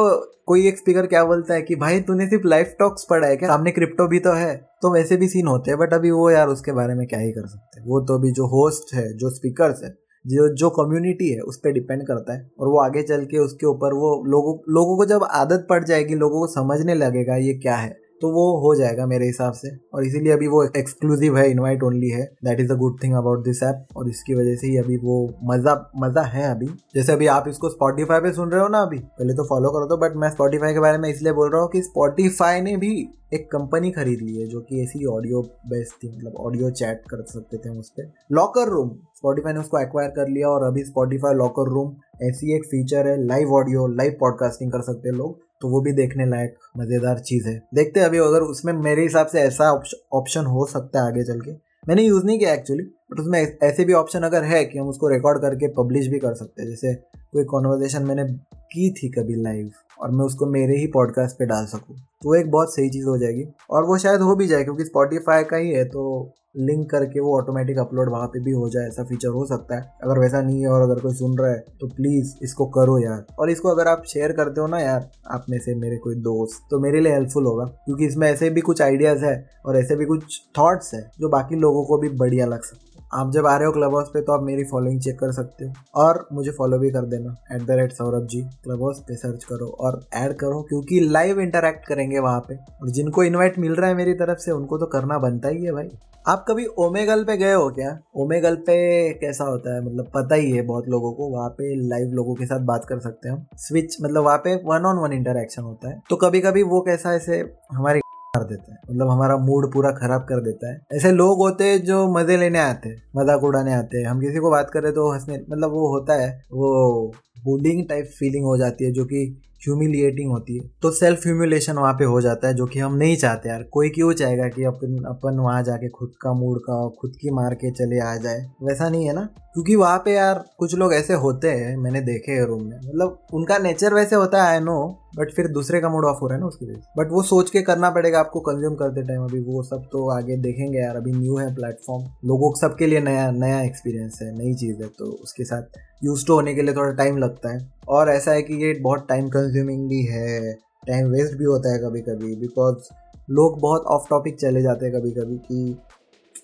कोई 0.48 0.68
एक 0.68 0.78
स्पीकर 0.78 1.06
क्या 1.06 1.24
बोलता 1.26 1.54
है 1.54 1.62
कि, 1.62 1.76
भाई, 1.76 2.00
तूने 2.00 2.26
सिर्फ़ 2.28 2.48
लाइफ 2.48 2.76
टॉक्स 2.80 3.06
पढ़ा 3.10 3.28
है 3.28 3.38
क्या? 3.38 3.50
सामने 3.50 3.72
क्रिप्टो 3.72 4.08
भी 4.08 4.20
तो 4.20 4.34
है 4.34 4.56
तो 4.82 4.94
वैसे 4.94 5.18
भी 5.18 5.28
सीन 5.28 5.48
होते 5.48 5.72
हैं 5.72 5.80
बट 5.80 5.94
अभी 5.94 6.12
वो 6.12 6.30
यार 6.30 6.48
उसके 6.48 6.72
बारे 6.72 6.94
में 6.96 7.08
क्या 7.08 7.20
ही 7.20 7.32
कर 7.32 7.48
सकते 7.48 7.80
हैं? 7.80 7.88
वो 7.88 8.00
तो 8.02 8.16
अभी 8.16 8.32
जो 8.32 8.46
होस्ट 8.46 8.94
है, 8.96 9.18
जो 9.18 9.30
स्पीकर 9.30 9.76
है, 9.84 9.90
जो 10.26 10.48
जो 10.56 10.70
कम्युनिटी 10.70 11.30
है, 11.30 11.40
उस 11.40 11.58
पर 11.58 11.72
डिपेंड 11.72 12.04
करता 12.08 12.34
है, 12.34 12.50
और 12.60 12.68
वो 12.68 12.80
आगे 12.80 13.04
चल 13.04 13.26
के 13.26 13.38
उसके 13.38 13.66
ऊपर 13.66 13.94
वो 13.94 14.12
लोगों 14.28 14.58
लोगों 14.74 14.98
को 14.98 15.06
जब 15.06 15.24
आदत 15.24 15.68
पड़ 15.70 15.84
जाएगी, 15.84 16.16
लोगों 16.16 16.40
को 16.40 16.48
समझने 16.48 16.96
लगेगा, 16.96 17.36
ये 17.36 17.54
क्या 17.54 17.76
है? 17.76 18.03
तो 18.24 18.30
वो 18.32 18.44
हो 18.60 18.74
जाएगा 18.76 19.06
मेरे 19.06 19.26
हिसाब 19.26 19.54
से। 19.54 19.70
और 19.94 20.06
इसीलिए 20.06 20.34
अभी 20.34 20.48
वो 20.48 20.64
एक्सक्लूसिव 20.78 21.38
है 21.38 21.50
इनवाइट 21.52 21.84
ओनली 21.84 22.10
है। 22.10 22.24
That 22.46 22.60
is 22.60 22.72
a 22.72 22.76
good 22.78 23.02
thing 23.04 23.14
about 23.16 23.44
this 23.46 23.64
app 23.64 23.98
और 23.98 24.10
इसकी 24.10 24.36
वजह 24.36 24.56
से 24.56 24.68
ही 24.68 24.78
अभी 24.78 24.98
वो 25.00 25.18
मज़ा 25.46 25.74
मज़ा 26.00 26.22
है 26.28 26.50
अभी। 26.52 26.68
जैसे 26.96 27.14
अभी 27.14 27.28
आप 27.30 27.48
इसको 27.48 27.70
स्पॉटीफाई 27.70 28.20
पे 28.20 28.32
सुन 28.34 28.52
रहे 28.52 28.62
हो 28.62 28.68
ना 28.68 28.82
अभी, 28.82 29.00
पहले 29.00 29.34
तो 29.34 29.44
फॉलो 29.46 29.70
करो 29.72 29.86
तो 29.86 29.98
बट 29.98 30.16
मैं 30.16 30.30
स्पॉटीफाई 30.32 30.74
के 30.74 30.80
बारे 30.80 30.98
में 30.98 31.10
इसलिए 31.10 31.34
बोल 31.34 31.52
रहा 31.52 31.62
हूँ 31.62 31.70
कि 31.72 31.82
स्पॉटीफाई 31.84 32.62
ने 32.62 32.76
भी 32.78 32.94
एक 33.34 33.46
कंपनी 33.52 33.90
खरीद 33.92 34.20
ली 34.22 34.36
है, 34.36 34.48
जो 34.48 34.60
कि 34.62 34.82
ऐसी 34.82 35.06
ऑडियो 35.08 35.42
बेस्ड 35.70 35.94
थी 36.04 36.10
मतलब 36.10 36.36
ऑडियो 36.40 36.70
चैट 36.72 37.02
कर 37.10 37.24
सकते 37.28 37.58
थे 37.58 37.70
उस 37.70 37.90
पर 37.90 38.12
लॉकर 38.32 38.70
रूम 38.70 38.90
स्पॉटीफाई 39.18 39.54
ने 39.54 39.60
उसको 39.60 39.80
एक्वायर 39.80 40.10
कर 40.12 40.28
लिया 40.30 40.48
और 40.50 40.64
अभी 40.64 40.84
स्पॉटीफाई 40.84 41.34
लॉकर 41.36 41.72
रूम 41.74 41.96
ऐसी 42.24 42.56
एक 42.56 42.66
फीचर 42.66 43.08
है 43.08 43.16
लाइव 43.26 43.54
ऑडियो 43.54 43.88
लाइव 43.94 44.16
पॉडकास्टिंग 44.20 44.72
कर 44.72 44.82
सकते 44.82 45.10
हैं 45.10 45.16
लोग। 45.16 45.40
तो 45.64 45.70
वो 45.70 45.80
भी 45.82 45.92
देखने 45.92 46.26
लायक, 46.26 46.56
मज़ेदार 46.78 47.20
चीज़ 47.20 47.48
है। 47.48 47.56
देखते 47.76 48.00
अभी 48.00 48.18
अगर 48.20 48.42
उसमें 48.44 48.74
मेरे 48.74 49.04
हिसाब 49.04 49.28
से 49.28 49.40
ऐसा 49.40 49.72
ऑप्शन 50.14 50.46
हो 50.46 50.66
सकता 50.66 51.02
है 51.02 51.08
आगे 51.08 51.24
चल 51.24 51.40
के। 51.42 51.52
मैंने 51.88 52.04
यूज़ 52.04 52.26
नहीं 52.26 52.40
किया 52.40 52.54
एक्चुअली 52.54 52.84
बट 53.14 53.20
उसमें 53.20 53.40
ऐसे 53.64 53.84
भी 53.86 53.94
ऑप्शन 53.94 54.24
अगर 54.24 54.44
है 54.44 54.64
कि 54.66 54.80
हम 54.80 54.88
उसको 54.90 55.08
रिकॉर्ड 55.08 55.42
करके 55.42 55.68
पब्लिश 55.74 56.08
भी 56.08 56.20
कर 56.20 56.34
सकते 56.34 56.62
हैं। 56.62 56.70
जैसे 56.70 56.94
कोई 57.34 57.44
कॉन्वर्जेशन 57.46 58.04
मैंने 58.04 58.24
की 58.72 58.90
थी 58.94 59.10
कभी 59.12 59.36
लाइव 59.44 59.72
और 60.00 60.12
मैं 60.12 60.26
उसको 60.26 60.46
मेरे 60.46 60.78
ही 60.78 60.88
पॉडकास्ट 60.88 61.38
पे 61.40 61.46
डाल 61.46 61.66
सकूँ 61.66 61.96
तो 61.96 62.30
वो 62.30 62.36
एक 62.36 62.50
बहुत 62.52 62.74
सही 62.76 62.90
चीज़ 62.90 63.06
हो 63.08 63.18
जाएगी। 63.18 63.44
और 63.70 63.86
वो 63.86 63.98
शायद 63.98 64.22
हो 64.22 64.36
भी 64.36 64.48
जाए, 64.48 64.64
क्योंकि 64.64 64.86
स्पॉटीफाई 64.86 65.44
का 65.44 65.58
ही 65.58 65.70
है 65.70 65.84
तो 65.86 66.34
लिंक 66.58 66.90
करके 66.90 67.20
वो 67.20 67.36
ऑटोमेटिक 67.38 67.78
अपलोड 67.80 68.10
वहाँ 68.12 68.28
पे 68.28 68.40
भी 68.44 68.52
हो 68.52 68.70
जाए, 68.70 68.88
ऐसा 68.88 69.04
फीचर 69.04 69.28
हो 69.30 69.46
सकता 69.46 69.76
है। 69.76 69.82
अगर 70.04 70.20
वैसा 70.20 70.42
नहीं 70.42 70.62
है 70.62 70.68
और 70.68 70.82
अगर 70.82 71.02
कोई 71.02 71.14
सुन 71.14 71.38
रहा 71.38 71.52
है 71.52 71.64
तो 71.82 71.88
प्लीज़ 71.90 72.34
इसको 72.44 72.66
करो 72.70 72.98
यार। 73.00 73.26
और 73.40 73.50
इसको 73.50 73.70
अगर 73.70 73.88
आप 73.88 74.04
शेयर 74.08 74.32
करते 74.32 74.62
हो 74.62 74.68
ना 74.68 74.80
यार, 74.80 75.10
आप 75.28 75.46
में 75.50 75.58
से 75.60 75.76
मेरे 75.76 75.98
कोई 75.98 76.16
दोस्त 76.22 76.68
तो 76.72 76.80
मेरे 76.80 77.02
लिए 77.02 77.14
हेल्पफुल 77.14 77.46
होगा, 77.46 77.66
क्योंकि 77.86 78.06
इसमें 78.06 78.30
ऐसे 78.30 78.50
भी 78.50 78.62
कुछ 78.62 78.82
आइडियाज़ 78.82 79.26
है 79.26 79.36
और 79.66 79.78
ऐसे 79.78 79.96
भी 79.96 80.06
कुछ 80.06 80.42
थाट्स 80.60 80.94
है, 80.94 81.10
जो 81.20 81.30
बाकी 81.30 81.56
लोगों 81.58 81.86
को 81.86 81.98
भी 81.98 82.10
बढ़िया 82.16 82.46
लग 82.46 82.64
सकते 82.64 82.92
आप 83.14 83.32
जब 83.32 83.48
आ 83.48 83.56
रहे 83.58 83.66
हो 83.66 83.72
क्लब 83.72 83.96
हाउस 83.96 84.10
पे 84.10 84.22
तो 84.22 84.32
आप 84.32 84.44
मेरी 84.44 84.64
फॉलोइंग 84.64 85.00
चेक 85.02 85.20
कर 85.20 85.32
सकते 85.32 85.66
हो। 85.66 85.74
और 85.96 86.28
मुझे 86.34 86.52
फॉलो 86.52 86.78
भी 86.80 86.90
कर 86.92 87.06
देना 87.08 87.36
at 87.52 87.62
the 87.62 87.72
rate 87.72 87.92
Saurabh 87.92 88.28
ji 88.28 88.42
club 88.64 88.82
house 88.82 89.00
पे 89.00 89.16
सर्च 89.16 89.44
करो 89.44 89.68
और 89.80 90.00
ऐड 90.14 90.34
करो, 90.34 90.62
क्योंकि 90.62 91.00
लाइव 91.02 91.40
इंटरेक्ट 91.40 91.86
करेंगे 91.88 92.20
वहाँ 92.20 92.40
पे। 92.40 92.56
और 92.56 92.90
जिनको 92.90 93.24
इनवाइट 93.24 93.60
मिल 93.60 93.76
रहा 93.76 93.90
है 93.90 93.96
मेरी 93.96 94.14
तरफ़ 94.14 94.40
से, 94.40 94.52
उनको 94.52 94.78
तो 94.78 94.86
करना 94.88 95.18
बनता 95.20 95.50
ही 95.50 95.64
है 95.66 95.72
भाई। 95.72 95.90
आप 96.26 96.46
कभी 96.48 96.66
ओमेगल 96.80 97.24
पे 97.24 97.36
गए 97.38 97.54
हो 97.54 97.70
क्या? 97.70 97.98
ओमेगल 98.16 98.56
पे 98.58 98.76
कैसा 99.14 99.44
होता 99.44 99.74
है? 99.76 99.82
मतलब 99.86 100.12
पता 100.16 100.36
ही 100.36 100.52
है 100.52 100.62
बहुत 100.62 100.88
लोगों 100.88 101.12
को, 101.14 101.28
वहाँ 101.30 101.50
पे 101.50 101.74
लाइव 101.88 102.14
लोगों 102.14 102.36
के 102.36 102.46
साथ 102.46 102.60
बात 102.66 102.86
कर 102.90 103.00
सकते 103.00 103.30
हैं 103.30 103.36
हम। 103.36 103.46
स्विच 103.58 103.98
मतलब 104.02 104.24
वहाँ 104.24 104.38
पे 104.38 104.56
वन 104.66 104.86
ऑन 104.86 104.98
वन 104.98 105.14
इंटरेक्शन 105.14 105.62
होता 105.62 105.90
है। 105.90 106.02
तो 106.10 106.16
कभी 106.16 106.42
कभी 106.42 106.64
वो 106.64 106.82
कैसा 106.82 107.14
ऐसे 107.14 107.44
हमारी 107.72 108.02
कर 108.34 108.44
देता 108.44 108.72
है। 108.72 108.78
मतलब 108.90 109.10
हमारा 109.10 109.36
मूड 109.38 109.72
पूरा 109.74 109.90
खराब 109.92 110.22
कर 110.22 110.42
देता 110.42 110.72
है। 110.72 110.80
ऐसे 110.94 111.12
लोग 111.12 111.38
होते 111.38 111.64
हैं 111.64 111.84
जो 111.86 111.98
मज़े 112.14 112.38
लेने 112.38 112.60
आते 112.60 112.90
हैं, 112.90 113.02
मज़ाक 113.18 113.44
उड़ाने 113.44 113.74
आते 113.74 113.98
हैं। 113.98 114.06
हम 114.06 114.22
किसी 114.22 114.40
को 114.40 114.52
बात 114.52 114.70
करें 114.74 114.92
तो 114.94 115.12
हंसने 115.12 115.38
मतलब 115.50 115.72
वो 115.72 115.88
होता 115.90 116.14
है, 116.14 116.30
वो 116.52 117.12
बुलिंग 117.46 117.88
टाइप 117.90 118.06
फीलिंग 118.20 118.46
हो 118.46 118.58
जाती 118.58 118.86
है, 118.86 118.92
जो 118.92 119.06
कि 119.06 119.26
ह्यूमिलिएटिंग 119.64 120.32
होती 120.32 120.58
है। 120.58 120.70
तो 120.82 120.92
सेल्फ 120.92 121.26
ह्यूमिलेशन 121.26 121.74
वहाँ 121.74 121.94
पे 121.94 122.06
हो 122.06 122.22
जाता 122.22 122.48
है, 122.48 122.54
जो 122.54 122.66
कि 122.66 122.80
हम 122.80 122.96
नहीं 122.96 123.16
चाहते 123.18 123.50
यार। 123.50 123.64
कोई 123.64 123.90
क्यों 123.90 124.12
चाहेगा 124.14 124.48
कि 124.48 124.64
अपन 124.64 125.04
अपन 125.08 125.40
वहाँ 125.40 125.64
जाके 125.64 125.90
खुद 125.90 126.12
का 126.22 126.34
मूड 126.34 126.60
का 126.60 126.88
खुद 127.02 127.16
की 127.22 127.32
मार 127.32 127.54
के 127.56 127.72
चले 127.74 128.00
आ 128.00 128.16
जाए? 128.18 128.46
वैसा 128.64 128.90
नहीं 128.90 129.08
है 129.08 129.14
ना? 129.14 129.28
क्योंकि 129.54 129.76
वहाँ 129.76 129.98
पे 129.98 130.14
यार 130.14 130.44
कुछ 130.58 130.74
लोग 130.76 130.94
ऐसे 130.94 131.14
होते 131.16 131.48
हैं, 131.50 131.76
मैंने 131.78 132.02
देखे 132.02 132.32
हैं 132.32 132.46
रूम 132.46 132.64
में। 132.64 132.78
मतलब 132.78 133.18
उनका 133.34 133.58
नेचर 133.58 133.94
वैसे 133.94 134.16
होता 134.16 134.44
है 134.44 134.50
आई 134.50 134.60
नो 134.60 135.00
बट 135.18 135.32
फिर 135.32 135.48
दूसरे 135.48 135.80
का 135.82 135.90
मूड 135.90 136.06
ऑफ़ 136.06 136.20
हो 136.22 136.28
रहा 136.28 136.36
है 136.36 136.42
ना 136.42 136.48
उसकी 136.48 136.66
वजह 136.66 136.94
बट 136.98 137.12
वो 137.12 137.22
सोच 137.24 137.50
के 137.50 137.62
करना 137.62 137.90
पड़ेगा 137.90 138.20
आपको 138.20 138.40
कंज्यूम 138.42 138.76
करते 138.76 139.02
टाइम 139.04 139.24
अभी। 139.24 139.40
वो 139.44 139.64
सब 139.64 139.84
तो 139.92 140.08
आगे 140.10 140.38
देखेंगे 140.38 140.80
यार। 140.80 140.96
अभी 140.96 141.12
न्यू 141.12 141.36
है 141.38 141.54
प्लेटफॉर्म 141.56 142.04
लोगों, 142.26 142.54
सबके 142.60 142.88
लिए 142.88 143.00
नया 143.02 143.30
नया 143.34 143.62
एक्सपीरियंस 143.62 144.20
है, 144.22 144.32
नई 144.38 144.54
चीज़ 144.56 144.82
है 144.84 144.90
तो 144.90 145.06
उसके 145.24 145.44
साथ 145.44 145.78
यूज़ 146.04 146.26
टू 146.28 146.34
होने 146.34 146.54
के 146.56 146.62
लिए 146.62 146.76
थोड़ा 146.76 146.92
टाइम 146.94 147.18
लगता 147.18 147.54
है। 147.54 147.60
और 147.90 148.10
ऐसा 148.10 148.32
है 148.32 148.42
कि 148.42 148.54
ये 148.64 148.74
बहुत 148.82 149.06
टाइम 149.10 149.28
कंज्यूमिंग 149.30 149.88
भी 149.90 150.02
है। 150.06 150.54
टाइम 150.88 151.08
वेस्ट 151.08 151.38
भी 151.38 151.46
होता 151.46 151.74
है 151.74 151.80
कभी 151.80 152.02
कभी 152.02 152.36
बिकॉज़ 152.38 152.90
लोग 153.30 153.60
बहुत 153.60 153.84
ऑफ़ 153.88 154.08
टॉपिक 154.10 154.40
चले 154.40 154.62
जाते 154.62 154.86
हैं 154.86 154.94
कभी 154.96 155.12
कभी 155.12 155.38
कि 155.38 155.78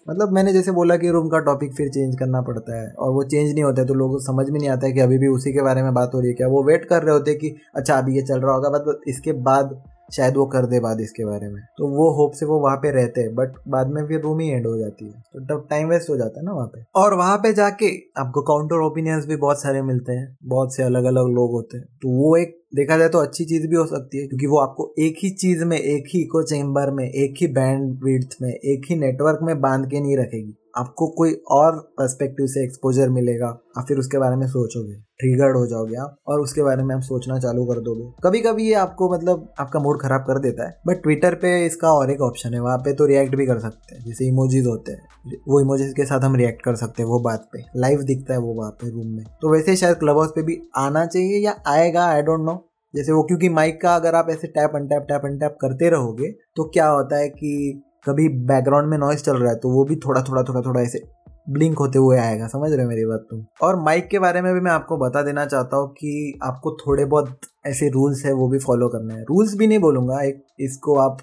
मतलब 0.10 0.32
मैंने 0.32 0.54
जैसे 0.54 0.72
बोला 0.72 0.96
कि 0.98 1.10
रूम 1.10 1.28
का 1.30 1.40
टॉपिक 1.40 1.74
फिर 1.74 1.90
चेंज 1.90 2.16
करना 2.20 2.42
पड़ता 2.42 2.80
है 2.82 2.90
और 2.90 3.12
वो 3.12 3.24
चेंज 3.24 3.54
नहीं 3.54 3.64
होता 3.64 3.82
है 3.82 3.88
तो 3.88 3.94
लोगों 3.94 4.14
को 4.14 4.20
समझ 4.20 4.50
में 4.50 4.60
नहीं 4.60 4.70
आता 4.70 4.88
है 4.88 4.94
कि 4.94 5.00
अभी 5.00 5.18
भी 5.18 5.28
उसी 5.28 5.54
के 5.54 5.62
बारे 5.62 5.84
में 5.84 5.94
बात 5.94 6.12
हो 6.14 6.20
रही 6.20 6.30
है 6.30 6.36
क्या। 6.36 6.48
वो 6.48 6.64
वेट 6.64 6.86
कर 6.86 7.04
रहे 7.04 7.14
होते 7.14 7.32
हैं 7.32 7.40
कि 7.40 7.56
अच्छा 7.76 7.98
अभी 7.98 8.16
ये 8.16 8.22
चल 8.22 8.40
रहा 8.40 8.54
होगा। 8.54 8.70
मतलब 8.70 9.02
इसके 9.08 9.32
बाद 9.42 9.82
शायद 10.16 10.38
वो 10.38 10.46
कर 10.46 10.66
दे 10.66 10.80
बाद 10.80 11.02
इसके 11.02 11.26
बारे 11.26 11.48
में। 11.50 11.62
तो 11.78 11.88
वो 11.88 12.10
होप 12.12 12.32
से 12.34 12.46
वो 12.46 12.60
वहाँ 12.60 12.78
पे 12.78 12.92
रहते 12.92 13.22
हैं 13.22 13.36
बट 13.36 13.54
बाद 13.68 13.88
में 13.88 14.08
फिर 14.08 14.22
रूम 14.22 14.40
ही 14.40 14.50
एंड 14.50 14.68
हो 14.68 14.78
जाती 14.78 15.06
है। 15.06 15.12
तो 15.20 15.60
टाइम 15.60 15.88
वेस्ट 15.88 16.10
हो 16.10 16.18
जाता 16.18 16.40
है 16.40 16.46
ना 16.46 16.52
वहाँ 16.52 16.68
पे। 16.68 16.84
और 16.96 17.14
वहाँ 17.14 17.38
पे 17.38 17.54
जाके 17.54 17.90
आपको 18.18 18.42
काउंटर 18.42 18.76
ओपिनियंस 18.76 19.26
भी 19.26 19.36
बहुत 19.36 19.62
सारे 19.62 19.82
मिलते 19.82 20.12
हैं, 20.12 20.38
बहुत 20.44 20.76
से 20.76 20.84
अलग 20.84 21.04
अलग 21.04 21.24
लोग 21.24 21.52
होते 21.52 21.78
हैं। 21.78 21.86
तो 21.86 22.10
वो 22.10 22.38
एक, 22.38 22.62
देखा 22.76 22.98
जाए 22.98 23.10
तो 23.10 23.18
अच्छी 23.18 23.46
चीज़ 23.46 23.68
भी 23.68 23.76
हो 23.76 23.86
सकती 23.86 24.18
है, 24.18 24.28
क्योंकि 24.28 24.46
वो 24.46 24.58
आपको 24.58 24.94
एक 25.00 25.16
ही 25.24 25.30
चीज़ 25.30 25.64
में, 25.66 25.78
एक 25.78 26.04
ही 26.14 26.22
इको 26.22 26.44
चेम्बर 26.44 26.92
में, 26.92 27.06
एक 27.06 27.36
ही 27.42 27.48
बैंड 27.48 28.00
में, 28.42 28.50
एक 28.50 28.82
ही 28.90 28.96
नेटवर्क 28.96 29.40
में 29.42 29.62
बाँध 29.62 29.86
के 29.90 30.02
नहीं 30.02 30.18
रखेगी। 30.18 30.59
आपको 30.74 31.08
कोई 31.14 31.34
और 31.52 31.78
पर्सपेक्टिव 31.98 32.48
से 32.48 32.64
एक्सपोजर 32.64 33.10
मिलेगा, 33.10 33.48
आप 33.78 33.86
फिर 33.88 33.98
उसके 33.98 34.18
बारे 34.18 34.36
में 34.36 34.48
सोचोगे 34.48 34.94
ट्रिगर्ड 35.20 35.58
हो 35.58 35.66
जाओगे 35.68 35.96
आप 35.98 36.16
और 36.28 36.42
उसके 36.42 36.64
बारे 36.64 36.84
में 36.84 36.94
आप 36.96 37.02
सोचना 37.02 37.38
चालू 37.40 37.66
कर 37.66 37.80
दोगे। 37.82 38.04
कभी 38.24 38.40
कभी 38.42 38.68
ये 38.68 38.74
आपको 38.76 39.12
मतलब 39.14 39.48
आपका 39.60 39.80
मूड 39.80 40.00
खराब 40.02 40.22
कर 40.22 40.40
देता 40.40 40.68
है 40.68 40.78
बट 40.88 41.02
ट्विटर 41.04 41.36
पे 41.36 41.54
इसका 41.66 41.92
और 41.94 42.12
एक 42.12 42.22
ऑप्शन 42.22 42.54
है, 42.54 42.60
वहाँ 42.60 42.78
पे 42.78 42.94
तो 42.94 43.06
रिएक्ट 43.06 43.36
भी 43.36 43.46
कर 43.46 43.60
सकते 43.60 43.96
हैं, 43.96 44.04
जैसे 44.06 44.28
इमोजीज 44.28 44.68
होते 44.68 44.92
हैं, 44.92 45.38
वो 45.48 45.60
इमोजीज 45.62 45.94
के 45.94 46.06
साथ 46.06 46.24
हम 46.24 46.36
रिएक्ट 46.36 46.64
कर 46.66 46.76
सकते 46.76 47.04
हैं 47.04 47.10
वो 47.10 47.20
बात 47.22 47.50
पे 47.54 47.64
लाइव 47.78 48.04
दिखता 48.04 48.34
है 48.34 48.40
वो 48.40 48.54
वहाँ 48.54 48.72
पे 48.74 48.90
रूम 48.90 49.08
में। 49.08 49.26
तो 49.42 49.52
वैसे 49.54 49.76
शायद 49.76 49.98
क्लब 49.98 50.18
हाउस 50.18 50.32
पे 50.36 50.44
भी 50.44 50.62
आना 50.78 51.06
चाहिए 51.06 51.40
या 51.40 51.56
आएगा 51.68 52.06
आई 52.06 52.22
डोंट 52.22 52.46
नो 52.46 52.64
जैसे 52.94 53.12
वो 53.12 53.24
क्योंकि 53.24 53.50
माइक 53.50 53.82
का 53.82 53.96
अगर 53.96 54.16
आप 54.16 54.30
ऐसे 54.30 54.48
tap 54.50 54.72
and 54.76 54.90
tap 54.90 55.06
tap 55.10 55.26
and 55.26 55.40
tap 55.40 55.58
करते 55.62 55.90
रहोगे 55.90 56.32
तो 56.56 56.64
क्या 56.70 56.88
होता 56.88 57.18
है 57.18 57.28
कि 57.30 57.82
कभी 58.06 58.28
बैकग्राउंड 58.30 58.88
में 58.88 58.98
नॉइस 58.98 59.24
चल 59.24 59.38
रहा 59.38 59.52
है 59.52 59.58
तो 59.60 59.70
वो 59.70 59.84
भी 59.86 59.96
थोड़ा 59.96 60.22
थोड़ा 60.22 60.44
थोड़ा 60.44 60.62
थोड़ा 60.62 60.82
ऐसे 60.82 61.00
ब्लिंक 61.50 61.80
होते 61.80 62.00
हुए 62.00 62.18
आएगा, 62.18 62.48
समझ 62.48 62.72
रहे 62.72 62.84
हो 62.84 62.90
मेरी 62.90 63.06
बात 63.06 63.26
तुम? 63.30 63.46
और 63.62 63.76
माइक 63.84 64.08
के 64.08 64.20
बारे 64.20 64.42
में 64.42 64.54
भी 64.54 64.60
मैं 64.60 64.72
आपको 64.72 64.98
बता 64.98 65.22
देना 65.22 65.46
चाहता 65.46 65.78
हूँ 65.78 65.90
कि 65.90 66.40
आपको 66.44 66.72
थोड़े 66.72 67.06
बहुत 67.06 67.40
ऐसे 67.66 67.90
रूल्स 67.90 68.26
है, 68.26 68.34
वो 68.34 68.48
भी 68.50 68.60
फॉलो 68.60 68.88
करना 68.88 69.14
है। 69.14 69.22
रूल्स 69.22 69.56
भी 69.56 69.68
नहीं 69.68 69.80
बोलूँगा, 69.80 70.22
एक, 70.22 70.44
इसको 70.60 70.96
आप 70.96 71.18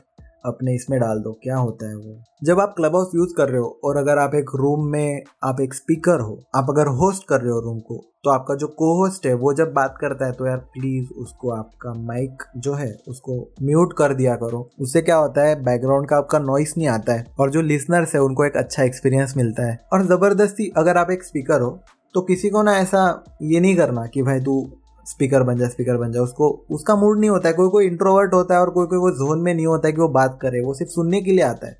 अपने 0.46 0.74
इसमें 0.74 0.98
डाल 1.00 1.18
दो, 1.18 1.32
क्या 1.42 1.56
होता 1.56 1.88
है 1.88 1.96
वो? 1.96 2.18
जब 2.44 2.60
आप 2.60 2.74
क्लब 2.76 2.96
हाउस 2.96 3.10
यूज़ 3.14 3.34
कर 3.36 3.48
रहे 3.48 3.60
हो 3.60 3.78
और 3.84 3.96
अगर 3.96 4.18
आप 4.18 4.34
एक 4.34 4.50
रूम 4.54 4.86
में 4.88 5.22
आप 5.44 5.60
एक 5.60 5.74
स्पीकर 5.74 6.20
हो, 6.20 6.38
आप 6.54 6.66
अगर 6.70 6.86
होस्ट 6.96 7.26
कर 7.28 7.40
रहे 7.40 7.50
हो 7.50 7.60
रूम 7.60 7.78
को 7.80 8.02
तो 8.24 8.30
आपका 8.30 8.54
जो 8.54 8.66
को 8.68 8.86
होस्ट 8.96 9.26
है, 9.26 9.32
वो 9.34 9.52
जब 9.54 9.72
बात 9.72 9.94
करता 10.00 10.26
है 10.26 10.32
तो 10.32 10.46
यार 10.46 10.56
प्लीज़ 10.72 11.10
उसको 11.14 11.50
आपका 11.50 11.92
माइक 11.96 12.42
जो 12.56 12.72
है, 12.74 12.90
उसको 13.08 13.36
म्यूट 13.62 13.92
कर 13.98 14.14
दिया 14.14 14.34
करो। 14.36 14.68
उससे 14.80 15.02
क्या 15.02 15.16
होता 15.16 15.46
है 15.46 15.54
बैकग्राउंड 15.64 16.08
का 16.08 16.16
आपका 16.16 16.38
नॉइस 16.38 16.74
नहीं 16.78 16.88
आता 16.88 17.12
है 17.12 17.24
और 17.40 17.50
जो 17.50 17.60
लिसनर्स 17.62 18.14
है, 18.14 18.20
उनको 18.20 18.44
एक 18.44 18.56
अच्छा 18.56 18.82
एक्सपीरियंस 18.82 19.34
मिलता 19.36 19.66
है। 19.66 19.78
और 19.92 20.06
ज़बरदस्ती 20.06 20.70
अगर 20.76 20.96
आप 20.96 21.10
एक 21.10 21.24
स्पीकर 21.24 21.60
हो 21.60 21.78
तो 22.14 22.20
किसी 22.22 22.48
को 22.50 22.62
ना 22.62 22.76
ऐसा 22.78 23.00
ये 23.42 23.60
नहीं 23.60 23.76
करना 23.76 24.06
कि 24.06 24.22
भाई 24.22 24.40
तू 24.40 24.60
स्पीकर 25.06 25.42
बन 25.42 25.58
जाए, 25.58 25.68
स्पीकर 25.68 25.96
बन 25.96 26.12
जाए, 26.12 26.22
उसको, 26.22 26.48
उसका 26.70 26.96
मूड 26.96 27.20
नहीं 27.20 27.30
होता 27.30 27.48
है। 27.48 27.54
कोई 27.54 27.68
कोई 27.68 27.86
इंट्रोवर्ट 27.86 28.34
होता 28.34 28.54
है 28.54 28.60
और 28.60 28.70
कोई 28.70 28.86
कोई 28.86 28.98
वो 28.98 29.10
जोन 29.10 29.38
में 29.38 29.54
नहीं 29.54 29.66
होता 29.66 29.88
है 29.88 29.92
कि 29.92 30.00
वो 30.00 30.08
बात 30.08 30.38
करे, 30.42 30.60
वो 30.60 30.74
सिर्फ़ 30.74 30.92
सुनने 30.92 31.20
के 31.22 31.30
लिए 31.30 31.44
आता 31.44 31.66
है। 31.66 31.76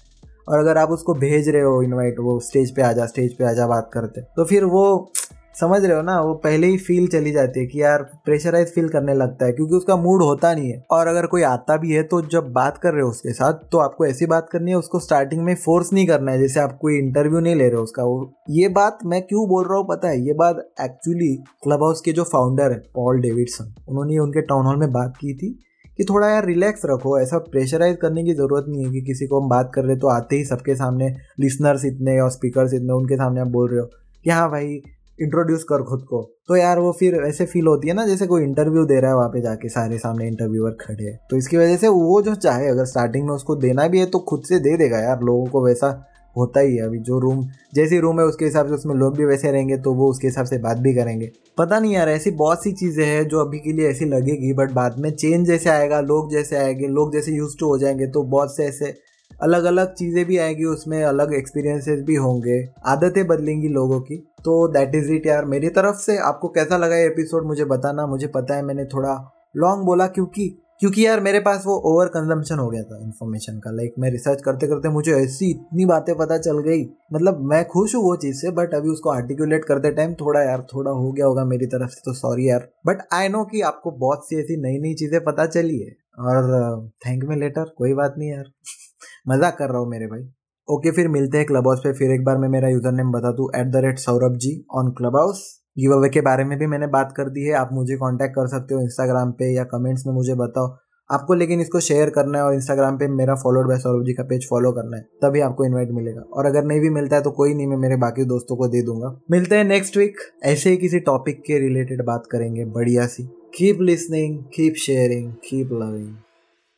और 0.49 0.59
अगर 0.59 0.79
आप 0.79 0.91
उसको 0.91 1.15
भेज 1.15 1.49
रहे 1.49 1.63
हो 1.63 1.83
इनवाइट 1.83 2.17
वो 2.21 2.39
स्टेज 2.41 2.71
पे 2.71 2.83
आ 2.83 2.93
जा 2.93 3.07
स्टेज 3.07 3.37
पे 3.37 3.45
आ 3.45 3.53
जा 3.53 3.67
बात 3.67 3.91
करते 3.93 4.21
तो 4.21 4.45
फिर 4.45 4.65
वो 4.65 5.11
समझ 5.57 5.81
रहे 5.85 5.97
हो 5.97 6.03
ना, 6.03 6.19
वो 6.21 6.33
पहले 6.37 6.67
ही 6.67 6.77
फील 6.79 7.07
चली 7.09 7.31
जाती 7.33 7.61
है 7.61 7.67
कि 7.67 7.81
यार 7.83 8.03
प्रेशराइज 8.25 8.73
फील 8.75 8.89
करने 8.89 9.15
लगता 9.15 9.47
है, 9.47 9.53
क्योंकि 9.53 9.75
उसका 9.75 9.97
मूड 9.97 10.23
होता 10.23 10.53
नहीं 10.55 10.71
है। 10.71 10.83
और 10.91 11.07
अगर 11.07 11.27
कोई 11.27 11.43
आता 11.45 11.77
भी 11.77 11.93
है 11.93 12.03
तो 12.05 12.21
जब 12.29 12.51
बात 12.53 12.79
कर 12.79 12.93
रहे 12.93 13.03
हो 13.03 13.09
उसके 13.09 13.33
साथ 13.33 13.61
तो 13.73 13.79
आपको 13.79 14.07
ऐसी 14.07 14.27
बात 14.27 14.49
करनी 14.53 14.71
है, 14.71 14.77
उसको 14.77 15.01
स्टार्टिंग 15.01 15.43
में 15.43 15.55
फोर्स 15.57 15.93
नहीं 15.93 16.07
करना 16.07 16.33
है, 16.33 16.39
जैसे 16.39 16.61
आप 16.61 16.77
कोई 16.81 16.99
इंटरव्यू 16.99 17.41
नहीं 17.41 17.55
ले 17.55 17.69
रहे 17.69 17.77
हो 17.77 17.83
उसका। 17.83 18.03
वो, 18.03 18.33
ये 18.51 18.69
बात 18.71 18.99
मैं 19.07 19.23
क्यों 19.23 19.47
बोल 19.49 19.65
रहा 19.69 19.79
हूँ 19.79 19.87
पता 19.89 20.09
है? 20.09 20.21
ये 20.21 20.33
बात 20.35 20.65
एक्चुअली 20.81 21.35
क्लब 21.63 21.83
हाउस 21.83 22.01
के 22.01 22.13
जो 22.13 22.25
फाउंडर 22.25 22.73
है 22.73 22.79
पॉल 22.95 23.21
डेविडसन 23.21 23.75
उन्होंने 23.89 24.19
उनके 24.19 24.41
टाउन 24.43 24.67
हॉल 24.67 24.77
में 24.77 24.91
बात 24.93 25.17
की 25.21 25.35
थी 25.35 25.51
कि 25.99 26.05
थोड़ा 26.05 26.29
यार 26.29 26.47
रिलैक्स 26.47 26.83
रखो, 26.87 27.19
ऐसा 27.21 27.39
प्रेशराइज 27.47 27.97
करने 27.97 28.25
की 28.25 28.35
ज़रूरत 28.35 28.65
नहीं 28.69 28.85
है 28.85 28.91
कि 28.93 29.01
किसी 29.03 29.27
को 29.27 29.41
हम 29.41 29.49
बात 29.49 29.71
कर 29.75 29.85
रहे 29.85 29.97
तो 29.97 30.09
आते 30.09 30.37
ही 30.37 30.45
सबके 30.45 30.75
सामने 30.75 31.09
लिसनर्स 31.41 31.85
इतने 31.85 32.19
और 32.21 32.31
स्पीकर्स 32.31 32.75
इतने, 32.75 32.93
उनके 32.93 33.17
सामने 33.17 33.41
आप 33.41 33.49
बोल 33.49 33.71
रहे 33.71 33.81
हो 33.81 33.87
कि 34.25 34.31
हाँ 34.31 34.51
भाई 34.51 34.81
इंट्रोड्यूस 35.19 35.65
कर 35.65 35.83
खुद 35.83 36.03
को। 36.03 36.23
तो 36.49 36.57
यार 36.57 36.79
वो 36.79 36.91
फिर 36.93 37.15
ऐसे 37.19 37.45
फील 37.47 37.67
होती 37.67 37.89
है 37.89 37.95
ना, 37.95 38.07
जैसे 38.07 38.27
कोई 38.27 38.43
इंटरव्यू 38.43 38.85
दे 38.85 39.01
रहा 39.01 39.11
है 39.11 39.17
वहाँ 39.17 39.29
पे 39.29 39.41
जाके, 39.41 39.69
सारे 39.69 39.99
सामने 39.99 40.27
इंटरव्यूअर 40.29 40.77
खड़े। 40.81 41.05
हैं 41.05 41.19
तो 41.31 41.37
इसकी 41.37 41.57
वजह 41.57 41.77
से 41.77 41.89
वो 41.89 42.21
जो 42.23 42.35
चाहे, 42.37 42.69
अगर 42.69 42.85
स्टार्टिंग 42.85 43.27
में 43.27 43.35
उसको 43.35 43.57
देना 43.57 43.87
भी 43.89 44.01
है 44.01 44.07
तो 44.07 44.19
खुद 44.29 44.43
से 44.45 44.59
दे 44.59 44.77
देगा 44.77 44.99
यार। 44.99 45.23
लोगों 45.23 45.47
को 45.47 45.65
वैसा 45.65 45.89
होता 46.37 46.61
ही 46.61 46.77
है 46.77 46.83
अभी 46.83 46.99
जो 46.99 47.19
रूम 47.19 47.45
जैसी 47.75 47.99
रूम 47.99 48.19
है 48.21 48.25
उसके 48.27 48.45
हिसाब 48.45 48.67
से 48.69 48.75
उसमें 48.75 48.95
लोग 48.95 49.17
भी 49.17 49.25
वैसे 49.25 49.51
रहेंगे 49.53 49.77
तो 49.79 49.93
वो 49.95 50.11
उसके 50.11 50.27
हिसाब 50.27 50.47
से 50.47 50.59
बात 50.59 50.79
भी 50.79 50.93
करेंगे। 50.95 51.31
पता 51.59 51.79
नहीं 51.81 51.95
यार, 51.95 52.09
ऐसी 52.09 52.31
बहुत 52.33 52.63
सी 52.63 52.73
चीज़ें 52.73 53.05
हैं 53.07 53.27
जो 53.29 53.41
अभी 53.41 53.59
के 53.59 53.73
लिए 53.73 53.89
ऐसी 53.91 54.05
लगेगी 54.05 54.53
बट 54.53 54.73
बाद 54.73 54.99
में 54.99 55.11
चेंज 55.13 55.47
जैसे 55.47 55.71
आएगा, 55.71 56.01
लोग 56.03 56.31
जैसे 56.33 56.57
आएँगे, 56.57 56.87
लोग 56.89 57.13
जैसे 57.13 57.33
यूज़ 57.33 57.57
टू 57.61 57.69
हो 57.69 57.79
जाएँगे 57.79 58.07
तो 58.07 58.23
बहुत 58.25 58.57
से 58.57 58.65
ऐसे 58.65 58.95
अलग 59.41 59.65
अलग 59.65 59.95
चीज़ें 59.95 60.25
भी 60.25 60.39
आएगी, 60.39 60.65
उसमें 60.65 61.03
अलग 61.05 61.35
एक्सपीरियंसेस 61.35 62.03
भी 62.03 62.15
होंगे, 62.15 62.63
आदतें 62.87 63.27
बदलेंगी 63.27 63.69
लोगों 63.69 64.01
की। 64.01 64.17
तो 64.45 64.67
दैट 64.69 64.95
इज़ 64.95 65.13
इट 65.13 65.27
यार, 65.27 65.45
मेरी 65.45 65.69
तरफ़ 65.71 65.97
से 65.97 66.17
आपको 66.19 66.49
कैसा 66.49 66.77
लगा 66.77 66.97
ये 66.97 67.07
एपिसोड 67.07 67.47
मुझे 67.47 67.65
बताना, 67.67 68.07
मुझे 68.07 68.27
पता 68.27 68.57
है 68.57 68.63
मैंने 68.63 68.85
थोड़ा 68.85 69.15
लॉन्ग 69.57 69.85
बोला 69.87 70.07
क्योंकि 70.09 70.49
क्योंकि 70.81 71.05
यार 71.07 71.21
मेरे 71.21 71.39
पास 71.41 71.63
वो 71.67 71.75
ओवर 71.87 72.07
कंजम्पशन 72.07 72.59
हो 72.59 72.69
गया 72.71 72.83
था 72.83 72.99
इन्फॉर्मेशन 73.03 73.59
का। 73.59 73.71
लाइक 73.71 73.95
मैं 73.99 74.11
रिसर्च 74.11 74.43
करते 74.43 74.67
करते 74.69 74.89
मुझे 74.89 75.13
ऐसी 75.15 75.51
इतनी 75.51 75.85
बातें 75.85 76.15
पता 76.17 76.39
चल 76.39 76.59
गई। 76.59 76.83
मतलब 77.13 77.41
मैं 77.51 77.65
खुश 77.65 77.95
हूँ 77.95 78.03
वो 78.05 78.15
चीज़ 78.17 78.37
से 78.37 78.51
बट 78.51 78.75
अभी 78.75 78.89
उसको 78.89 79.11
आर्टिकुलेट 79.11 79.65
करते 79.65 79.91
टाइम 79.93 80.15
थोड़ा 80.15 80.43
यार, 80.43 80.67
थोड़ा 80.75 80.91
हो 80.91 81.13
गया 81.13 81.27
होगा 81.27 81.45
मेरी 81.45 81.67
तरफ़ 81.67 81.91
से 81.91 82.01
तो 82.05 82.13
सॉरी 82.15 82.49
यार। 82.51 82.69
बट 82.87 83.03
आई 83.13 83.29
नो 83.29 83.45
कि 83.45 83.61
आपको 83.63 83.91
बहुत 83.99 84.29
सी 84.29 84.37
ऐसी 84.37 84.57
नई 84.63 84.79
नई 84.79 84.95
चीज़ें 84.95 85.21
पता 85.25 85.47
चली 85.47 85.79
है, 85.79 85.91
और 86.21 86.89
थैंक 87.07 87.25
मी 87.25 87.37
लेटर 87.37 87.75
कोई 87.79 87.95
बात 87.95 88.15
नहीं 88.19 88.31
यार। 88.31 88.45
मज़ाक 89.27 89.57
कर 89.59 89.69
रहा 89.69 89.79
हूँ 89.79 89.91
मेरे 89.91 90.07
भाई। 90.07 90.23
ओके 90.69 90.91
फिर 90.91 91.09
मिलते 91.11 91.39
हैं 91.39 91.47
क्लब 91.47 91.67
हाउस 91.69 91.81
पे। 91.81 91.93
फिर 91.95 92.11
एक 92.13 92.25
बार 92.25 92.39
मैं 92.39 92.49
मेरा 92.49 92.69
यूज़र 92.69 92.93
नेम 92.93 93.13
बता 93.13 93.31
दूँ 93.33 93.49
at 93.57 93.67
the 93.73 93.85
rate 93.85 93.99
Saurabh 93.99 94.37
ji 94.39 94.57
on 94.75 94.91
club 94.93 95.17
house 95.17 95.45
give 95.77 95.93
away 95.93 96.09
के 96.09 96.21
बारे 96.23 96.45
में 96.45 96.59
भी 96.59 96.67
मैंने 96.67 96.87
बात 96.89 97.13
कर 97.17 97.29
दी 97.31 97.43
है। 97.43 97.53
आप 97.57 97.71
मुझे 97.73 97.97
कांटेक्ट 97.97 98.35
कर 98.35 98.47
सकते 98.49 98.75
हो 98.75 98.81
इंस्टाग्राम 98.81 99.33
पे 99.33 99.53
या 99.55 99.65
कमेंट्स 99.67 100.07
में 100.07 100.13
मुझे 100.15 100.35
बताओ। 100.37 100.77
आपको 101.11 101.35
लेकिन 101.35 101.61
इसको 101.61 101.81
शेयर 101.81 102.11
करना 102.11 102.39
है 102.39 102.45
और 102.45 102.55
इंस्टाग्राम 102.55 102.97
पे 102.99 103.09
मेरा 103.09 103.35
फॉलोड 103.35 103.69
बाय 103.69 103.79
सौरभ 103.79 104.05
जी 104.05 104.13
का 104.13 104.23
पेज 104.25 104.49
फॉलो 104.51 104.73
करना 104.73 104.97
है, 104.97 105.03
तभी 105.23 105.41
आपको 105.41 105.65
इनवाइट 105.65 105.91
मिलेगा। 105.93 106.23
और 106.33 106.47
अगर 106.47 106.65
नहीं 106.65 106.81
भी 106.81 106.91
मिलता 106.91 107.17
है 107.17 107.23
तो 107.23 107.31
कोई 107.33 107.55
नहीं, 107.55 107.67
मैं 107.67 107.77
मेरे 107.79 107.97
बाकी 107.97 108.25
दोस्तों 108.27 108.57
को 108.57 108.69
दे 108.69 108.83
दूँगा। 108.83 109.15
मिलते 109.31 109.57
हैं 109.57 109.65
नेक्स्ट 109.65 109.97
वीक 109.97 110.17
ऐसे 110.45 110.71
ही 110.71 110.77
किसी 110.77 111.01
टॉपिक 111.03 111.43
के 111.43 111.59
रिलेटेड 111.59 112.05
बात 112.07 112.27
करेंगे। 112.33 112.65
बढ़िया 112.73 113.07
सी। 113.07 113.29
Keep 113.55 113.81
listening 113.83 114.39
keep 114.55 114.75
sharing 114.79 115.33
keep 115.45 115.73
loving 115.75 116.13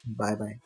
bye 0.04 0.34
bye 0.34 0.58